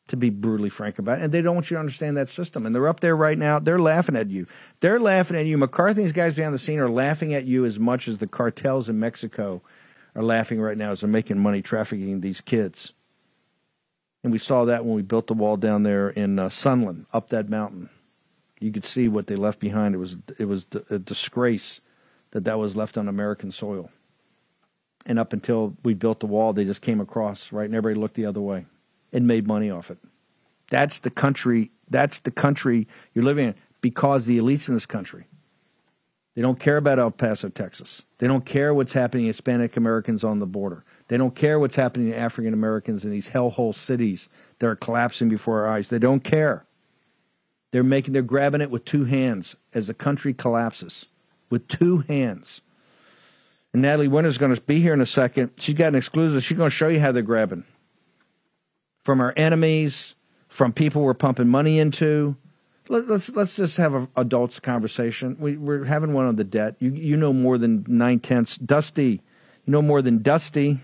to 0.08 0.18
be 0.18 0.32
brutally 0.32 0.70
frank 0.70 0.98
about 0.98 1.20
it. 1.20 1.24
And 1.24 1.34
they 1.34 1.42
don't 1.44 1.56
want 1.56 1.70
you 1.70 1.76
to 1.76 1.80
understand 1.80 2.18
that 2.18 2.30
system. 2.30 2.66
And 2.66 2.74
they're 2.74 2.88
up 2.88 3.00
there 3.00 3.16
right 3.16 3.38
now. 3.38 3.60
They're 3.60 3.80
laughing 3.80 4.16
at 4.16 4.30
you. 4.30 4.48
They're 4.80 5.00
laughing 5.00 5.38
at 5.38 5.46
you. 5.46 5.58
McCarthy 5.58 6.02
and 6.02 6.06
these 6.08 6.14
guys 6.14 6.36
behind 6.36 6.54
the 6.54 6.60
scene 6.60 6.80
are 6.80 6.90
laughing 6.90 7.34
at 7.34 7.46
you 7.46 7.64
as 7.64 7.80
much 7.80 8.08
as 8.08 8.18
the 8.18 8.28
cartels 8.28 8.90
in 8.90 9.00
Mexico 9.00 9.62
are 10.16 10.24
laughing 10.24 10.60
right 10.60 10.78
now 10.78 10.92
as 10.92 11.02
they're 11.02 11.10
making 11.10 11.40
money 11.40 11.62
trafficking 11.62 12.22
these 12.22 12.42
kids. 12.42 12.94
And 14.24 14.32
we 14.32 14.40
saw 14.40 14.66
that 14.66 14.86
when 14.86 14.96
we 14.96 15.02
built 15.02 15.28
the 15.28 15.34
wall 15.34 15.58
down 15.58 15.84
there 15.84 16.10
in 16.10 16.38
uh, 16.38 16.50
Sunland, 16.50 17.06
up 17.12 17.30
that 17.30 17.50
mountain. 17.50 17.90
You 18.60 18.72
could 18.72 18.86
see 18.86 19.08
what 19.08 19.26
they 19.26 19.36
left 19.36 19.60
behind. 19.60 19.96
It 19.96 19.98
was 19.98 20.16
it 20.38 20.46
was 20.46 20.68
a 20.92 21.00
disgrace 21.00 21.82
that 22.32 22.44
that 22.44 22.60
was 22.60 22.76
left 22.76 22.98
on 22.98 23.08
American 23.08 23.52
soil. 23.52 23.90
And 25.08 25.18
up 25.18 25.34
until 25.34 25.76
we 25.84 25.96
built 25.96 26.20
the 26.20 26.28
wall, 26.28 26.54
they 26.54 26.66
just 26.66 26.84
came 26.84 27.02
across 27.02 27.52
right, 27.52 27.66
and 27.66 27.74
everybody 27.74 28.00
looked 28.00 28.14
the 28.14 28.28
other 28.28 28.42
way 28.42 28.68
and 29.12 29.26
made 29.26 29.48
money 29.48 29.72
off 29.72 29.90
it. 29.90 29.98
That's 30.70 31.00
the 31.00 31.10
country. 31.10 31.72
That's 31.90 32.20
the 32.20 32.32
country 32.32 32.88
you're 33.16 33.26
living 33.26 33.48
in 33.50 33.56
because 33.82 34.28
the 34.28 34.38
elites 34.38 34.68
in 34.68 34.76
this 34.76 34.86
country. 34.86 35.26
They 36.36 36.42
don't 36.42 36.60
care 36.60 36.78
about 36.78 37.00
El 37.00 37.12
Paso, 37.12 37.50
Texas. 37.50 38.04
They 38.20 38.28
don't 38.28 38.46
care 38.46 38.74
what's 38.74 38.94
happening 38.94 39.26
to 39.26 39.28
Hispanic 39.28 39.76
Americans 39.76 40.24
on 40.24 40.40
the 40.40 40.46
border. 40.46 40.86
They 41.10 41.18
don't 41.18 41.36
care 41.36 41.60
what's 41.60 41.76
happening 41.76 42.12
to 42.12 42.18
African 42.18 42.54
Americans 42.54 43.04
in 43.04 43.12
these 43.12 43.30
hellhole 43.30 43.76
cities 43.76 44.30
that 44.60 44.68
are 44.68 44.76
collapsing 44.76 45.28
before 45.28 45.66
our 45.66 45.74
eyes. 45.74 45.90
They 45.90 46.00
don't 46.00 46.24
care. 46.24 46.66
They're 47.72 47.84
making 47.84 48.14
they're 48.14 48.22
grabbing 48.22 48.62
it 48.62 48.72
with 48.72 48.86
two 48.86 49.06
hands 49.06 49.56
as 49.74 49.88
the 49.88 49.94
country 49.94 50.34
collapses. 50.34 51.06
With 51.50 51.68
two 51.68 52.00
hands. 52.08 52.62
And 53.74 53.82
Natalie 53.82 54.08
Winter's 54.08 54.38
going 54.38 54.56
to 54.56 54.62
be 54.62 54.82
here 54.82 54.94
in 54.94 55.02
a 55.02 55.06
second. 55.06 55.52
She's 55.58 55.76
got 55.76 55.90
an 55.90 55.96
exclusive. 55.96 56.44
She's 56.44 56.58
going 56.58 56.70
to 56.70 56.76
show 56.76 56.88
you 56.88 57.00
how 57.00 57.12
they're 57.12 57.24
grabbing 57.24 57.66
from 59.04 59.20
our 59.20 59.34
enemies, 59.36 60.14
from 60.48 60.72
people 60.72 61.02
we're 61.02 61.14
pumping 61.14 61.48
money 61.48 61.80
into. 61.80 62.36
Let, 62.92 63.10
us 63.10 63.30
let's 63.30 63.56
just 63.56 63.78
have 63.78 63.94
an 63.94 64.10
adults 64.18 64.60
conversation. 64.60 65.38
We, 65.40 65.56
we're 65.56 65.86
having 65.86 66.12
one 66.12 66.26
on 66.26 66.36
the 66.36 66.44
debt. 66.44 66.76
You 66.80 66.92
you 66.92 67.16
know 67.16 67.32
more 67.32 67.58
than 67.58 67.86
nine 67.88 68.20
tenths. 68.20 68.58
Dusty, 68.58 69.22
you 69.66 69.72
know 69.72 69.82
more 69.82 70.02
than 70.02 70.22
Dusty. 70.22 70.82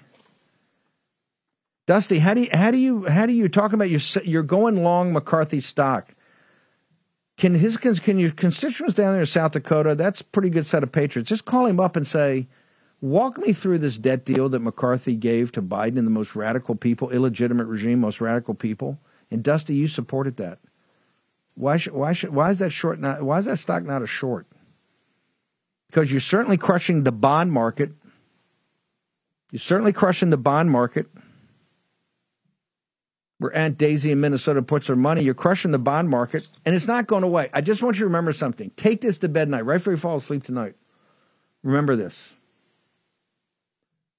Dusty, 1.85 2.19
how 2.19 2.33
do 2.33 2.41
you 2.41 2.49
how 2.53 2.71
do 2.71 2.77
you 2.77 3.05
how 3.07 3.25
do 3.25 3.33
you 3.33 3.49
talk 3.49 3.73
about 3.73 3.89
your 3.89 3.99
you're 4.23 4.41
going 4.41 4.83
long 4.83 5.11
McCarthy 5.11 5.59
stock? 5.59 6.15
Can 7.35 7.55
his 7.55 7.75
can 7.75 8.17
your 8.17 8.31
constituents 8.31 8.95
down 8.95 9.11
there 9.11 9.19
in 9.19 9.27
South 9.27 9.51
Dakota? 9.51 9.93
That's 9.93 10.21
a 10.21 10.25
pretty 10.25 10.49
good 10.49 10.65
set 10.65 10.83
of 10.83 10.93
patriots. 10.93 11.27
Just 11.27 11.43
call 11.43 11.65
him 11.65 11.81
up 11.81 11.97
and 11.97 12.07
say, 12.07 12.47
walk 13.01 13.37
me 13.37 13.51
through 13.51 13.79
this 13.79 13.97
debt 13.97 14.23
deal 14.23 14.47
that 14.47 14.59
McCarthy 14.59 15.13
gave 15.13 15.51
to 15.51 15.61
Biden 15.61 15.97
and 15.97 16.07
the 16.07 16.11
most 16.11 16.37
radical 16.37 16.75
people, 16.75 17.09
illegitimate 17.09 17.67
regime, 17.67 17.99
most 17.99 18.21
radical 18.21 18.53
people. 18.53 18.97
And 19.29 19.43
Dusty, 19.43 19.75
you 19.75 19.89
supported 19.89 20.37
that. 20.37 20.59
Why 21.57 21.77
should, 21.77 21.93
why 21.93 22.13
should, 22.13 22.29
why 22.29 22.51
is 22.51 22.59
that 22.59 22.69
short 22.69 22.99
not, 22.99 23.23
why 23.23 23.39
is 23.39 23.45
that 23.45 23.57
stock 23.57 23.83
not 23.83 24.03
a 24.03 24.07
short? 24.07 24.45
Because 25.87 26.11
you're 26.11 26.19
certainly 26.19 26.55
crushing 26.55 27.03
the 27.03 27.11
bond 27.11 27.51
market. 27.51 27.93
You're 29.51 29.59
certainly 29.59 29.91
crushing 29.91 30.29
the 30.29 30.37
bond 30.37 30.69
market. 30.69 31.07
Where 33.39 33.55
Aunt 33.55 33.77
Daisy 33.77 34.11
in 34.11 34.19
Minnesota 34.19 34.61
puts 34.61 34.85
her 34.85 34.95
money, 34.95 35.23
you're 35.23 35.33
crushing 35.33 35.71
the 35.71 35.79
bond 35.79 36.09
market, 36.09 36.47
and 36.63 36.75
it's 36.75 36.87
not 36.87 37.07
going 37.07 37.23
away. 37.23 37.49
I 37.53 37.61
just 37.61 37.81
want 37.81 37.95
you 37.95 38.01
to 38.01 38.05
remember 38.05 38.33
something. 38.33 38.71
Take 38.75 39.01
this 39.01 39.17
to 39.19 39.29
bed 39.29 39.45
tonight, 39.45 39.61
right 39.61 39.77
before 39.77 39.93
you 39.93 39.97
fall 39.97 40.17
asleep 40.17 40.43
tonight. 40.43 40.75
Remember 41.63 41.95
this. 41.95 42.33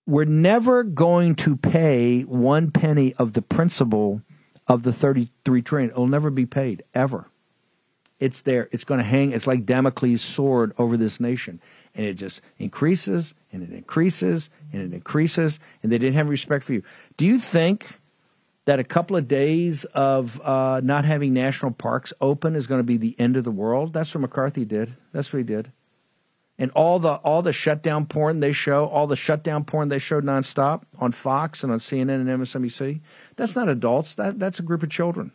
We're 0.07 0.25
never 0.25 0.83
going 0.83 1.37
to 1.37 1.57
pay 1.57 2.23
one 2.23 2.73
penny 2.73 3.15
of 3.15 3.35
the 3.35 3.43
principal 3.43 4.23
of 4.69 4.83
the 4.83 4.93
33 4.93 5.63
trillion. 5.63 5.91
It'll 5.91 6.07
never 6.07 6.31
be 6.31 6.47
paid, 6.47 6.85
ever. 6.95 7.31
It's 8.21 8.43
there. 8.43 8.69
It's 8.73 8.85
going 8.85 8.99
to 8.99 9.05
hang. 9.05 9.33
It's 9.33 9.47
like 9.47 9.65
Damocles' 9.65 10.21
sword 10.21 10.73
over 10.77 10.97
this 10.97 11.21
nation. 11.21 11.61
And 11.95 12.07
it 12.07 12.15
just 12.15 12.41
increases 12.59 13.35
and 13.53 13.63
it 13.63 13.73
increases 13.73 14.51
and 14.73 14.83
it 14.83 14.95
increases. 14.95 15.59
And 15.83 15.91
they 15.91 15.99
didn't 15.99 16.17
have 16.17 16.29
respect 16.29 16.65
for 16.65 16.75
you. 16.75 16.83
Do 17.17 17.25
you 17.25 17.39
think 17.39 17.87
that 18.65 18.79
a 18.79 18.85
couple 18.85 19.17
of 19.17 19.29
days 19.29 19.85
of 19.87 20.41
uh, 20.43 20.81
not 20.85 21.05
having 21.05 21.33
national 21.33 21.71
parks 21.71 22.13
open 22.21 22.55
is 22.55 22.67
going 22.67 22.81
to 22.81 22.85
be 22.85 22.97
the 22.97 23.19
end 23.19 23.37
of 23.37 23.45
the 23.45 23.51
world? 23.51 23.93
That's 23.93 24.15
what 24.15 24.21
McCarthy 24.21 24.65
did. 24.65 24.97
That's 25.13 25.33
what 25.33 25.39
he 25.39 25.45
did. 25.45 25.73
And 26.61 26.73
all 26.73 26.99
the 26.99 27.15
all 27.15 27.43
the 27.43 27.53
shutdown 27.53 28.07
porn 28.07 28.41
they 28.41 28.53
show, 28.53 28.87
all 28.87 29.07
the 29.07 29.17
shutdown 29.17 29.65
porn 29.65 29.89
they 29.89 30.01
showed 30.01 30.25
nonstop 30.25 30.83
on 30.99 31.13
Fox 31.13 31.63
and 31.63 31.73
on 31.73 31.79
CNN 31.79 32.21
and 32.21 32.29
MSNBC, 32.29 33.01
that's 33.37 33.55
not 33.55 33.69
adults. 33.69 34.15
That 34.15 34.41
that's 34.41 34.59
a 34.59 34.63
group 34.63 34.83
of 34.83 34.91
children. 34.91 35.31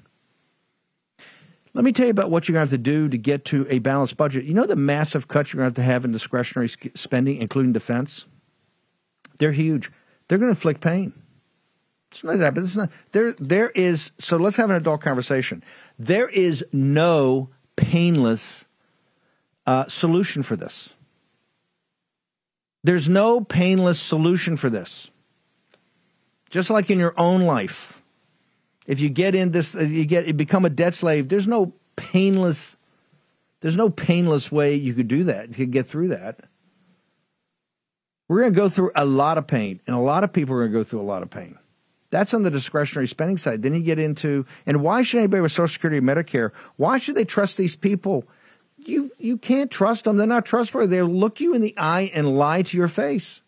Let 1.74 1.86
me 1.86 1.92
tell 1.92 2.06
you 2.06 2.12
about 2.12 2.30
what 2.30 2.48
you're 2.48 2.54
going 2.54 2.68
to 2.68 2.72
have 2.72 2.82
to 2.82 2.84
do 2.84 3.10
to 3.10 3.18
get 3.18 3.46
to 3.46 3.66
a 3.70 3.80
balanced 3.80 4.16
budget. 4.16 4.44
You 4.44 4.54
know 4.54 4.66
the 4.66 4.76
massive 4.76 5.28
cuts 5.28 5.54
you're 5.54 5.62
going 5.62 5.74
to 5.74 5.82
have 5.82 5.86
to 5.88 5.92
have 5.92 6.06
in 6.06 6.12
discretionary 6.12 6.70
spending, 6.94 7.38
including 7.38 7.74
defense. 7.74 8.26
They're 9.40 9.54
huge. 9.54 9.92
They're 10.28 10.38
going 10.38 10.50
to 10.50 10.58
inflict 10.58 10.82
pain. 10.82 11.14
It's 12.12 12.24
not 12.24 12.38
that, 12.38 12.54
but 12.54 12.64
it's 12.64 12.76
not. 12.76 12.92
There, 13.12 13.32
there 13.40 13.72
is. 13.72 14.12
So 14.20 14.38
let's 14.38 14.56
have 14.58 14.70
an 14.70 14.76
adult 14.76 15.02
conversation. 15.02 15.64
There 15.98 16.30
is 16.30 16.64
no 16.72 17.50
painless 17.76 18.66
uh, 19.66 19.88
solution 19.88 20.44
for 20.44 20.56
this. 20.56 20.90
There's 22.84 23.08
no 23.08 23.42
painless 23.42 24.00
solution 24.00 24.58
for 24.58 24.70
this. 24.70 25.08
Just 26.50 26.70
like 26.70 26.90
in 26.90 27.00
your 27.00 27.14
own 27.18 27.44
life, 27.44 28.02
if 28.86 29.00
you 29.00 29.10
get 29.10 29.36
in 29.36 29.52
this, 29.52 29.74
you 29.74 30.06
get 30.06 30.28
you 30.28 30.34
become 30.34 30.66
a 30.66 30.70
debt 30.70 30.94
slave. 30.94 31.30
There's 31.30 31.48
no 31.48 31.74
painless. 31.96 32.78
There's 33.62 33.78
no 33.78 33.90
painless 33.90 34.52
way 34.52 34.76
you 34.76 34.94
could 34.94 35.08
do 35.08 35.24
that. 35.24 35.50
You 35.50 35.56
could 35.56 35.72
get 35.72 35.88
through 35.88 36.10
that. 36.10 36.42
We're 38.28 38.42
going 38.42 38.54
to 38.54 38.60
go 38.60 38.70
through 38.70 38.92
a 38.96 39.06
lot 39.06 39.38
of 39.38 39.48
pain, 39.48 39.80
and 39.88 39.96
a 39.96 40.00
lot 40.00 40.24
of 40.24 40.34
people 40.34 40.56
are 40.56 40.60
going 40.60 40.72
to 40.72 40.78
go 40.80 40.84
through 40.84 41.02
a 41.02 41.04
lot 41.04 41.24
of 41.24 41.30
pain. 41.30 41.58
That's 42.10 42.34
on 42.34 42.44
the 42.44 42.52
discretionary 42.52 43.08
spending 43.08 43.38
side. 43.38 43.64
Then 43.64 43.74
you 43.74 43.82
get 43.82 44.00
into, 44.00 44.46
and 44.66 44.82
why 44.82 45.02
should 45.02 45.20
anybody 45.20 45.42
with 45.42 45.52
Social 45.52 45.68
Security 45.68 45.98
or 45.98 46.02
Medicare, 46.02 46.52
why 46.76 46.98
should 46.98 47.16
they 47.16 47.26
trust 47.26 47.58
these 47.58 47.76
people? 47.76 48.26
You, 48.86 49.12
you 49.18 49.38
can't 49.38 49.72
trust 49.72 50.04
them. 50.04 50.18
They're 50.18 50.28
not 50.28 50.46
trustworthy. 50.46 50.98
They'll 50.98 51.06
look 51.06 51.40
you 51.40 51.54
in 51.54 51.62
the 51.62 51.74
eye 51.78 52.12
and 52.14 52.38
lie 52.38 52.62
to 52.64 52.78
your 52.78 52.88
face. 52.88 53.42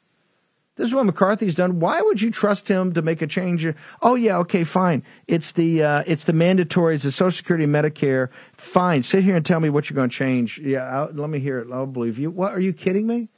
This 0.75 0.89
is 0.89 0.93
what 0.93 1.05
McCarthy's 1.05 1.55
done. 1.55 1.79
Why 1.79 2.01
would 2.01 2.21
you 2.21 2.31
trust 2.31 2.67
him 2.67 2.93
to 2.93 3.01
make 3.01 3.21
a 3.21 3.27
change? 3.27 3.65
Oh 4.01 4.15
yeah, 4.15 4.38
okay, 4.39 4.65
fine. 4.65 5.03
It's 5.25 5.53
the 5.53 5.81
uh, 5.81 6.03
it's 6.05 6.25
the 6.25 6.33
mandatories, 6.33 7.03
the 7.03 7.11
Social 7.11 7.31
Security, 7.31 7.63
and 7.63 7.73
Medicare. 7.73 8.29
Fine, 8.57 9.03
sit 9.03 9.23
here 9.23 9.38
and 9.38 9.45
tell 9.45 9.61
me 9.61 9.69
what 9.69 9.89
you're 9.89 9.95
going 9.95 10.09
to 10.09 10.15
change. 10.15 10.59
Yeah, 10.59 10.83
I'll, 10.83 11.11
let 11.13 11.29
me 11.29 11.39
hear 11.39 11.59
it. 11.59 11.71
I'll 11.71 11.86
believe 11.86 12.19
you. 12.19 12.29
What 12.29 12.51
are 12.51 12.59
you 12.59 12.73
kidding 12.73 13.07
me? 13.07 13.29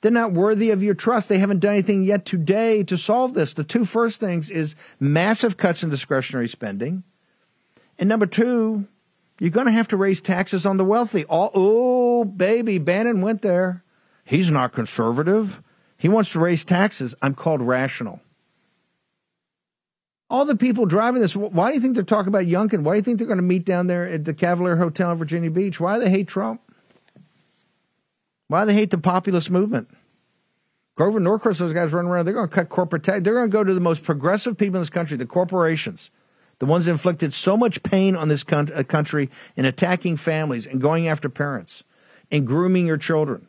They're 0.00 0.10
not 0.10 0.32
worthy 0.32 0.70
of 0.70 0.82
your 0.82 0.94
trust. 0.94 1.28
They 1.28 1.38
haven't 1.38 1.60
done 1.60 1.74
anything 1.74 2.02
yet 2.02 2.24
today 2.24 2.82
to 2.84 2.96
solve 2.96 3.34
this. 3.34 3.52
The 3.52 3.64
two 3.64 3.84
first 3.84 4.18
things 4.18 4.50
is 4.50 4.74
massive 4.98 5.56
cuts 5.56 5.84
in 5.84 5.90
discretionary 5.90 6.48
spending. 6.48 7.04
And 7.98 8.08
number 8.08 8.26
two, 8.26 8.88
you're 9.40 9.50
going 9.50 9.66
to 9.66 9.72
have 9.72 9.88
to 9.88 9.96
raise 9.96 10.20
taxes 10.20 10.66
on 10.66 10.76
the 10.76 10.84
wealthy. 10.84 11.24
Oh, 11.28 12.24
baby, 12.24 12.78
Bannon 12.78 13.22
went 13.22 13.40
there. 13.40 13.82
He's 14.22 14.50
not 14.50 14.72
conservative. 14.72 15.62
He 15.96 16.08
wants 16.08 16.30
to 16.32 16.40
raise 16.40 16.64
taxes. 16.64 17.14
I'm 17.22 17.34
called 17.34 17.62
rational. 17.62 18.20
All 20.28 20.44
the 20.44 20.54
people 20.54 20.84
driving 20.86 21.22
this, 21.22 21.34
why 21.34 21.70
do 21.70 21.74
you 21.74 21.80
think 21.80 21.94
they're 21.94 22.04
talking 22.04 22.28
about 22.28 22.44
Youngkin? 22.44 22.82
Why 22.82 22.92
do 22.92 22.96
you 22.98 23.02
think 23.02 23.18
they're 23.18 23.26
going 23.26 23.38
to 23.38 23.42
meet 23.42 23.64
down 23.64 23.88
there 23.88 24.06
at 24.06 24.24
the 24.26 24.34
Cavalier 24.34 24.76
Hotel 24.76 25.10
in 25.10 25.18
Virginia 25.18 25.50
Beach? 25.50 25.80
Why 25.80 25.96
do 25.96 26.04
they 26.04 26.10
hate 26.10 26.28
Trump? 26.28 26.60
Why 28.46 28.60
do 28.60 28.66
they 28.66 28.74
hate 28.74 28.90
the 28.90 28.98
populist 28.98 29.50
movement? 29.50 29.88
Grover 30.96 31.18
Norquist, 31.18 31.58
those 31.58 31.72
guys 31.72 31.92
running 31.92 32.10
around, 32.10 32.26
they're 32.26 32.34
going 32.34 32.48
to 32.48 32.54
cut 32.54 32.68
corporate 32.68 33.04
tax. 33.04 33.22
They're 33.22 33.34
going 33.34 33.50
to 33.50 33.52
go 33.52 33.64
to 33.64 33.72
the 33.72 33.80
most 33.80 34.04
progressive 34.04 34.58
people 34.58 34.76
in 34.76 34.82
this 34.82 34.90
country, 34.90 35.16
the 35.16 35.24
corporations, 35.24 36.10
the 36.60 36.66
ones 36.66 36.84
that 36.84 36.92
inflicted 36.92 37.34
so 37.34 37.56
much 37.56 37.82
pain 37.82 38.14
on 38.14 38.28
this 38.28 38.44
uh, 38.52 38.84
country 38.86 39.28
in 39.56 39.64
attacking 39.64 40.16
families 40.16 40.66
and 40.66 40.80
going 40.80 41.08
after 41.08 41.28
parents 41.28 41.82
and 42.30 42.46
grooming 42.46 42.86
your 42.86 42.98
children. 42.98 43.48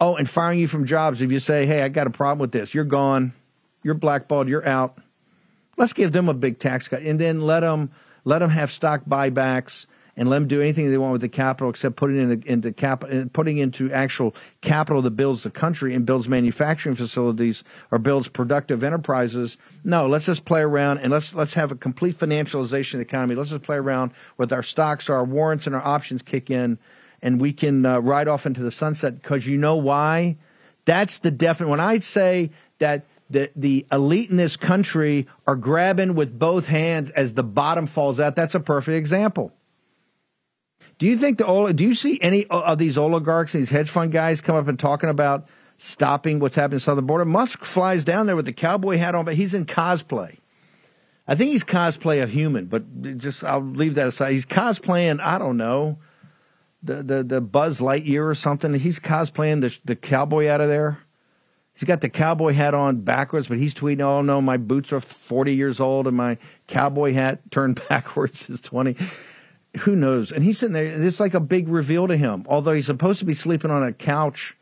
Oh, 0.00 0.16
and 0.16 0.28
firing 0.28 0.58
you 0.58 0.66
from 0.66 0.84
jobs 0.84 1.22
if 1.22 1.30
you 1.30 1.38
say, 1.38 1.64
hey, 1.64 1.82
I 1.82 1.88
got 1.88 2.08
a 2.08 2.10
problem 2.10 2.40
with 2.40 2.50
this. 2.50 2.74
You're 2.74 2.84
gone. 2.84 3.32
You're 3.84 3.94
blackballed. 3.94 4.48
You're 4.48 4.66
out. 4.66 4.98
Let's 5.76 5.92
give 5.92 6.10
them 6.12 6.28
a 6.28 6.34
big 6.34 6.58
tax 6.58 6.88
cut 6.88 7.02
and 7.02 7.20
then 7.20 7.40
let 7.40 7.60
them, 7.60 7.92
let 8.24 8.40
them 8.40 8.50
have 8.50 8.72
stock 8.72 9.02
buybacks 9.08 9.86
and 10.16 10.28
let 10.28 10.40
them 10.40 10.48
do 10.48 10.60
anything 10.60 10.90
they 10.90 10.98
want 10.98 11.12
with 11.12 11.22
the 11.22 11.28
capital 11.28 11.70
except 11.70 11.96
putting 11.96 12.18
in 12.18 12.42
into 12.42 12.72
cap, 12.72 13.04
uh, 13.04 13.24
putting 13.32 13.58
into 13.58 13.90
actual 13.92 14.34
capital 14.60 15.00
that 15.02 15.12
builds 15.12 15.42
the 15.42 15.50
country 15.50 15.94
and 15.94 16.04
builds 16.04 16.28
manufacturing 16.28 16.94
facilities 16.94 17.64
or 17.90 17.98
builds 17.98 18.28
productive 18.28 18.84
enterprises. 18.84 19.56
No, 19.84 20.06
let's 20.06 20.26
just 20.26 20.44
play 20.44 20.60
around 20.60 20.98
and 20.98 21.10
let's 21.10 21.34
let's 21.34 21.54
have 21.54 21.72
a 21.72 21.76
complete 21.76 22.18
financialization 22.18 22.94
of 22.94 22.98
the 22.98 23.06
economy. 23.06 23.34
Let's 23.34 23.50
just 23.50 23.62
play 23.62 23.76
around 23.76 24.12
with 24.36 24.52
our 24.52 24.62
stocks, 24.62 25.08
our 25.08 25.24
warrants, 25.24 25.66
and 25.66 25.74
our 25.74 25.84
options 25.84 26.20
kick 26.20 26.50
in, 26.50 26.78
and 27.22 27.40
we 27.40 27.52
can 27.52 27.86
uh, 27.86 27.98
ride 28.00 28.28
off 28.28 28.44
into 28.44 28.62
the 28.62 28.70
sunset. 28.70 29.22
Because 29.22 29.46
you 29.46 29.56
know 29.56 29.76
why? 29.76 30.36
That's 30.84 31.20
the 31.20 31.30
definite. 31.30 31.70
When 31.70 31.80
I 31.80 32.00
say 32.00 32.50
that 32.80 33.06
the 33.30 33.50
the 33.56 33.86
elite 33.90 34.28
in 34.28 34.36
this 34.36 34.58
country 34.58 35.26
are 35.46 35.56
grabbing 35.56 36.14
with 36.14 36.38
both 36.38 36.66
hands 36.66 37.08
as 37.10 37.32
the 37.32 37.42
bottom 37.42 37.86
falls 37.86 38.20
out, 38.20 38.36
that's 38.36 38.54
a 38.54 38.60
perfect 38.60 38.96
example. 38.96 39.52
Do 41.02 41.08
you 41.08 41.18
think 41.18 41.38
the 41.38 41.72
do 41.74 41.82
you 41.82 41.96
see 41.96 42.20
any 42.22 42.46
of 42.46 42.78
these 42.78 42.96
oligarchs, 42.96 43.54
these 43.54 43.70
hedge 43.70 43.90
fund 43.90 44.12
guys, 44.12 44.40
come 44.40 44.54
up 44.54 44.68
and 44.68 44.78
talking 44.78 45.10
about 45.10 45.48
stopping 45.76 46.38
what's 46.38 46.54
happening 46.54 46.78
south 46.78 46.92
of 46.92 46.96
the 46.96 47.02
border? 47.02 47.24
Musk 47.24 47.64
flies 47.64 48.04
down 48.04 48.26
there 48.26 48.36
with 48.36 48.44
the 48.44 48.52
cowboy 48.52 48.98
hat 48.98 49.16
on, 49.16 49.24
but 49.24 49.34
he's 49.34 49.52
in 49.52 49.66
cosplay. 49.66 50.38
I 51.26 51.34
think 51.34 51.50
he's 51.50 51.64
cosplay 51.64 52.22
a 52.22 52.28
human, 52.28 52.66
but 52.66 53.18
just 53.18 53.42
I'll 53.42 53.64
leave 53.64 53.96
that 53.96 54.06
aside. 54.06 54.30
He's 54.30 54.46
cosplaying, 54.46 55.18
I 55.18 55.38
don't 55.38 55.56
know, 55.56 55.98
the 56.84 57.02
the, 57.02 57.24
the 57.24 57.40
Buzz 57.40 57.80
Lightyear 57.80 58.24
or 58.24 58.36
something. 58.36 58.72
He's 58.74 59.00
cosplaying 59.00 59.60
the 59.60 59.76
the 59.84 59.96
cowboy 59.96 60.46
out 60.46 60.60
of 60.60 60.68
there. 60.68 60.98
He's 61.74 61.82
got 61.82 62.00
the 62.00 62.10
cowboy 62.10 62.52
hat 62.52 62.74
on 62.74 63.00
backwards, 63.00 63.48
but 63.48 63.58
he's 63.58 63.74
tweeting, 63.74 64.02
"Oh 64.02 64.22
no, 64.22 64.40
my 64.40 64.56
boots 64.56 64.92
are 64.92 65.00
40 65.00 65.52
years 65.52 65.80
old 65.80 66.06
and 66.06 66.16
my 66.16 66.38
cowboy 66.68 67.12
hat 67.12 67.50
turned 67.50 67.82
backwards 67.88 68.48
is 68.48 68.60
20." 68.60 68.96
Who 69.80 69.96
knows? 69.96 70.32
And 70.32 70.44
he's 70.44 70.58
sitting 70.58 70.74
there. 70.74 70.84
It's 70.84 71.20
like 71.20 71.34
a 71.34 71.40
big 71.40 71.68
reveal 71.68 72.08
to 72.08 72.16
him. 72.16 72.44
Although 72.48 72.72
he's 72.72 72.86
supposed 72.86 73.18
to 73.20 73.24
be 73.24 73.34
sleeping 73.34 73.70
on 73.70 73.82
a 73.82 73.92
couch 73.92 74.56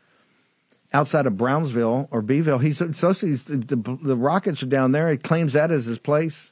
outside 0.93 1.25
of 1.25 1.37
Brownsville 1.37 2.07
or 2.11 2.21
Beeville, 2.21 2.59
he's 2.59 2.77
to. 2.77 2.93
The, 2.93 3.75
the, 3.75 3.99
the 4.01 4.15
Rockets 4.15 4.63
are 4.63 4.67
down 4.67 4.93
there. 4.93 5.09
He 5.09 5.17
claims 5.17 5.53
that 5.53 5.71
as 5.71 5.85
his 5.85 5.99
place. 5.99 6.51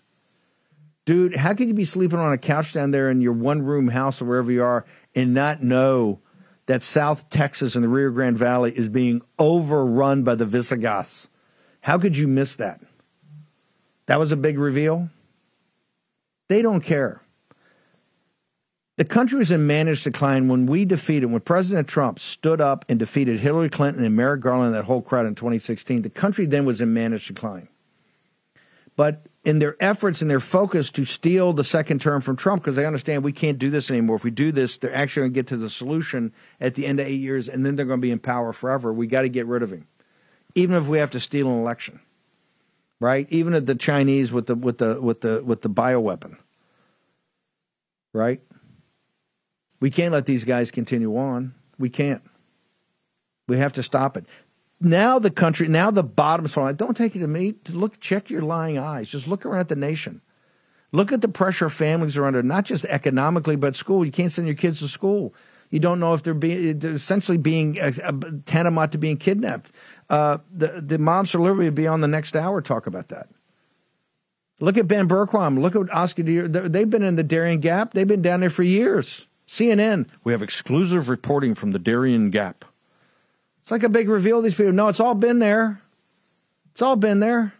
Dude, 1.05 1.35
how 1.35 1.53
could 1.53 1.67
you 1.67 1.73
be 1.73 1.85
sleeping 1.85 2.19
on 2.19 2.33
a 2.33 2.37
couch 2.37 2.73
down 2.73 2.91
there 2.91 3.09
in 3.09 3.21
your 3.21 3.33
one 3.33 3.63
room 3.63 3.87
house 3.87 4.21
or 4.21 4.25
wherever 4.25 4.51
you 4.51 4.63
are 4.63 4.85
and 5.15 5.33
not 5.33 5.63
know 5.63 6.19
that 6.67 6.83
South 6.83 7.29
Texas 7.29 7.75
and 7.75 7.83
the 7.83 7.89
Rio 7.89 8.11
Grande 8.11 8.37
Valley 8.37 8.77
is 8.77 8.89
being 8.89 9.21
overrun 9.39 10.23
by 10.23 10.35
the 10.35 10.45
Visigoths? 10.45 11.29
How 11.81 11.97
could 11.97 12.15
you 12.15 12.27
miss 12.27 12.55
that? 12.55 12.81
That 14.05 14.19
was 14.19 14.31
a 14.31 14.37
big 14.37 14.59
reveal. 14.59 15.09
They 16.47 16.61
don't 16.61 16.81
care. 16.81 17.21
The 18.99 19.05
country 19.05 19.39
was 19.39 19.49
in 19.49 19.65
managed 19.65 20.03
decline 20.03 20.49
when 20.49 20.65
we 20.65 20.83
defeated, 20.83 21.27
when 21.27 21.39
President 21.39 21.87
Trump 21.87 22.19
stood 22.19 22.59
up 22.59 22.83
and 22.89 22.99
defeated 22.99 23.39
Hillary 23.39 23.69
Clinton 23.69 24.03
and 24.03 24.13
Merrick 24.13 24.41
Garland 24.41 24.65
and 24.65 24.75
that 24.75 24.83
whole 24.83 25.01
crowd 25.01 25.25
in 25.25 25.35
2016. 25.35 26.01
The 26.01 26.09
country 26.09 26.45
then 26.45 26.65
was 26.65 26.81
in 26.81 26.93
managed 26.93 27.29
decline. 27.29 27.69
But 28.97 29.27
in 29.45 29.59
their 29.59 29.77
efforts 29.79 30.21
and 30.21 30.29
their 30.29 30.41
focus 30.41 30.89
to 30.91 31.05
steal 31.05 31.53
the 31.53 31.63
second 31.63 32.01
term 32.01 32.19
from 32.19 32.35
Trump, 32.35 32.61
because 32.61 32.75
they 32.75 32.85
understand 32.85 33.23
we 33.23 33.31
can't 33.31 33.57
do 33.57 33.69
this 33.69 33.89
anymore. 33.89 34.17
If 34.17 34.25
we 34.25 34.31
do 34.31 34.51
this, 34.51 34.77
they're 34.77 34.93
actually 34.93 35.21
going 35.21 35.31
to 35.31 35.35
get 35.35 35.47
to 35.47 35.55
the 35.55 35.69
solution 35.69 36.33
at 36.59 36.75
the 36.75 36.85
end 36.85 36.99
of 36.99 37.07
eight 37.07 37.21
years, 37.21 37.47
and 37.47 37.65
then 37.65 37.77
they're 37.77 37.85
going 37.85 38.01
to 38.01 38.05
be 38.05 38.11
in 38.11 38.19
power 38.19 38.51
forever. 38.51 38.91
We 38.91 39.07
got 39.07 39.21
to 39.21 39.29
get 39.29 39.45
rid 39.45 39.63
of 39.63 39.71
him, 39.71 39.87
even 40.55 40.75
if 40.75 40.87
we 40.87 40.97
have 40.97 41.11
to 41.11 41.21
steal 41.21 41.47
an 41.47 41.57
election, 41.57 42.01
right? 42.99 43.27
Even 43.29 43.53
at 43.53 43.65
the 43.65 43.75
Chinese 43.75 44.33
with 44.33 44.47
the 44.47 44.55
with 44.55 44.79
the 44.79 44.99
with 44.99 45.21
the 45.21 45.41
with 45.41 45.61
the 45.61 45.69
bioweapon, 45.69 46.35
right? 48.11 48.41
We 49.79 49.89
can't 49.89 50.13
let 50.13 50.25
these 50.25 50.43
guys 50.43 50.71
continue 50.71 51.17
on. 51.17 51.53
We 51.77 51.89
can't. 51.89 52.21
We 53.47 53.57
have 53.57 53.73
to 53.73 53.83
stop 53.83 54.17
it. 54.17 54.25
Now 54.81 55.19
the 55.19 55.31
country, 55.31 55.67
now 55.67 55.91
the 55.91 56.03
bottom's 56.03 56.53
falling. 56.53 56.75
Don't 56.75 56.95
take 56.95 57.15
it 57.15 57.19
to 57.19 57.27
me. 57.27 57.55
Look, 57.69 57.99
check 57.99 58.29
your 58.29 58.41
lying 58.41 58.77
eyes. 58.77 59.09
Just 59.09 59.27
look 59.27 59.45
around 59.45 59.67
the 59.67 59.75
nation. 59.75 60.21
Look 60.91 61.11
at 61.11 61.21
the 61.21 61.27
pressure 61.27 61.69
families 61.69 62.17
are 62.17 62.25
under, 62.25 62.41
not 62.41 62.65
just 62.65 62.85
economically, 62.85 63.55
but 63.55 63.75
school. 63.75 64.05
You 64.05 64.11
can't 64.11 64.31
send 64.31 64.47
your 64.47 64.55
kids 64.55 64.79
to 64.79 64.87
school. 64.87 65.33
You 65.69 65.79
don't 65.79 65.99
know 65.99 66.13
if 66.13 66.23
they're 66.23 66.33
being 66.33 66.79
they're 66.79 66.95
essentially 66.95 67.37
being 67.37 67.79
uh, 67.79 67.91
uh 68.03 68.11
tantamount 68.45 68.93
to 68.93 68.97
being 68.97 69.17
kidnapped. 69.17 69.71
Uh, 70.09 70.39
the 70.51 70.81
the 70.83 70.97
moms 70.97 71.35
liberty 71.35 71.69
will 71.69 71.75
be 71.75 71.85
on 71.85 72.01
the 72.01 72.07
next 72.07 72.35
hour 72.35 72.61
talk 72.61 72.87
about 72.87 73.09
that. 73.09 73.29
Look 74.59 74.77
at 74.77 74.87
Ben 74.87 75.07
Bergquam. 75.07 75.61
Look 75.61 75.75
at 75.75 75.93
Oscar. 75.93 76.23
They've 76.23 76.89
been 76.89 77.03
in 77.03 77.15
the 77.15 77.23
Darien 77.23 77.59
Gap. 77.59 77.93
They've 77.93 78.07
been 78.07 78.21
down 78.21 78.39
there 78.39 78.49
for 78.49 78.63
years. 78.63 79.27
CNN. 79.49 80.05
We 80.23 80.31
have 80.31 80.43
exclusive 80.43 81.09
reporting 81.09 81.55
from 81.55 81.71
the 81.71 81.79
Darien 81.79 82.29
Gap. 82.29 82.63
It's 83.63 83.71
like 83.71 83.83
a 83.83 83.89
big 83.89 84.07
reveal. 84.07 84.41
These 84.41 84.53
people. 84.53 84.71
No, 84.71 84.87
it's 84.87 84.99
all 84.99 85.15
been 85.15 85.39
there. 85.39 85.81
It's 86.71 86.83
all 86.83 86.95
been 86.95 87.19
there. 87.19 87.53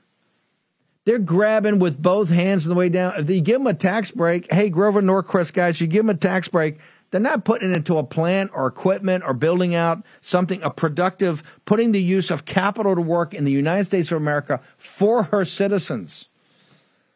They're 1.06 1.18
grabbing 1.18 1.80
with 1.80 2.00
both 2.00 2.30
hands 2.30 2.66
on 2.66 2.70
the 2.70 2.76
way 2.76 2.90
down. 2.90 3.14
If 3.18 3.30
you 3.30 3.42
give 3.42 3.60
them 3.60 3.68
a 3.68 3.74
tax 3.74 4.12
break, 4.12 4.52
hey, 4.54 4.70
Grover 4.70 5.02
Norquist 5.02 5.54
guys, 5.54 5.82
you 5.82 5.88
give 5.88 6.06
them 6.06 6.16
a 6.16 6.20
tax 6.20 6.48
break. 6.48 6.78
They're 7.10 7.20
not 7.20 7.44
putting 7.44 7.72
it 7.72 7.76
into 7.76 7.98
a 7.98 8.04
plant 8.04 8.52
or 8.54 8.68
equipment 8.68 9.24
or 9.26 9.34
building 9.34 9.74
out 9.74 10.06
something, 10.22 10.62
a 10.62 10.70
productive, 10.70 11.42
putting 11.66 11.92
the 11.92 12.02
use 12.02 12.30
of 12.30 12.46
capital 12.46 12.94
to 12.94 13.02
work 13.02 13.34
in 13.34 13.46
the 13.46 13.52
United 13.52 13.86
States 13.86 14.12
of 14.12 14.18
America 14.18 14.62
for 14.78 15.24
her 15.24 15.44
citizens. 15.44 16.26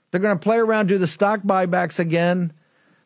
They're 0.09 0.19
going 0.19 0.36
to 0.36 0.43
play 0.43 0.57
around, 0.57 0.88
do 0.88 0.97
the 0.97 1.05
stock 1.05 1.41
buybacks 1.41 1.99
again, 1.99 2.53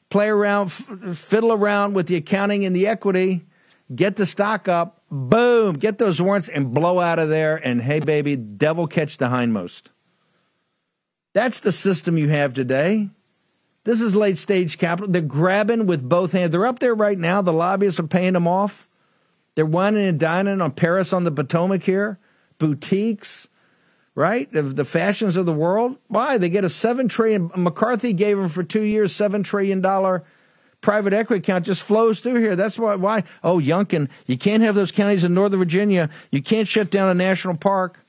play 0.09 0.27
around, 0.27 0.69
fiddle 0.69 1.51
around 1.51 1.93
with 1.93 2.07
the 2.07 2.15
accounting 2.15 2.65
and 2.65 2.75
the 2.75 2.87
equity, 2.87 3.45
get 3.93 4.15
the 4.15 4.25
stock 4.25 4.67
up, 4.67 5.01
boom, 5.09 5.77
get 5.77 5.97
those 5.97 6.21
warrants 6.21 6.49
and 6.49 6.73
blow 6.73 6.99
out 6.99 7.19
of 7.19 7.29
there. 7.29 7.55
And 7.55 7.81
hey, 7.81 7.99
baby, 7.99 8.35
devil 8.35 8.87
catch 8.87 9.17
the 9.17 9.25
hindmost. 9.27 9.91
That's 11.33 11.59
the 11.59 11.71
system 11.71 12.17
you 12.17 12.29
have 12.29 12.53
today. 12.53 13.09
This 13.83 14.01
is 14.01 14.15
late 14.15 14.37
stage 14.37 14.77
capital. 14.77 15.09
They're 15.09 15.21
grabbing 15.21 15.85
with 15.85 16.07
both 16.07 16.33
hands. 16.33 16.51
They're 16.51 16.65
up 16.65 16.79
there 16.79 16.95
right 16.95 17.17
now. 17.17 17.41
The 17.41 17.53
lobbyists 17.53 17.99
are 17.99 18.07
paying 18.07 18.33
them 18.33 18.47
off. 18.47 18.87
They're 19.55 19.65
wining 19.65 20.05
and 20.05 20.19
dining 20.19 20.61
on 20.61 20.71
Paris 20.71 21.13
on 21.13 21.23
the 21.23 21.31
Potomac 21.31 21.83
here, 21.83 22.19
boutiques, 22.59 23.47
right? 24.17 24.51
The, 24.51 24.63
the 24.63 24.83
fashions 24.83 25.37
of 25.37 25.45
the 25.45 25.53
world. 25.53 25.95
Why? 26.07 26.39
They 26.39 26.49
get 26.49 26.63
a 26.63 26.71
seven 26.71 27.07
trillion. 27.07 27.51
McCarthy 27.55 28.13
gave 28.13 28.35
them 28.35 28.49
for 28.49 28.63
two 28.63 28.81
years 28.81 29.15
seven 29.15 29.43
trillion 29.43 29.79
dollar 29.79 30.23
private 30.81 31.13
equity 31.13 31.39
account 31.39 31.67
just 31.67 31.83
flows 31.83 32.19
through 32.19 32.39
here. 32.39 32.55
That's 32.55 32.79
why, 32.79 32.95
why, 32.95 33.25
oh, 33.43 33.59
Youngkin, 33.59 34.09
you 34.25 34.35
can't 34.35 34.63
have 34.63 34.73
those 34.73 34.91
counties 34.91 35.23
in 35.23 35.35
Northern 35.35 35.59
Virginia. 35.59 36.09
You 36.31 36.41
can't 36.41 36.67
shut 36.67 36.89
down 36.89 37.09
a 37.09 37.13
national 37.13 37.57
park, 37.57 37.99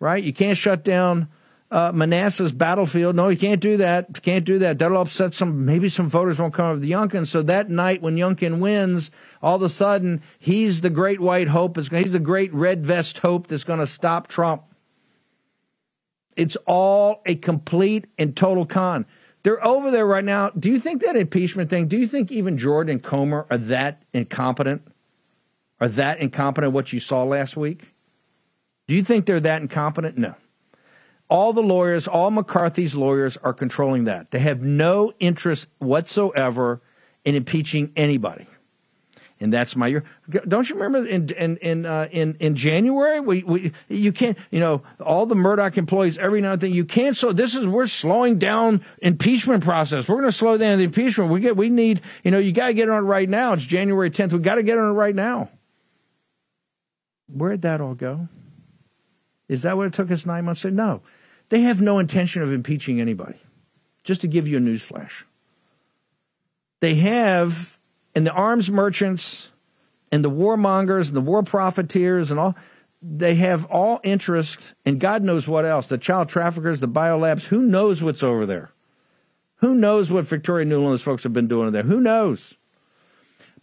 right? 0.00 0.22
You 0.22 0.32
can't 0.32 0.58
shut 0.58 0.82
down 0.82 1.28
uh, 1.70 1.92
Manassas 1.94 2.50
battlefield. 2.50 3.14
No, 3.14 3.28
you 3.28 3.36
can't 3.36 3.60
do 3.60 3.76
that. 3.76 4.06
You 4.16 4.20
can't 4.20 4.44
do 4.44 4.58
that. 4.58 4.80
That'll 4.80 5.00
upset 5.00 5.32
some, 5.32 5.64
maybe 5.64 5.88
some 5.88 6.10
voters 6.10 6.40
won't 6.40 6.54
come 6.54 6.66
over 6.66 6.80
to 6.80 6.86
Youngkin. 6.86 7.24
So 7.24 7.42
that 7.42 7.70
night 7.70 8.02
when 8.02 8.16
Youngkin 8.16 8.58
wins, 8.58 9.12
all 9.42 9.56
of 9.56 9.62
a 9.62 9.68
sudden, 9.68 10.22
he's 10.40 10.80
the 10.80 10.90
great 10.90 11.20
white 11.20 11.48
hope. 11.48 11.76
He's 11.76 12.12
the 12.12 12.18
great 12.18 12.52
red 12.52 12.84
vest 12.84 13.18
hope 13.18 13.46
that's 13.46 13.64
going 13.64 13.80
to 13.80 13.86
stop 13.86 14.26
Trump. 14.26 14.64
It's 16.36 16.56
all 16.66 17.22
a 17.26 17.34
complete 17.34 18.06
and 18.18 18.36
total 18.36 18.66
con. 18.66 19.06
They're 19.42 19.64
over 19.64 19.90
there 19.90 20.06
right 20.06 20.24
now. 20.24 20.50
Do 20.50 20.70
you 20.70 20.78
think 20.78 21.02
that 21.02 21.16
impeachment 21.16 21.70
thing, 21.70 21.88
do 21.88 21.96
you 21.96 22.06
think 22.06 22.30
even 22.30 22.58
Jordan 22.58 22.92
and 22.92 23.02
Comer 23.02 23.46
are 23.48 23.58
that 23.58 24.02
incompetent? 24.12 24.82
Are 25.80 25.88
that 25.88 26.20
incompetent 26.20 26.72
what 26.72 26.92
you 26.92 27.00
saw 27.00 27.22
last 27.22 27.56
week? 27.56 27.92
Do 28.86 28.94
you 28.94 29.02
think 29.02 29.26
they're 29.26 29.40
that 29.40 29.62
incompetent? 29.62 30.18
No. 30.18 30.34
All 31.28 31.52
the 31.52 31.62
lawyers, 31.62 32.06
all 32.06 32.30
McCarthy's 32.30 32.94
lawyers 32.94 33.36
are 33.38 33.52
controlling 33.52 34.04
that. 34.04 34.30
They 34.30 34.38
have 34.38 34.62
no 34.62 35.12
interest 35.18 35.68
whatsoever 35.78 36.80
in 37.24 37.34
impeaching 37.34 37.92
anybody 37.96 38.46
and 39.38 39.52
that's 39.52 39.76
my 39.76 39.86
year. 39.88 40.04
Don't 40.48 40.68
you 40.68 40.76
remember 40.76 41.06
in 41.06 41.28
in 41.30 41.56
in 41.58 41.86
uh, 41.86 42.08
in, 42.10 42.36
in 42.40 42.56
January 42.56 43.20
we, 43.20 43.42
we 43.42 43.72
you 43.88 44.12
can't 44.12 44.38
you 44.50 44.60
know 44.60 44.82
all 45.00 45.26
the 45.26 45.34
Murdoch 45.34 45.76
employees 45.76 46.16
every 46.18 46.40
now 46.40 46.52
and 46.52 46.60
then 46.60 46.72
you 46.72 46.84
can't 46.84 47.16
so 47.16 47.32
this 47.32 47.54
is 47.54 47.66
we're 47.66 47.86
slowing 47.86 48.38
down 48.38 48.84
impeachment 48.98 49.62
process. 49.62 50.08
We're 50.08 50.16
going 50.16 50.28
to 50.28 50.36
slow 50.36 50.56
down 50.56 50.78
the 50.78 50.84
impeachment. 50.84 51.30
We 51.30 51.40
get 51.40 51.56
we 51.56 51.68
need 51.68 52.00
you 52.24 52.30
know 52.30 52.38
you 52.38 52.52
got 52.52 52.68
to 52.68 52.74
get 52.74 52.88
on 52.88 53.04
it 53.04 53.06
right 53.06 53.28
now. 53.28 53.52
It's 53.52 53.64
January 53.64 54.10
10th. 54.10 54.32
We 54.32 54.38
got 54.38 54.54
to 54.54 54.62
get 54.62 54.78
on 54.78 54.90
it 54.90 54.94
right 54.94 55.14
now. 55.14 55.50
Where'd 57.28 57.62
that 57.62 57.80
all 57.80 57.94
go? 57.94 58.28
Is 59.48 59.62
that 59.62 59.76
what 59.76 59.86
it 59.86 59.92
took 59.92 60.10
us 60.10 60.24
nine 60.24 60.44
months 60.44 60.62
to? 60.62 60.70
No, 60.70 61.02
they 61.50 61.60
have 61.62 61.80
no 61.80 61.98
intention 61.98 62.42
of 62.42 62.52
impeaching 62.52 63.00
anybody. 63.00 63.40
Just 64.02 64.20
to 64.22 64.28
give 64.28 64.46
you 64.46 64.56
a 64.56 64.60
news 64.60 64.82
flash, 64.82 65.26
they 66.80 66.94
have 66.94 67.75
and 68.16 68.26
the 68.26 68.32
arms 68.32 68.70
merchants 68.70 69.50
and 70.10 70.24
the 70.24 70.30
warmongers 70.30 71.08
and 71.08 71.16
the 71.16 71.20
war 71.20 71.42
profiteers 71.42 72.32
and 72.32 72.40
all 72.40 72.56
they 73.02 73.34
have 73.36 73.66
all 73.66 74.00
interest 74.02 74.74
and 74.84 74.98
God 74.98 75.22
knows 75.22 75.46
what 75.46 75.66
else. 75.66 75.86
The 75.86 75.98
child 75.98 76.28
traffickers, 76.28 76.80
the 76.80 76.88
biolabs, 76.88 77.44
who 77.44 77.60
knows 77.60 78.02
what's 78.02 78.22
over 78.22 78.46
there? 78.46 78.70
Who 79.56 79.74
knows 79.74 80.10
what 80.10 80.26
Victoria 80.26 80.66
and 80.66 81.00
folks 81.00 81.22
have 81.22 81.32
been 81.32 81.46
doing 81.46 81.70
there? 81.72 81.82
Who 81.82 82.00
knows? 82.00 82.54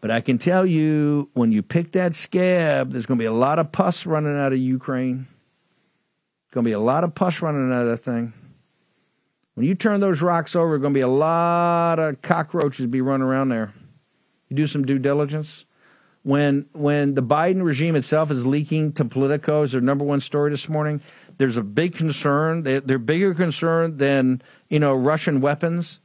But 0.02 0.12
I 0.12 0.22
can 0.22 0.38
tell 0.38 0.66
you, 0.66 1.30
when 1.34 1.52
you 1.52 1.64
pick 1.64 1.94
that 1.94 2.14
scab, 2.14 2.92
there's 2.92 3.06
going 3.06 3.18
to 3.18 3.22
be 3.22 3.28
a 3.28 3.34
lot 3.34 3.58
of 3.58 3.72
pus 3.72 4.06
running 4.06 4.38
out 4.38 4.54
of 4.54 4.60
Ukraine. 4.60 5.28
Going 6.52 6.64
to 6.64 6.68
be 6.68 6.74
a 6.74 6.80
lot 6.80 7.04
of 7.04 7.16
pus 7.16 7.42
running 7.42 7.72
out 7.72 7.84
of 7.84 7.88
that 7.88 8.04
thing. 8.04 8.34
When 9.56 9.66
you 9.66 9.76
turn 9.76 10.00
those 10.00 10.22
rocks 10.22 10.56
over, 10.56 10.78
going 10.78 10.94
to 10.94 10.98
be 10.98 11.02
a 11.02 11.08
lot 11.08 12.00
of 12.00 12.22
cockroaches 12.22 12.88
be 12.88 13.02
running 13.02 13.26
around 13.26 13.50
there. 13.50 13.74
You 14.54 14.58
do 14.58 14.68
some 14.68 14.86
due 14.86 15.00
diligence. 15.00 15.66
When 16.22 16.68
when 16.74 17.16
the 17.16 17.24
Biden 17.24 17.64
regime 17.64 17.96
itself 17.96 18.30
is 18.30 18.46
leaking 18.46 18.94
to 18.94 19.06
Politico 19.06 19.64
as 19.64 19.72
their 19.72 19.82
number 19.82 20.06
one 20.06 20.22
story 20.22 20.52
this 20.52 20.70
morning, 20.70 21.02
there's 21.40 21.58
a 21.58 21.64
big 21.64 21.96
concern. 21.96 22.62
They, 22.62 22.80
their 22.80 23.00
bigger 23.00 23.34
concern 23.34 23.98
than 23.98 24.44
you 24.70 24.80
know 24.80 24.94
Russian 24.94 25.42
weapons 25.42 26.00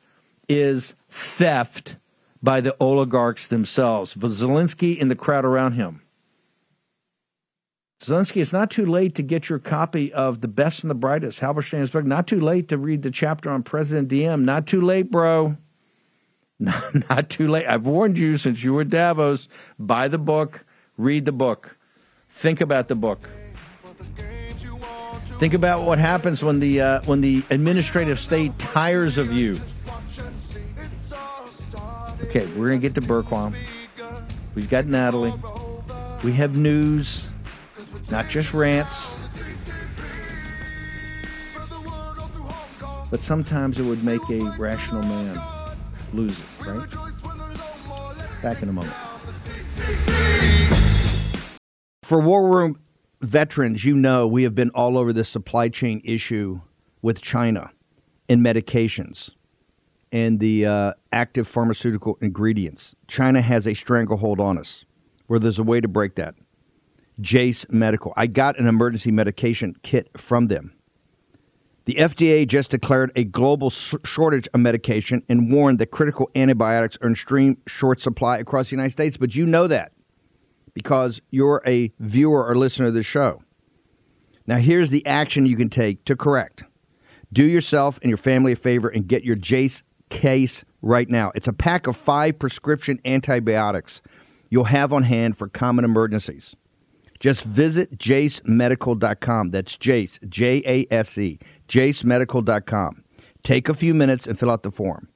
is 0.49 0.95
theft 1.11 1.97
by 2.43 2.63
the 2.63 2.75
oligarchs 2.81 3.49
themselves. 3.49 4.15
Zelensky 4.15 5.01
and 5.01 5.11
the 5.11 5.17
crowd 5.17 5.45
around 5.45 5.73
him. 5.73 6.01
Zelensky, 8.01 8.41
it's 8.41 8.53
not 8.53 8.71
too 8.71 8.87
late 8.87 9.15
to 9.17 9.23
get 9.23 9.51
your 9.51 9.59
copy 9.59 10.11
of 10.13 10.41
The 10.41 10.49
Best 10.49 10.85
and 10.85 10.91
the 10.91 10.95
Brightest, 10.95 11.41
Halberstam's 11.41 11.91
book. 11.91 12.07
Not 12.07 12.27
too 12.27 12.41
late 12.41 12.69
to 12.69 12.79
read 12.79 13.03
the 13.03 13.11
chapter 13.11 13.51
on 13.51 13.63
President 13.63 14.09
Diem. 14.09 14.45
Not 14.45 14.67
too 14.67 14.81
late, 14.81 15.11
bro. 15.11 15.59
Not, 16.59 16.95
not 17.11 17.31
too 17.31 17.49
late. 17.49 17.67
I've 17.67 17.87
warned 17.87 18.19
you 18.19 18.37
since 18.37 18.63
you 18.63 18.75
were 18.75 18.85
Davos. 18.85 19.49
Buy 19.79 20.09
the 20.09 20.19
book, 20.19 20.65
read 20.97 21.25
the 21.25 21.33
book, 21.33 21.77
think 22.31 22.61
about 22.61 22.89
the 22.89 22.95
book. 22.95 23.29
Think 25.39 25.55
about 25.55 25.83
what 25.83 25.99
happens 25.99 26.43
when 26.43 26.59
the 26.59 26.81
uh, 26.81 27.01
when 27.05 27.21
the 27.21 27.45
administrative 27.51 28.19
state 28.19 28.59
tires 28.59 29.19
of 29.19 29.33
you. 29.33 29.61
Okay, 32.23 32.45
we're 32.57 32.69
gonna 32.69 32.79
get 32.79 32.97
to 32.97 33.01
Bergquam. 33.01 33.55
We've 34.57 34.69
got 34.69 34.87
Natalie. 34.87 35.33
We 36.25 36.33
have 36.33 36.57
news, 36.57 37.29
not 38.11 38.29
just 38.29 38.53
rants. 38.53 39.15
But 43.11 43.23
sometimes 43.23 43.79
it 43.79 43.85
would 43.85 44.03
make 44.03 44.29
a 44.29 44.41
rational 44.59 45.03
man 45.03 45.58
lose 46.13 46.33
it, 46.33 46.67
right? 46.67 46.89
Back 48.43 48.63
in 48.63 48.69
a 48.69 48.73
moment. 48.73 48.95
For 52.03 52.21
War 52.21 52.49
Room 52.49 52.79
veterans, 53.21 53.85
you 53.85 53.95
know 53.95 54.27
we 54.27 54.45
have 54.45 54.55
been 54.55 54.71
all 54.71 54.97
over 54.97 55.13
this 55.13 55.29
supply 55.29 55.69
chain 55.69 56.01
issue 56.05 56.61
with 57.03 57.21
China 57.21 57.71
and 58.29 58.45
medications 58.45 59.31
and 60.11 60.41
the 60.41 60.65
uh, 60.67 60.93
active 61.13 61.47
pharmaceutical 61.47 62.17
ingredients. 62.21 62.95
China 63.07 63.41
has 63.41 63.67
a 63.67 63.75
stranglehold 63.75 64.41
on 64.41 64.59
us 64.59 64.85
where 65.27 65.39
there's 65.39 65.59
a 65.59 65.63
way 65.63 65.81
to 65.81 65.89
break 65.89 66.15
that. 66.15 66.35
Jase 67.21 67.67
Medical. 67.69 68.13
I 68.17 68.27
got 68.27 68.59
an 68.59 68.67
emergency 68.67 69.11
medication 69.11 69.75
kit 69.83 70.09
from 70.17 70.47
them. 70.47 70.73
The 71.89 71.95
FDA 71.95 72.47
just 72.47 72.71
declared 72.71 73.13
a 73.17 73.25
global 73.25 73.71
shortage 73.71 74.47
of 74.53 74.61
medication 74.61 75.23
and 75.27 75.51
warned 75.51 75.79
that 75.79 75.87
critical 75.87 76.31
antibiotics 76.35 76.99
are 77.01 77.07
in 77.07 77.15
extreme 77.15 77.57
short 77.67 78.03
supply 78.03 78.37
across 78.37 78.69
the 78.69 78.77
United 78.77 78.91
States. 78.91 79.17
But 79.17 79.35
you 79.35 79.47
know 79.47 79.67
that 79.69 79.93
because 80.75 81.23
you're 81.31 81.63
a 81.67 81.91
viewer 81.99 82.47
or 82.47 82.55
listener 82.57 82.89
to 82.89 82.93
the 82.93 83.03
show. 83.03 83.43
Now, 84.47 84.59
here's 84.59 84.91
the 84.91 85.07
action 85.07 85.47
you 85.47 85.57
can 85.57 85.71
take 85.71 86.05
to 86.05 86.15
correct. 86.15 86.65
Do 87.33 87.47
yourself 87.47 87.99
and 88.03 88.11
your 88.11 88.19
family 88.19 88.53
a 88.53 88.57
favor 88.57 88.91
and 88.91 89.09
get 89.09 89.25
your 89.25 89.37
Jase 89.37 89.83
case 90.11 90.67
right 90.83 91.09
now. 91.09 91.33
It's 91.35 91.49
a 91.49 91.55
pack 91.55 91.87
of 91.87 91.97
five 91.97 92.39
prescription 92.39 93.01
antibiotics 93.07 94.03
you'll 94.51 94.65
have 94.65 94.93
on 94.93 95.05
hand 95.05 95.39
for 95.39 95.49
common 95.49 95.87
emergencies. 95.87 96.55
Just 97.19 97.45
visit 97.45 97.99
jasemedical.com. 97.99 99.51
That's 99.51 99.77
Jase, 99.77 100.21
J 100.29 100.63
A 100.65 100.87
S 100.93 101.19
E, 101.19 101.39
jasemedical.com. 101.69 103.05
Take 103.43 103.69
a 103.69 103.75
few 103.75 103.95
minutes 103.95 104.27
and 104.27 104.39
fill 104.39 104.51
out 104.51 104.63
the 104.63 104.71
form. 104.71 105.09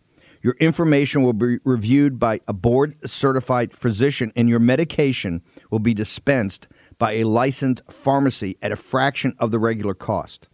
Your 0.43 0.57
information 0.59 1.23
will 1.23 1.33
be 1.33 1.59
reviewed 1.65 2.19
by 2.19 2.41
a 2.49 2.53
board 2.53 2.97
certified 3.09 3.73
physician, 3.73 4.33
and 4.35 4.49
your 4.49 4.59
medication 4.59 5.43
will 5.71 5.79
be 5.79 5.95
dispensed 5.95 6.67
by 6.99 7.13
a 7.13 7.25
licensed 7.25 7.83
pharmacy 7.89 8.59
at 8.61 8.73
a 8.73 8.77
fraction 8.77 9.35
of 9.39 9.53
the 9.53 9.59
regular 9.59 9.95
cost. 9.95 10.49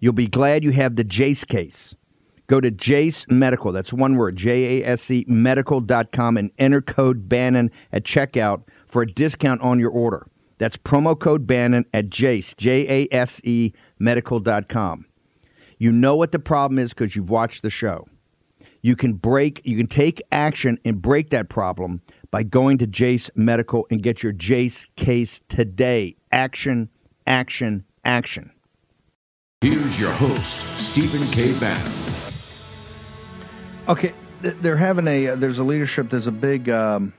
You'll 0.00 0.14
be 0.14 0.26
glad 0.26 0.64
you 0.64 0.70
have 0.72 0.96
the 0.96 1.04
Jase 1.04 1.44
case. 1.44 1.94
Go 2.46 2.60
to 2.60 2.70
Jase 2.70 3.26
Medical, 3.28 3.70
that's 3.70 3.92
one 3.92 4.16
word, 4.16 4.36
J 4.36 4.82
A 4.82 4.86
S 4.86 5.10
E 5.10 5.24
medical.com, 5.28 6.36
and 6.36 6.50
enter 6.58 6.80
code 6.80 7.28
Bannon 7.28 7.70
at 7.92 8.04
checkout 8.04 8.64
for 8.86 9.02
a 9.02 9.06
discount 9.06 9.60
on 9.60 9.78
your 9.78 9.90
order. 9.90 10.26
That's 10.58 10.76
promo 10.76 11.18
code 11.18 11.46
Bannon 11.46 11.84
at 11.94 12.08
Jase, 12.08 12.54
J 12.54 13.04
A 13.10 13.14
S 13.14 13.40
E 13.44 13.72
medical.com. 13.98 15.06
You 15.82 15.90
know 15.90 16.14
what 16.14 16.30
the 16.30 16.38
problem 16.38 16.78
is 16.78 16.94
because 16.94 17.16
you've 17.16 17.28
watched 17.28 17.62
the 17.62 17.68
show. 17.68 18.06
You 18.82 18.94
can 18.94 19.14
break, 19.14 19.60
you 19.64 19.76
can 19.76 19.88
take 19.88 20.22
action 20.30 20.78
and 20.84 21.02
break 21.02 21.30
that 21.30 21.48
problem 21.48 22.02
by 22.30 22.44
going 22.44 22.78
to 22.78 22.86
Jase 22.86 23.32
Medical 23.34 23.88
and 23.90 24.00
get 24.00 24.22
your 24.22 24.30
Jase 24.30 24.86
case 24.94 25.40
today. 25.48 26.14
Action, 26.30 26.88
action, 27.26 27.84
action. 28.04 28.52
Here's 29.60 30.00
your 30.00 30.12
host, 30.12 30.64
Stephen 30.78 31.28
K. 31.32 31.58
Bannon. 31.58 31.92
Okay, 33.88 34.12
they're 34.40 34.76
having 34.76 35.08
a, 35.08 35.30
uh, 35.30 35.34
there's 35.34 35.58
a 35.58 35.64
leadership, 35.64 36.10
there's 36.10 36.28
a 36.28 36.30
big, 36.30 36.70
um, 36.70 37.12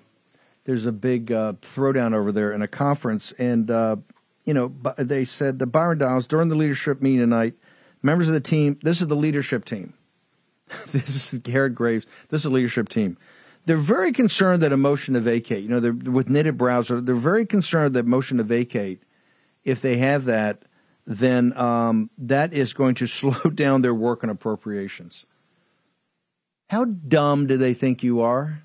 there's 0.64 0.86
a 0.86 0.94
big 0.94 1.34
uh, 1.34 1.52
throwdown 1.62 2.16
over 2.16 2.32
there 2.32 2.54
in 2.54 2.62
a 2.62 2.70
conference, 2.70 3.34
and 3.34 3.70
uh, 3.70 3.98
you 4.46 4.54
know 4.54 4.74
they 4.98 5.26
said 5.26 5.60
the 5.60 5.66
Byron 5.66 5.98
Donalds 5.98 6.28
during 6.28 6.48
the 6.48 6.56
leadership 6.56 7.02
meeting 7.02 7.20
tonight, 7.20 7.56
members 8.04 8.28
of 8.28 8.34
the 8.34 8.42
team. 8.42 8.78
This 8.84 9.02
is 9.02 9.08
the 9.08 9.16
leadership 9.16 9.66
team. 9.66 9.94
this 10.92 11.34
is 11.34 11.40
Garrett 11.40 11.74
Graves. 11.74 12.06
This 12.30 12.40
is 12.40 12.44
the 12.44 12.50
leadership 12.50 12.90
team. 12.90 13.18
They're 13.66 13.78
very 13.78 14.12
concerned 14.12 14.62
that 14.64 14.74
a 14.74 14.78
motion 14.78 15.14
to 15.14 15.22
vacate. 15.22 15.64
You 15.64 15.70
know, 15.70 15.80
they're 15.80 15.94
with 15.94 16.30
knitted 16.30 16.58
brows. 16.58 16.90
They're 16.90 17.16
very 17.16 17.46
concerned 17.46 17.96
that 17.96 18.06
motion 18.06 18.38
to 18.38 18.44
vacate. 18.44 19.02
If 19.64 19.82
they 19.82 19.98
have 19.98 20.26
that, 20.26 20.64
then 21.06 21.58
um, 21.58 22.10
that 22.18 22.54
is 22.54 22.74
going 22.74 22.96
to 22.96 23.08
slow 23.08 23.50
down 23.50 23.82
their 23.82 23.94
work 23.94 24.24
on 24.24 24.30
appropriations. 24.30 25.26
How 26.70 26.86
dumb 26.86 27.48
do 27.48 27.58
they 27.58 27.74
think 27.74 28.04
you 28.04 28.22
are? 28.22 28.64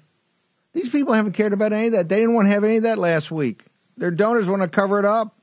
These 0.72 0.88
people 0.88 1.14
haven't 1.14 1.32
cared 1.32 1.52
about 1.52 1.72
any 1.72 1.88
of 1.88 1.92
that. 1.92 2.08
They 2.08 2.20
didn't 2.20 2.34
want 2.34 2.46
to 2.46 2.50
have 2.50 2.64
any 2.64 2.78
of 2.78 2.82
that 2.84 2.98
last 2.98 3.30
week. 3.30 3.64
Their 3.96 4.10
donors 4.10 4.48
want 4.48 4.62
to 4.62 4.68
cover 4.68 4.98
it 4.98 5.04
up. 5.04 5.37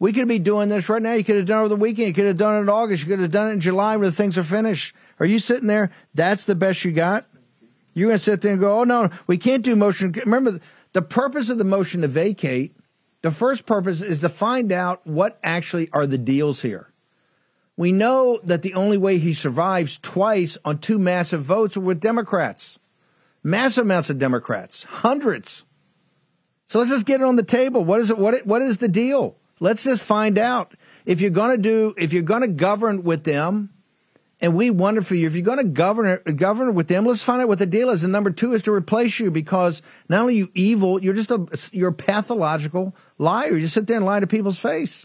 We 0.00 0.12
could 0.12 0.26
be 0.26 0.40
doing 0.40 0.68
this 0.68 0.88
right 0.88 1.00
now. 1.00 1.12
You 1.12 1.22
could 1.22 1.36
have 1.36 1.46
done 1.46 1.58
it 1.58 1.60
over 1.60 1.68
the 1.68 1.76
weekend. 1.76 2.08
You 2.08 2.14
could 2.14 2.24
have 2.24 2.36
done 2.36 2.56
it 2.56 2.60
in 2.62 2.68
August. 2.68 3.02
You 3.04 3.08
could 3.08 3.20
have 3.20 3.30
done 3.30 3.50
it 3.50 3.52
in 3.52 3.60
July 3.60 3.96
when 3.96 4.08
the 4.08 4.12
things 4.12 4.36
are 4.36 4.42
finished. 4.42 4.94
Are 5.20 5.26
you 5.26 5.38
sitting 5.38 5.68
there? 5.68 5.92
That's 6.14 6.46
the 6.46 6.56
best 6.56 6.84
you 6.84 6.90
got? 6.90 7.26
You're 7.94 8.08
going 8.08 8.18
to 8.18 8.24
sit 8.24 8.40
there 8.40 8.52
and 8.52 8.60
go, 8.60 8.80
oh, 8.80 8.84
no, 8.84 9.10
we 9.28 9.36
can't 9.36 9.62
do 9.62 9.76
motion. 9.76 10.12
Remember, 10.12 10.58
the 10.94 11.02
purpose 11.02 11.50
of 11.50 11.58
the 11.58 11.64
motion 11.64 12.00
to 12.00 12.08
vacate, 12.08 12.74
the 13.22 13.30
first 13.30 13.66
purpose 13.66 14.00
is 14.00 14.20
to 14.20 14.28
find 14.28 14.72
out 14.72 15.06
what 15.06 15.38
actually 15.44 15.90
are 15.92 16.06
the 16.06 16.18
deals 16.18 16.62
here. 16.62 16.90
We 17.76 17.92
know 17.92 18.40
that 18.42 18.62
the 18.62 18.74
only 18.74 18.96
way 18.96 19.18
he 19.18 19.34
survives 19.34 19.98
twice 19.98 20.56
on 20.64 20.78
two 20.78 20.98
massive 20.98 21.44
votes 21.44 21.76
are 21.76 21.80
with 21.80 22.00
Democrats 22.00 22.78
massive 23.42 23.84
amounts 23.84 24.10
of 24.10 24.18
Democrats, 24.18 24.84
hundreds. 24.84 25.64
So 26.66 26.78
let's 26.78 26.90
just 26.90 27.06
get 27.06 27.20
it 27.20 27.24
on 27.24 27.36
the 27.36 27.42
table. 27.42 27.84
What 27.84 28.00
is 28.00 28.10
it? 28.10 28.18
What 28.18 28.46
what 28.46 28.62
is 28.62 28.78
the 28.78 28.88
deal? 28.88 29.36
Let's 29.60 29.84
just 29.84 30.02
find 30.02 30.38
out. 30.38 30.74
If 31.04 31.20
you're 31.20 31.30
going 31.30 31.52
to 31.52 31.62
do, 31.62 31.94
if 31.96 32.12
you're 32.12 32.22
going 32.22 32.42
to 32.42 32.48
govern 32.48 33.04
with 33.04 33.24
them, 33.24 33.70
and 34.40 34.56
we 34.56 34.70
wonder 34.70 35.02
for 35.02 35.14
you, 35.14 35.26
if 35.26 35.34
you're 35.34 35.42
going 35.42 35.58
to 35.58 35.64
govern 35.64 36.18
govern 36.36 36.74
with 36.74 36.88
them, 36.88 37.04
let's 37.04 37.22
find 37.22 37.42
out 37.42 37.48
what 37.48 37.58
the 37.58 37.66
deal 37.66 37.90
is. 37.90 38.02
And 38.02 38.12
number 38.12 38.30
two 38.30 38.54
is 38.54 38.62
to 38.62 38.72
replace 38.72 39.20
you 39.20 39.30
because 39.30 39.82
not 40.08 40.22
only 40.22 40.36
you 40.36 40.50
evil, 40.54 41.02
you're 41.02 41.14
just 41.14 41.30
a 41.30 41.46
you're 41.72 41.90
a 41.90 41.94
pathological 41.94 42.96
liar. 43.18 43.54
You 43.54 43.60
just 43.60 43.74
sit 43.74 43.86
there 43.86 43.98
and 43.98 44.06
lie 44.06 44.20
to 44.20 44.26
people's 44.26 44.58
face. 44.58 45.04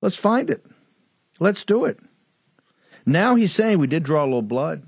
Let's 0.00 0.16
find 0.16 0.48
it. 0.48 0.64
Let's 1.40 1.64
do 1.64 1.84
it. 1.86 1.98
Now 3.04 3.34
he's 3.34 3.52
saying 3.52 3.78
we 3.78 3.86
did 3.88 4.04
draw 4.04 4.22
a 4.22 4.26
little 4.26 4.42
blood. 4.42 4.84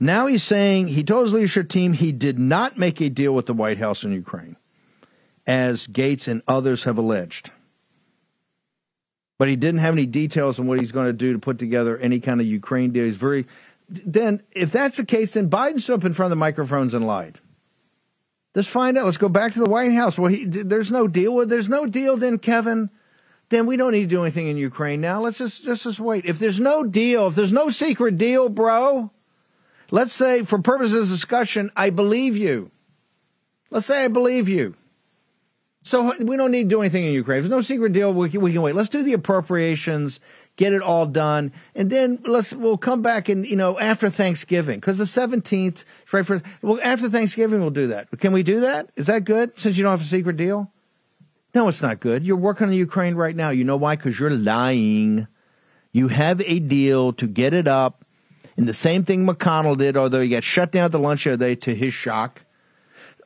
Now 0.00 0.26
he's 0.26 0.42
saying 0.42 0.88
he 0.88 1.04
told 1.04 1.24
his 1.24 1.32
leadership 1.32 1.68
team 1.68 1.92
he 1.92 2.10
did 2.10 2.38
not 2.38 2.78
make 2.78 3.00
a 3.00 3.10
deal 3.10 3.34
with 3.34 3.46
the 3.46 3.54
White 3.54 3.78
House 3.78 4.02
in 4.02 4.12
Ukraine, 4.12 4.56
as 5.46 5.86
Gates 5.86 6.28
and 6.28 6.42
others 6.46 6.84
have 6.84 6.98
alleged. 6.98 7.50
But 9.38 9.48
he 9.48 9.56
didn't 9.56 9.80
have 9.80 9.94
any 9.94 10.06
details 10.06 10.60
on 10.60 10.66
what 10.66 10.78
he's 10.78 10.92
going 10.92 11.06
to 11.06 11.12
do 11.12 11.32
to 11.32 11.38
put 11.38 11.58
together 11.58 11.98
any 11.98 12.20
kind 12.20 12.40
of 12.40 12.46
Ukraine 12.46 12.92
deal. 12.92 13.04
He's 13.04 13.16
very. 13.16 13.46
Then, 13.88 14.42
if 14.52 14.70
that's 14.70 14.96
the 14.96 15.04
case, 15.04 15.32
then 15.32 15.50
Biden 15.50 15.80
stood 15.80 15.98
up 15.98 16.04
in 16.04 16.12
front 16.12 16.28
of 16.28 16.30
the 16.30 16.36
microphones 16.36 16.94
and 16.94 17.06
lied. 17.06 17.40
Let's 18.54 18.68
find 18.68 18.96
out. 18.96 19.06
Let's 19.06 19.16
go 19.16 19.28
back 19.28 19.52
to 19.54 19.58
the 19.58 19.68
White 19.68 19.92
House. 19.92 20.18
Well, 20.18 20.30
he, 20.30 20.44
there's 20.44 20.92
no 20.92 21.08
deal. 21.08 21.34
Well, 21.34 21.46
there's 21.46 21.68
no 21.68 21.86
deal. 21.86 22.16
Then, 22.16 22.38
Kevin, 22.38 22.90
then 23.48 23.66
we 23.66 23.76
don't 23.76 23.92
need 23.92 24.02
to 24.02 24.06
do 24.06 24.22
anything 24.22 24.46
in 24.46 24.56
Ukraine 24.56 25.00
now. 25.00 25.20
Let's 25.20 25.38
just 25.38 25.64
just 25.64 25.82
just 25.82 25.98
wait. 25.98 26.24
If 26.24 26.38
there's 26.38 26.60
no 26.60 26.84
deal, 26.84 27.28
if 27.28 27.34
there's 27.34 27.52
no 27.52 27.70
secret 27.70 28.16
deal, 28.18 28.48
bro, 28.48 29.10
Let's 29.92 30.14
say, 30.14 30.42
for 30.44 30.58
purposes 30.58 31.12
of 31.12 31.14
discussion, 31.14 31.70
I 31.76 31.90
believe 31.90 32.34
you. 32.34 32.70
Let's 33.70 33.84
say 33.84 34.06
I 34.06 34.08
believe 34.08 34.48
you. 34.48 34.74
So 35.82 36.14
we 36.20 36.36
don't 36.36 36.52
need 36.52 36.64
to 36.64 36.68
do 36.68 36.80
anything 36.80 37.04
in 37.04 37.12
Ukraine. 37.12 37.42
There's 37.42 37.50
no 37.50 37.60
secret 37.60 37.92
deal. 37.92 38.12
We 38.12 38.30
can, 38.30 38.40
we 38.40 38.52
can 38.52 38.62
wait. 38.62 38.76
Let's 38.76 38.88
do 38.88 39.02
the 39.02 39.14
appropriations, 39.14 40.20
get 40.56 40.72
it 40.72 40.80
all 40.80 41.06
done, 41.06 41.52
and 41.74 41.90
then 41.90 42.20
let's 42.24 42.52
we'll 42.52 42.78
come 42.78 43.02
back 43.02 43.28
and 43.28 43.44
you 43.44 43.56
know 43.56 43.78
after 43.80 44.08
Thanksgiving 44.08 44.78
because 44.78 44.98
the 44.98 45.04
17th, 45.04 45.84
right 46.12 46.24
for 46.24 46.40
well 46.62 46.78
after 46.82 47.08
Thanksgiving 47.08 47.60
we'll 47.60 47.70
do 47.70 47.88
that. 47.88 48.08
Can 48.20 48.32
we 48.32 48.42
do 48.42 48.60
that? 48.60 48.90
Is 48.96 49.06
that 49.06 49.24
good? 49.24 49.58
Since 49.58 49.76
you 49.76 49.82
don't 49.82 49.90
have 49.90 50.02
a 50.02 50.04
secret 50.04 50.36
deal. 50.36 50.70
No, 51.54 51.68
it's 51.68 51.82
not 51.82 52.00
good. 52.00 52.24
You're 52.24 52.36
working 52.36 52.68
on 52.68 52.72
Ukraine 52.72 53.14
right 53.14 53.36
now. 53.36 53.50
You 53.50 53.64
know 53.64 53.76
why? 53.76 53.96
Because 53.96 54.18
you're 54.18 54.30
lying. 54.30 55.26
You 55.90 56.08
have 56.08 56.40
a 56.40 56.60
deal 56.60 57.12
to 57.14 57.26
get 57.26 57.52
it 57.52 57.68
up 57.68 58.02
and 58.56 58.68
the 58.68 58.74
same 58.74 59.04
thing 59.04 59.26
McConnell 59.26 59.76
did, 59.76 59.96
although 59.96 60.20
he 60.20 60.28
got 60.28 60.44
shut 60.44 60.72
down 60.72 60.86
at 60.86 60.92
the 60.92 60.98
lunch 60.98 61.24
the 61.24 61.32
other 61.32 61.46
day 61.46 61.54
to 61.56 61.74
his 61.74 61.94
shock. 61.94 62.42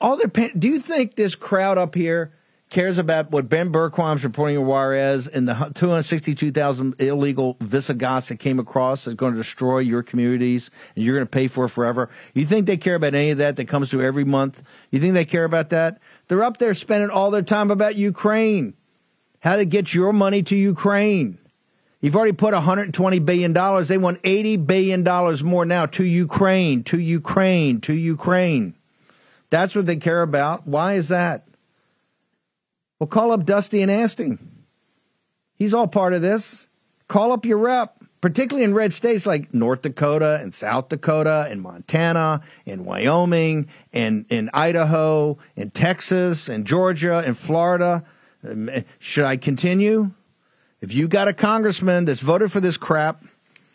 All 0.00 0.16
their 0.16 0.28
do 0.28 0.68
you 0.68 0.78
think 0.78 1.16
this 1.16 1.34
crowd 1.34 1.78
up 1.78 1.94
here 1.94 2.32
cares 2.69 2.99
about 2.99 3.31
what 3.31 3.49
Ben 3.49 3.71
Bergquam's 3.71 4.25
reporting 4.25 4.57
of 4.57 4.64
Juarez 4.64 5.29
and 5.29 5.49
the 5.49 5.55
262,000 5.75 7.01
illegal 7.01 7.57
Visigoths 7.61 8.29
that 8.29 8.39
came 8.39 8.59
across 8.59 9.07
is 9.07 9.14
going 9.14 9.35
to 9.35 9.39
destroy 9.39 9.79
your 9.79 10.03
communities 10.03 10.71
and 10.95 11.05
you're 11.05 11.14
going 11.14 11.27
to 11.27 11.31
pay 11.31 11.47
for 11.49 11.67
it 11.67 11.69
forever? 11.69 12.11
You 12.35 12.45
think 12.45 12.67
they 12.67 12.77
care 12.77 12.97
about 12.97 13.14
any 13.14 13.31
of 13.31 13.39
that 13.39 13.57
that 13.57 13.69
comes 13.69 13.91
through 13.91 14.05
every 14.05 14.25
month? 14.25 14.62
You 14.91 14.99
think 14.99 15.14
they 15.14 15.25
care 15.25 15.45
about 15.45 15.71
that? 15.71 16.01
They're 16.29 16.43
up 16.43 16.59
there 16.59 16.75
spending 16.75 17.11
all 17.11 17.31
their 17.31 17.43
time 17.43 17.71
about 17.71 17.95
Ukraine, 17.95 18.75
how 19.41 19.57
to 19.57 19.64
get 19.64 19.95
your 19.95 20.12
money 20.12 20.43
to 20.43 20.57
Ukraine. 20.57 21.39
You've 22.01 22.17
already 22.17 22.33
put 22.33 22.53
$120 22.53 23.25
billion. 23.25 23.53
They 23.53 23.99
want 23.99 24.23
$80 24.23 24.67
billion 24.67 25.47
more 25.47 25.64
now 25.64 25.87
to 25.87 26.05
Ukraine, 26.05 26.83
to 26.85 26.99
Ukraine, 26.99 27.81
to 27.83 27.95
Ukraine. 27.95 28.75
That's 29.51 29.75
what 29.75 29.87
they 29.87 29.97
care 29.97 30.23
about. 30.23 30.67
Why 30.67 30.95
is 30.95 31.09
that? 31.09 31.47
Well, 32.99 33.07
call 33.07 33.32
up 33.32 33.44
Dusty 33.44 33.82
and 33.82 33.90
ask 33.90 34.18
him. 34.18 34.64
He's 35.55 35.74
all 35.74 35.88
part 35.88 36.14
of 36.14 36.22
this. 36.22 36.66
Call 37.09 37.32
up 37.32 37.44
your 37.47 37.59
rep, 37.59 38.03
particularly 38.20 38.64
in 38.64 38.74
red 38.74 38.92
states 38.92 39.26
like 39.26 39.55
North 39.55 39.82
Dakota 39.82 40.38
and 40.40 40.53
South 40.53 40.88
Dakota 40.88 41.47
and 41.49 41.62
Montana 41.62 42.40
and 42.66 42.84
Wyoming 42.84 43.68
and 43.92 44.26
in 44.28 44.51
Idaho 44.53 45.38
and 45.57 45.72
Texas 45.72 46.49
and 46.49 46.66
Georgia 46.66 47.22
and 47.24 47.38
Florida. 47.38 48.05
Um, 48.47 48.70
should 48.99 49.24
I 49.24 49.36
continue? 49.36 50.11
If 50.80 50.92
you 50.92 51.09
got 51.09 51.28
a 51.28 51.32
congressman 51.32 52.05
that's 52.05 52.20
voted 52.20 52.53
for 52.53 52.61
this 52.61 52.76
crap, 52.76 53.24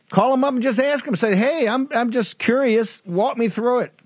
call 0.09 0.34
him 0.34 0.43
up 0.43 0.53
and 0.53 0.63
just 0.63 0.80
ask 0.80 1.05
him. 1.05 1.15
Say, 1.15 1.36
hey, 1.36 1.67
I'm 1.67 1.89
I'm 1.93 2.11
just 2.11 2.38
curious. 2.38 3.01
Walk 3.05 3.38
me 3.38 3.49
through 3.49 3.80
it. 3.80 4.01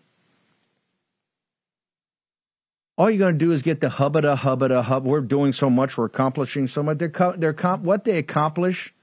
All 2.97 3.09
you're 3.09 3.19
going 3.19 3.37
to 3.37 3.45
do 3.45 3.51
is 3.51 3.61
get 3.61 3.81
the 3.81 3.89
hubbada 3.89 4.37
hubbada 4.37 4.83
hub. 4.83 5.05
We're 5.05 5.21
doing 5.21 5.51
so 5.51 5.69
much. 5.69 5.97
We're 5.97 6.05
accomplishing 6.05 6.67
so 6.67 6.81
much. 6.81 6.97
They're 6.97 7.33
they're 7.37 7.53
comp- 7.53 7.83
what 7.83 8.05
they 8.05 8.17
accomplish 8.17 8.93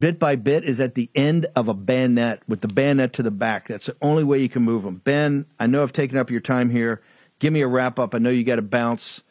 bit 0.00 0.18
by 0.18 0.36
bit 0.36 0.64
is 0.64 0.80
at 0.80 0.94
the 0.94 1.10
end 1.14 1.46
of 1.56 1.68
a 1.68 1.74
bayonet 1.74 2.42
with 2.48 2.60
the 2.60 2.68
bayonet 2.68 3.12
to 3.14 3.22
the 3.22 3.30
back. 3.30 3.68
That's 3.68 3.86
the 3.86 3.96
only 4.02 4.24
way 4.24 4.38
you 4.38 4.48
can 4.48 4.62
move 4.62 4.82
them. 4.82 4.96
Ben, 5.04 5.46
I 5.58 5.66
know 5.66 5.82
I've 5.82 5.92
taken 5.92 6.18
up 6.18 6.30
your 6.30 6.40
time 6.40 6.70
here. 6.70 7.00
Give 7.38 7.52
me 7.52 7.62
a 7.62 7.68
wrap 7.68 7.98
up. 7.98 8.14
I 8.14 8.18
know 8.18 8.30
you 8.30 8.44
got 8.44 8.56
to 8.56 8.62
bounce. 8.62 9.22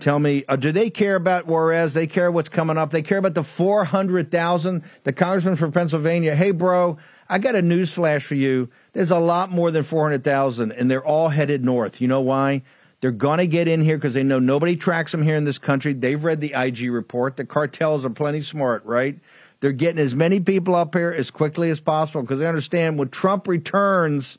Tell 0.00 0.18
me, 0.18 0.44
uh, 0.48 0.56
do 0.56 0.72
they 0.72 0.90
care 0.90 1.14
about 1.14 1.46
Juarez? 1.46 1.94
They 1.94 2.08
care 2.08 2.30
what's 2.30 2.48
coming 2.48 2.76
up. 2.76 2.90
They 2.90 3.02
care 3.02 3.18
about 3.18 3.34
the 3.34 3.44
400,000. 3.44 4.82
The 5.04 5.12
congressman 5.12 5.54
from 5.56 5.70
Pennsylvania, 5.70 6.34
hey, 6.34 6.50
bro, 6.50 6.98
I 7.28 7.38
got 7.38 7.54
a 7.54 7.62
news 7.62 7.92
flash 7.92 8.24
for 8.24 8.34
you. 8.34 8.68
There's 8.92 9.10
a 9.10 9.18
lot 9.18 9.50
more 9.50 9.70
than 9.70 9.82
400,000, 9.82 10.72
and 10.72 10.90
they're 10.90 11.04
all 11.04 11.28
headed 11.28 11.64
north. 11.64 12.00
You 12.00 12.08
know 12.08 12.20
why? 12.20 12.62
They're 13.00 13.10
going 13.10 13.38
to 13.38 13.46
get 13.46 13.68
in 13.68 13.82
here 13.82 13.96
because 13.96 14.14
they 14.14 14.22
know 14.22 14.38
nobody 14.38 14.76
tracks 14.76 15.12
them 15.12 15.22
here 15.22 15.36
in 15.36 15.44
this 15.44 15.58
country. 15.58 15.92
They've 15.92 16.22
read 16.22 16.40
the 16.40 16.54
IG 16.56 16.90
report. 16.90 17.36
The 17.36 17.44
cartels 17.44 18.04
are 18.04 18.10
plenty 18.10 18.40
smart, 18.40 18.84
right? 18.84 19.18
They're 19.60 19.72
getting 19.72 19.98
as 19.98 20.14
many 20.14 20.40
people 20.40 20.74
up 20.74 20.94
here 20.94 21.10
as 21.12 21.30
quickly 21.30 21.70
as 21.70 21.80
possible 21.80 22.22
because 22.22 22.38
they 22.38 22.46
understand 22.46 22.98
when 22.98 23.08
Trump 23.08 23.48
returns, 23.48 24.38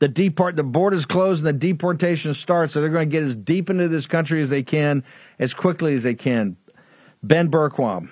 the 0.00 0.08
deport 0.08 0.56
the 0.56 0.64
borders 0.64 1.06
closed 1.06 1.44
and 1.44 1.48
the 1.48 1.66
deportation 1.68 2.34
starts. 2.34 2.74
So 2.74 2.80
they're 2.80 2.90
going 2.90 3.08
to 3.08 3.12
get 3.12 3.22
as 3.22 3.36
deep 3.36 3.70
into 3.70 3.88
this 3.88 4.06
country 4.06 4.42
as 4.42 4.50
they 4.50 4.62
can, 4.62 5.04
as 5.38 5.54
quickly 5.54 5.94
as 5.94 6.02
they 6.02 6.14
can. 6.14 6.56
Ben 7.22 7.50
Bergquam. 7.50 8.10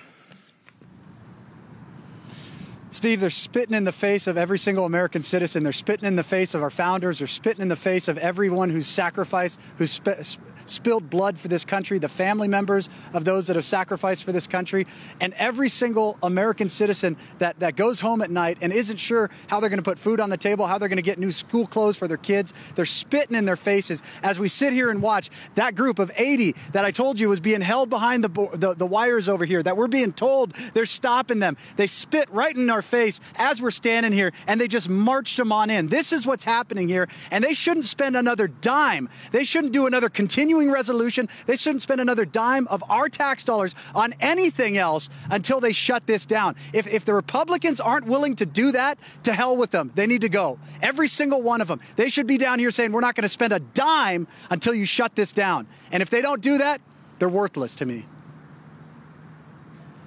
Steve, 2.93 3.21
they're 3.21 3.31
spitting 3.31 3.75
in 3.75 3.85
the 3.85 3.91
face 3.91 4.27
of 4.27 4.37
every 4.37 4.59
single 4.59 4.85
American 4.85 5.23
citizen. 5.23 5.63
They're 5.63 5.73
spitting 5.73 6.05
in 6.05 6.15
the 6.15 6.23
face 6.23 6.53
of 6.53 6.61
our 6.61 6.69
founders. 6.69 7.17
They're 7.17 7.27
spitting 7.27 7.63
in 7.63 7.67
the 7.67 7.75
face 7.75 8.07
of 8.07 8.19
everyone 8.19 8.69
who's 8.69 8.85
sacrificed, 8.85 9.59
who's 9.77 9.91
sp- 9.97 10.21
spilled 10.65 11.09
blood 11.09 11.37
for 11.37 11.47
this 11.47 11.65
country, 11.65 11.99
the 11.99 12.09
family 12.09 12.47
members 12.47 12.89
of 13.13 13.25
those 13.25 13.47
that 13.47 13.55
have 13.55 13.65
sacrificed 13.65 14.23
for 14.23 14.31
this 14.31 14.47
country, 14.47 14.87
and 15.19 15.33
every 15.35 15.69
single 15.69 16.17
American 16.23 16.69
citizen 16.69 17.17
that, 17.39 17.59
that 17.59 17.75
goes 17.75 17.99
home 17.99 18.21
at 18.21 18.31
night 18.31 18.57
and 18.61 18.71
isn't 18.73 18.97
sure 18.97 19.29
how 19.47 19.59
they're 19.59 19.69
going 19.69 19.77
to 19.77 19.83
put 19.83 19.99
food 19.99 20.19
on 20.19 20.29
the 20.29 20.37
table, 20.37 20.65
how 20.65 20.77
they're 20.77 20.89
going 20.89 20.97
to 20.97 21.01
get 21.01 21.19
new 21.19 21.31
school 21.31 21.65
clothes 21.65 21.97
for 21.97 22.07
their 22.07 22.17
kids. 22.17 22.53
They're 22.75 22.85
spitting 22.85 23.35
in 23.35 23.45
their 23.45 23.55
faces 23.55 24.01
as 24.21 24.39
we 24.39 24.49
sit 24.49 24.73
here 24.73 24.89
and 24.89 25.01
watch 25.01 25.29
that 25.55 25.75
group 25.75 25.99
of 25.99 26.11
80 26.17 26.55
that 26.71 26.85
I 26.85 26.91
told 26.91 27.19
you 27.19 27.29
was 27.29 27.39
being 27.39 27.61
held 27.61 27.89
behind 27.89 28.23
the, 28.23 28.49
the, 28.53 28.73
the 28.73 28.85
wires 28.85 29.29
over 29.29 29.45
here, 29.45 29.63
that 29.63 29.77
we're 29.77 29.87
being 29.87 30.13
told 30.13 30.53
they're 30.73 30.85
stopping 30.85 31.39
them. 31.39 31.57
They 31.75 31.87
spit 31.87 32.29
right 32.31 32.55
in 32.55 32.69
our 32.69 32.81
face 32.81 33.19
as 33.35 33.61
we're 33.61 33.71
standing 33.71 34.11
here 34.11 34.31
and 34.47 34.59
they 34.59 34.67
just 34.67 34.89
marched 34.89 35.37
them 35.37 35.51
on 35.51 35.69
in. 35.69 35.87
This 35.87 36.13
is 36.13 36.25
what's 36.25 36.43
happening 36.43 36.87
here, 36.87 37.07
and 37.31 37.43
they 37.43 37.53
shouldn't 37.53 37.85
spend 37.85 38.15
another 38.15 38.47
dime. 38.47 39.09
They 39.31 39.43
shouldn't 39.43 39.73
do 39.73 39.85
another 39.85 40.09
continuing 40.09 40.52
continuing 40.53 40.71
resolution. 40.71 41.27
They 41.47 41.55
shouldn't 41.55 41.81
spend 41.81 41.99
another 41.99 42.25
dime 42.25 42.67
of 42.67 42.83
our 42.87 43.09
tax 43.09 43.43
dollars 43.43 43.73
on 43.95 44.13
anything 44.19 44.77
else 44.77 45.09
until 45.31 45.59
they 45.59 45.73
shut 45.73 46.05
this 46.05 46.25
down. 46.27 46.55
If, 46.73 46.85
if 46.85 47.05
the 47.05 47.13
Republicans 47.13 47.81
aren't 47.81 48.05
willing 48.05 48.35
to 48.35 48.45
do 48.45 48.71
that, 48.73 48.99
to 49.23 49.33
hell 49.33 49.57
with 49.57 49.71
them. 49.71 49.91
They 49.95 50.05
need 50.05 50.21
to 50.21 50.29
go. 50.29 50.59
Every 50.81 51.07
single 51.07 51.41
one 51.41 51.59
of 51.59 51.67
them. 51.67 51.81
They 51.95 52.09
should 52.09 52.27
be 52.27 52.37
down 52.37 52.59
here 52.59 52.69
saying, 52.69 52.91
we're 52.91 53.01
not 53.01 53.15
going 53.15 53.23
to 53.23 53.29
spend 53.29 53.51
a 53.51 53.59
dime 53.59 54.27
until 54.51 54.75
you 54.75 54.85
shut 54.85 55.15
this 55.15 55.31
down. 55.31 55.65
And 55.91 56.03
if 56.03 56.11
they 56.11 56.21
don't 56.21 56.41
do 56.41 56.59
that, 56.59 56.81
they're 57.17 57.29
worthless 57.29 57.73
to 57.75 57.85
me. 57.85 58.05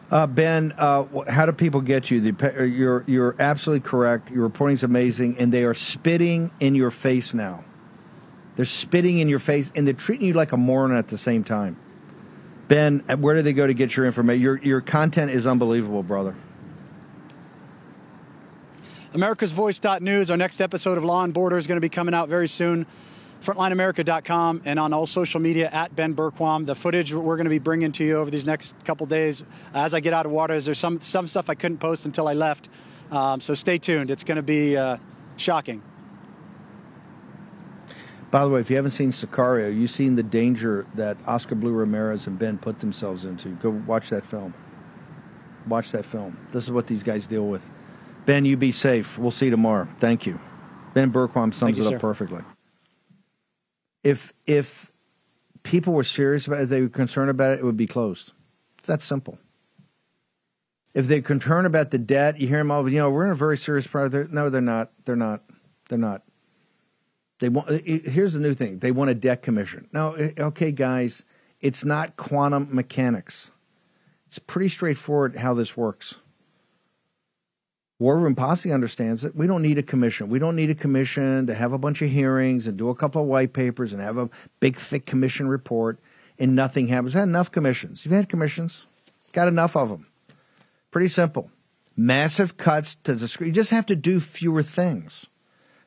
Uh, 0.08 0.28
ben, 0.28 0.72
uh, 0.78 1.04
how 1.26 1.46
do 1.46 1.52
people 1.52 1.80
get 1.80 2.12
you? 2.12 2.20
The, 2.20 2.68
you're 2.72 3.02
you're 3.08 3.34
absolutely 3.40 3.88
correct. 3.88 4.30
Your 4.30 4.44
reporting's 4.44 4.84
amazing, 4.84 5.36
and 5.38 5.52
they 5.52 5.64
are 5.64 5.74
spitting 5.74 6.52
in 6.60 6.76
your 6.76 6.92
face 6.92 7.34
now. 7.34 7.64
They're 8.56 8.64
spitting 8.64 9.18
in 9.18 9.28
your 9.28 9.38
face 9.38 9.70
and 9.76 9.86
they're 9.86 9.94
treating 9.94 10.26
you 10.26 10.32
like 10.32 10.52
a 10.52 10.56
moron 10.56 10.96
at 10.96 11.08
the 11.08 11.18
same 11.18 11.44
time. 11.44 11.76
Ben, 12.68 13.00
where 13.20 13.34
do 13.34 13.42
they 13.42 13.52
go 13.52 13.66
to 13.66 13.74
get 13.74 13.96
your 13.96 14.06
information? 14.06 14.42
Your 14.42 14.56
your 14.58 14.80
content 14.80 15.30
is 15.30 15.46
unbelievable, 15.46 16.02
brother. 16.02 16.34
America'sVoice.news. 19.12 20.30
Our 20.30 20.36
next 20.36 20.60
episode 20.60 20.98
of 20.98 21.04
Law 21.04 21.24
and 21.24 21.32
Border 21.32 21.56
is 21.56 21.66
going 21.66 21.76
to 21.76 21.80
be 21.80 21.88
coming 21.88 22.12
out 22.12 22.28
very 22.28 22.48
soon. 22.48 22.86
FrontlineAmerica.com 23.42 24.62
and 24.64 24.78
on 24.78 24.92
all 24.92 25.06
social 25.06 25.40
media 25.40 25.70
at 25.72 25.94
Ben 25.94 26.14
Bergquam. 26.14 26.66
The 26.66 26.74
footage 26.74 27.12
we're 27.12 27.36
going 27.36 27.44
to 27.44 27.50
be 27.50 27.58
bringing 27.58 27.92
to 27.92 28.04
you 28.04 28.16
over 28.16 28.30
these 28.30 28.44
next 28.44 28.74
couple 28.84 29.06
days 29.06 29.44
as 29.74 29.94
I 29.94 30.00
get 30.00 30.12
out 30.12 30.26
of 30.26 30.32
water. 30.32 30.54
Is 30.54 30.64
there's 30.64 30.78
some 30.78 31.00
some 31.00 31.28
stuff 31.28 31.48
I 31.48 31.54
couldn't 31.54 31.78
post 31.78 32.06
until 32.06 32.26
I 32.26 32.32
left, 32.32 32.68
um, 33.10 33.40
so 33.40 33.54
stay 33.54 33.78
tuned. 33.78 34.10
It's 34.10 34.24
going 34.24 34.36
to 34.36 34.42
be 34.42 34.76
uh, 34.76 34.96
shocking. 35.36 35.82
By 38.36 38.44
the 38.44 38.50
way, 38.50 38.60
if 38.60 38.68
you 38.68 38.76
haven't 38.76 38.90
seen 38.90 39.12
Sicario, 39.12 39.74
you've 39.74 39.90
seen 39.90 40.14
the 40.14 40.22
danger 40.22 40.84
that 40.94 41.16
Oscar 41.26 41.54
Blue 41.54 41.72
Ramirez 41.72 42.26
and 42.26 42.38
Ben 42.38 42.58
put 42.58 42.80
themselves 42.80 43.24
into. 43.24 43.48
Go 43.48 43.70
watch 43.70 44.10
that 44.10 44.26
film. 44.26 44.52
Watch 45.66 45.92
that 45.92 46.04
film. 46.04 46.36
This 46.52 46.64
is 46.64 46.70
what 46.70 46.86
these 46.86 47.02
guys 47.02 47.26
deal 47.26 47.46
with. 47.46 47.70
Ben, 48.26 48.44
you 48.44 48.58
be 48.58 48.72
safe. 48.72 49.16
We'll 49.16 49.30
see 49.30 49.46
you 49.46 49.52
tomorrow. 49.52 49.88
Thank 50.00 50.26
you. 50.26 50.38
Ben 50.92 51.10
Bergquam 51.10 51.54
sums 51.54 51.78
you, 51.78 51.84
it 51.84 51.86
up 51.86 51.92
sir. 51.92 51.98
perfectly. 51.98 52.42
If 54.04 54.34
if 54.46 54.92
people 55.62 55.94
were 55.94 56.04
serious 56.04 56.46
about 56.46 56.58
it, 56.58 56.64
if 56.64 56.68
they 56.68 56.82
were 56.82 56.90
concerned 56.90 57.30
about 57.30 57.52
it, 57.52 57.60
it 57.60 57.64
would 57.64 57.78
be 57.78 57.86
closed. 57.86 58.32
It's 58.80 58.88
that 58.88 59.00
simple. 59.00 59.38
If 60.92 61.08
they're 61.08 61.22
concerned 61.22 61.66
about 61.66 61.90
the 61.90 61.96
debt, 61.96 62.38
you 62.38 62.48
hear 62.48 62.58
them 62.58 62.70
all, 62.70 62.86
you 62.86 62.98
know, 62.98 63.10
we're 63.10 63.24
in 63.24 63.30
a 63.30 63.34
very 63.34 63.56
serious 63.56 63.86
problem. 63.86 64.28
No, 64.30 64.50
they're 64.50 64.60
not. 64.60 64.90
They're 65.06 65.16
not. 65.16 65.42
They're 65.88 65.96
not. 65.96 66.20
They 67.38 67.48
want. 67.48 67.68
Uh, 67.68 67.74
uh, 67.74 67.78
here's 68.10 68.32
the 68.32 68.40
new 68.40 68.54
thing. 68.54 68.78
They 68.78 68.92
want 68.92 69.10
a 69.10 69.14
debt 69.14 69.42
commission. 69.42 69.88
Now, 69.92 70.14
uh, 70.14 70.30
okay, 70.38 70.72
guys, 70.72 71.22
it's 71.60 71.84
not 71.84 72.16
quantum 72.16 72.68
mechanics. 72.70 73.50
It's 74.26 74.38
pretty 74.38 74.68
straightforward 74.68 75.36
how 75.36 75.54
this 75.54 75.76
works. 75.76 76.18
War 77.98 78.18
Room 78.18 78.34
Posse 78.34 78.72
understands 78.72 79.24
it. 79.24 79.34
We 79.34 79.46
don't 79.46 79.62
need 79.62 79.78
a 79.78 79.82
commission. 79.82 80.28
We 80.28 80.38
don't 80.38 80.56
need 80.56 80.68
a 80.68 80.74
commission 80.74 81.46
to 81.46 81.54
have 81.54 81.72
a 81.72 81.78
bunch 81.78 82.02
of 82.02 82.10
hearings 82.10 82.66
and 82.66 82.76
do 82.76 82.90
a 82.90 82.94
couple 82.94 83.22
of 83.22 83.28
white 83.28 83.54
papers 83.54 83.94
and 83.94 84.02
have 84.02 84.18
a 84.18 84.28
big, 84.60 84.76
thick 84.76 85.06
commission 85.06 85.48
report 85.48 85.98
and 86.38 86.54
nothing 86.54 86.88
happens. 86.88 87.14
We've 87.14 87.20
had 87.20 87.28
enough 87.28 87.50
commissions. 87.50 88.04
You've 88.04 88.12
had 88.14 88.28
commissions. 88.28 88.84
Got 89.32 89.48
enough 89.48 89.76
of 89.76 89.88
them. 89.88 90.06
Pretty 90.90 91.08
simple. 91.08 91.50
Massive 91.96 92.58
cuts 92.58 92.96
to 93.04 93.14
the 93.14 93.28
screen. 93.28 93.48
You 93.48 93.54
just 93.54 93.70
have 93.70 93.86
to 93.86 93.96
do 93.96 94.20
fewer 94.20 94.62
things 94.62 95.26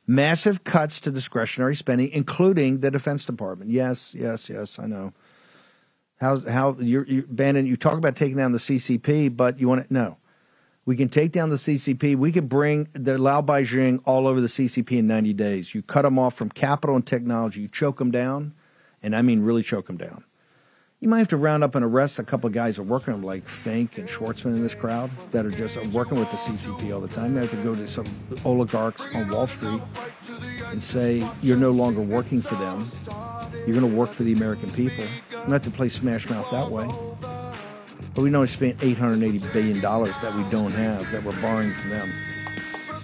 massive 0.10 0.64
cuts 0.64 1.00
to 1.02 1.12
discretionary 1.12 1.76
spending, 1.76 2.10
including 2.10 2.80
the 2.80 2.90
Defense 2.90 3.26
Department. 3.26 3.70
Yes, 3.70 4.16
yes, 4.18 4.50
yes, 4.50 4.80
I 4.80 4.88
know. 4.88 5.14
How 6.20 6.40
how 6.40 6.76
you're, 6.80 7.06
you're 7.06 7.24
Bannon? 7.28 7.68
You 7.68 7.78
talk 7.78 7.94
about 7.94 8.16
taking 8.16 8.36
down 8.36 8.52
the 8.52 8.58
CCP, 8.58 9.38
but 9.38 9.60
you 9.60 9.68
want 9.68 9.88
to 9.88 9.94
no. 9.94 10.18
We 10.86 10.98
can 10.98 11.10
take 11.10 11.32
down 11.32 11.50
the 11.50 11.58
CCP. 11.58 12.16
We 12.16 12.32
could 12.32 12.50
bring 12.50 12.88
the 12.94 13.20
Lao 13.20 13.44
Beijing 13.44 14.02
all 14.06 14.26
over 14.26 14.42
the 14.42 14.48
CCP 14.48 14.98
in 14.98 15.08
90 15.08 15.34
days. 15.34 15.76
You 15.76 15.84
cut 15.84 16.02
them 16.02 16.18
off 16.18 16.34
from 16.34 16.50
capital 16.50 16.96
and 16.96 17.06
technology. 17.06 17.62
You 17.62 17.68
choke 17.68 18.00
them 18.00 18.10
down, 18.10 18.56
and 19.04 19.16
I 19.16 19.22
mean 19.22 19.44
really 19.44 19.62
choke 19.62 19.86
them 19.86 19.98
down. 19.98 20.24
You 21.02 21.08
might 21.08 21.20
have 21.20 21.30
to 21.30 21.38
round 21.38 21.64
up 21.64 21.76
and 21.76 21.86
arrest 21.86 22.20
a 22.20 22.24
couple 22.24 22.50
guys 22.50 22.76
that 22.76 22.82
are 22.82 22.86
working 22.86 23.22
like 23.22 23.48
Fink 23.48 23.98
and 23.98 24.10
Schwarzman 24.10 24.48
in 24.48 24.62
this 24.62 24.76
crowd 24.76 25.10
that 25.32 25.46
are 25.46 25.52
just 25.52 25.78
working 25.94 26.20
with 26.20 26.30
the 26.30 26.36
CCP 26.36 26.94
all 26.94 27.00
the 27.00 27.08
time. 27.08 27.36
You 27.36 27.40
have 27.40 27.52
to 27.52 27.56
go 27.64 27.74
to 27.74 27.88
some 27.88 28.06
oligarchs 28.44 29.08
on 29.14 29.30
Wall 29.30 29.48
Street 29.48 29.82
and 30.66 30.84
say 30.84 31.26
you're 31.42 31.56
no 31.56 31.72
longer 31.72 32.02
working 32.02 32.42
for 32.42 32.56
them. 32.56 32.86
You're 33.66 33.80
going 33.80 33.90
to 33.90 33.96
work 33.96 34.12
for 34.12 34.24
the 34.24 34.34
American 34.34 34.74
people. 34.74 35.06
Not 35.48 35.64
to 35.64 35.72
play 35.72 35.88
smash 35.88 36.30
mouth 36.30 36.52
that 36.52 36.70
way. 36.70 36.90
But 38.14 38.22
we 38.22 38.30
know 38.30 38.42
we 38.42 38.48
spent 38.48 38.78
$880 38.80 39.54
billion 39.54 39.80
that 39.80 40.34
we 40.36 40.44
don't 40.52 40.74
have, 40.74 41.10
that 41.14 41.24
we're 41.24 41.42
borrowing 41.42 41.74
from 41.76 41.92
them. 41.92 42.12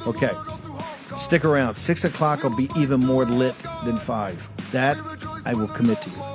Okay. 0.05 0.31
Stick 1.17 1.45
around. 1.45 1.75
Six 1.75 2.03
o'clock 2.03 2.43
will 2.43 2.57
be 2.57 2.69
even 2.75 2.99
more 2.99 3.23
lit 3.23 3.55
than 3.85 3.97
five. 3.99 4.49
That 4.73 4.97
I 5.45 5.53
will 5.53 5.69
commit 5.69 6.01
to 6.01 6.09
you. 6.09 6.34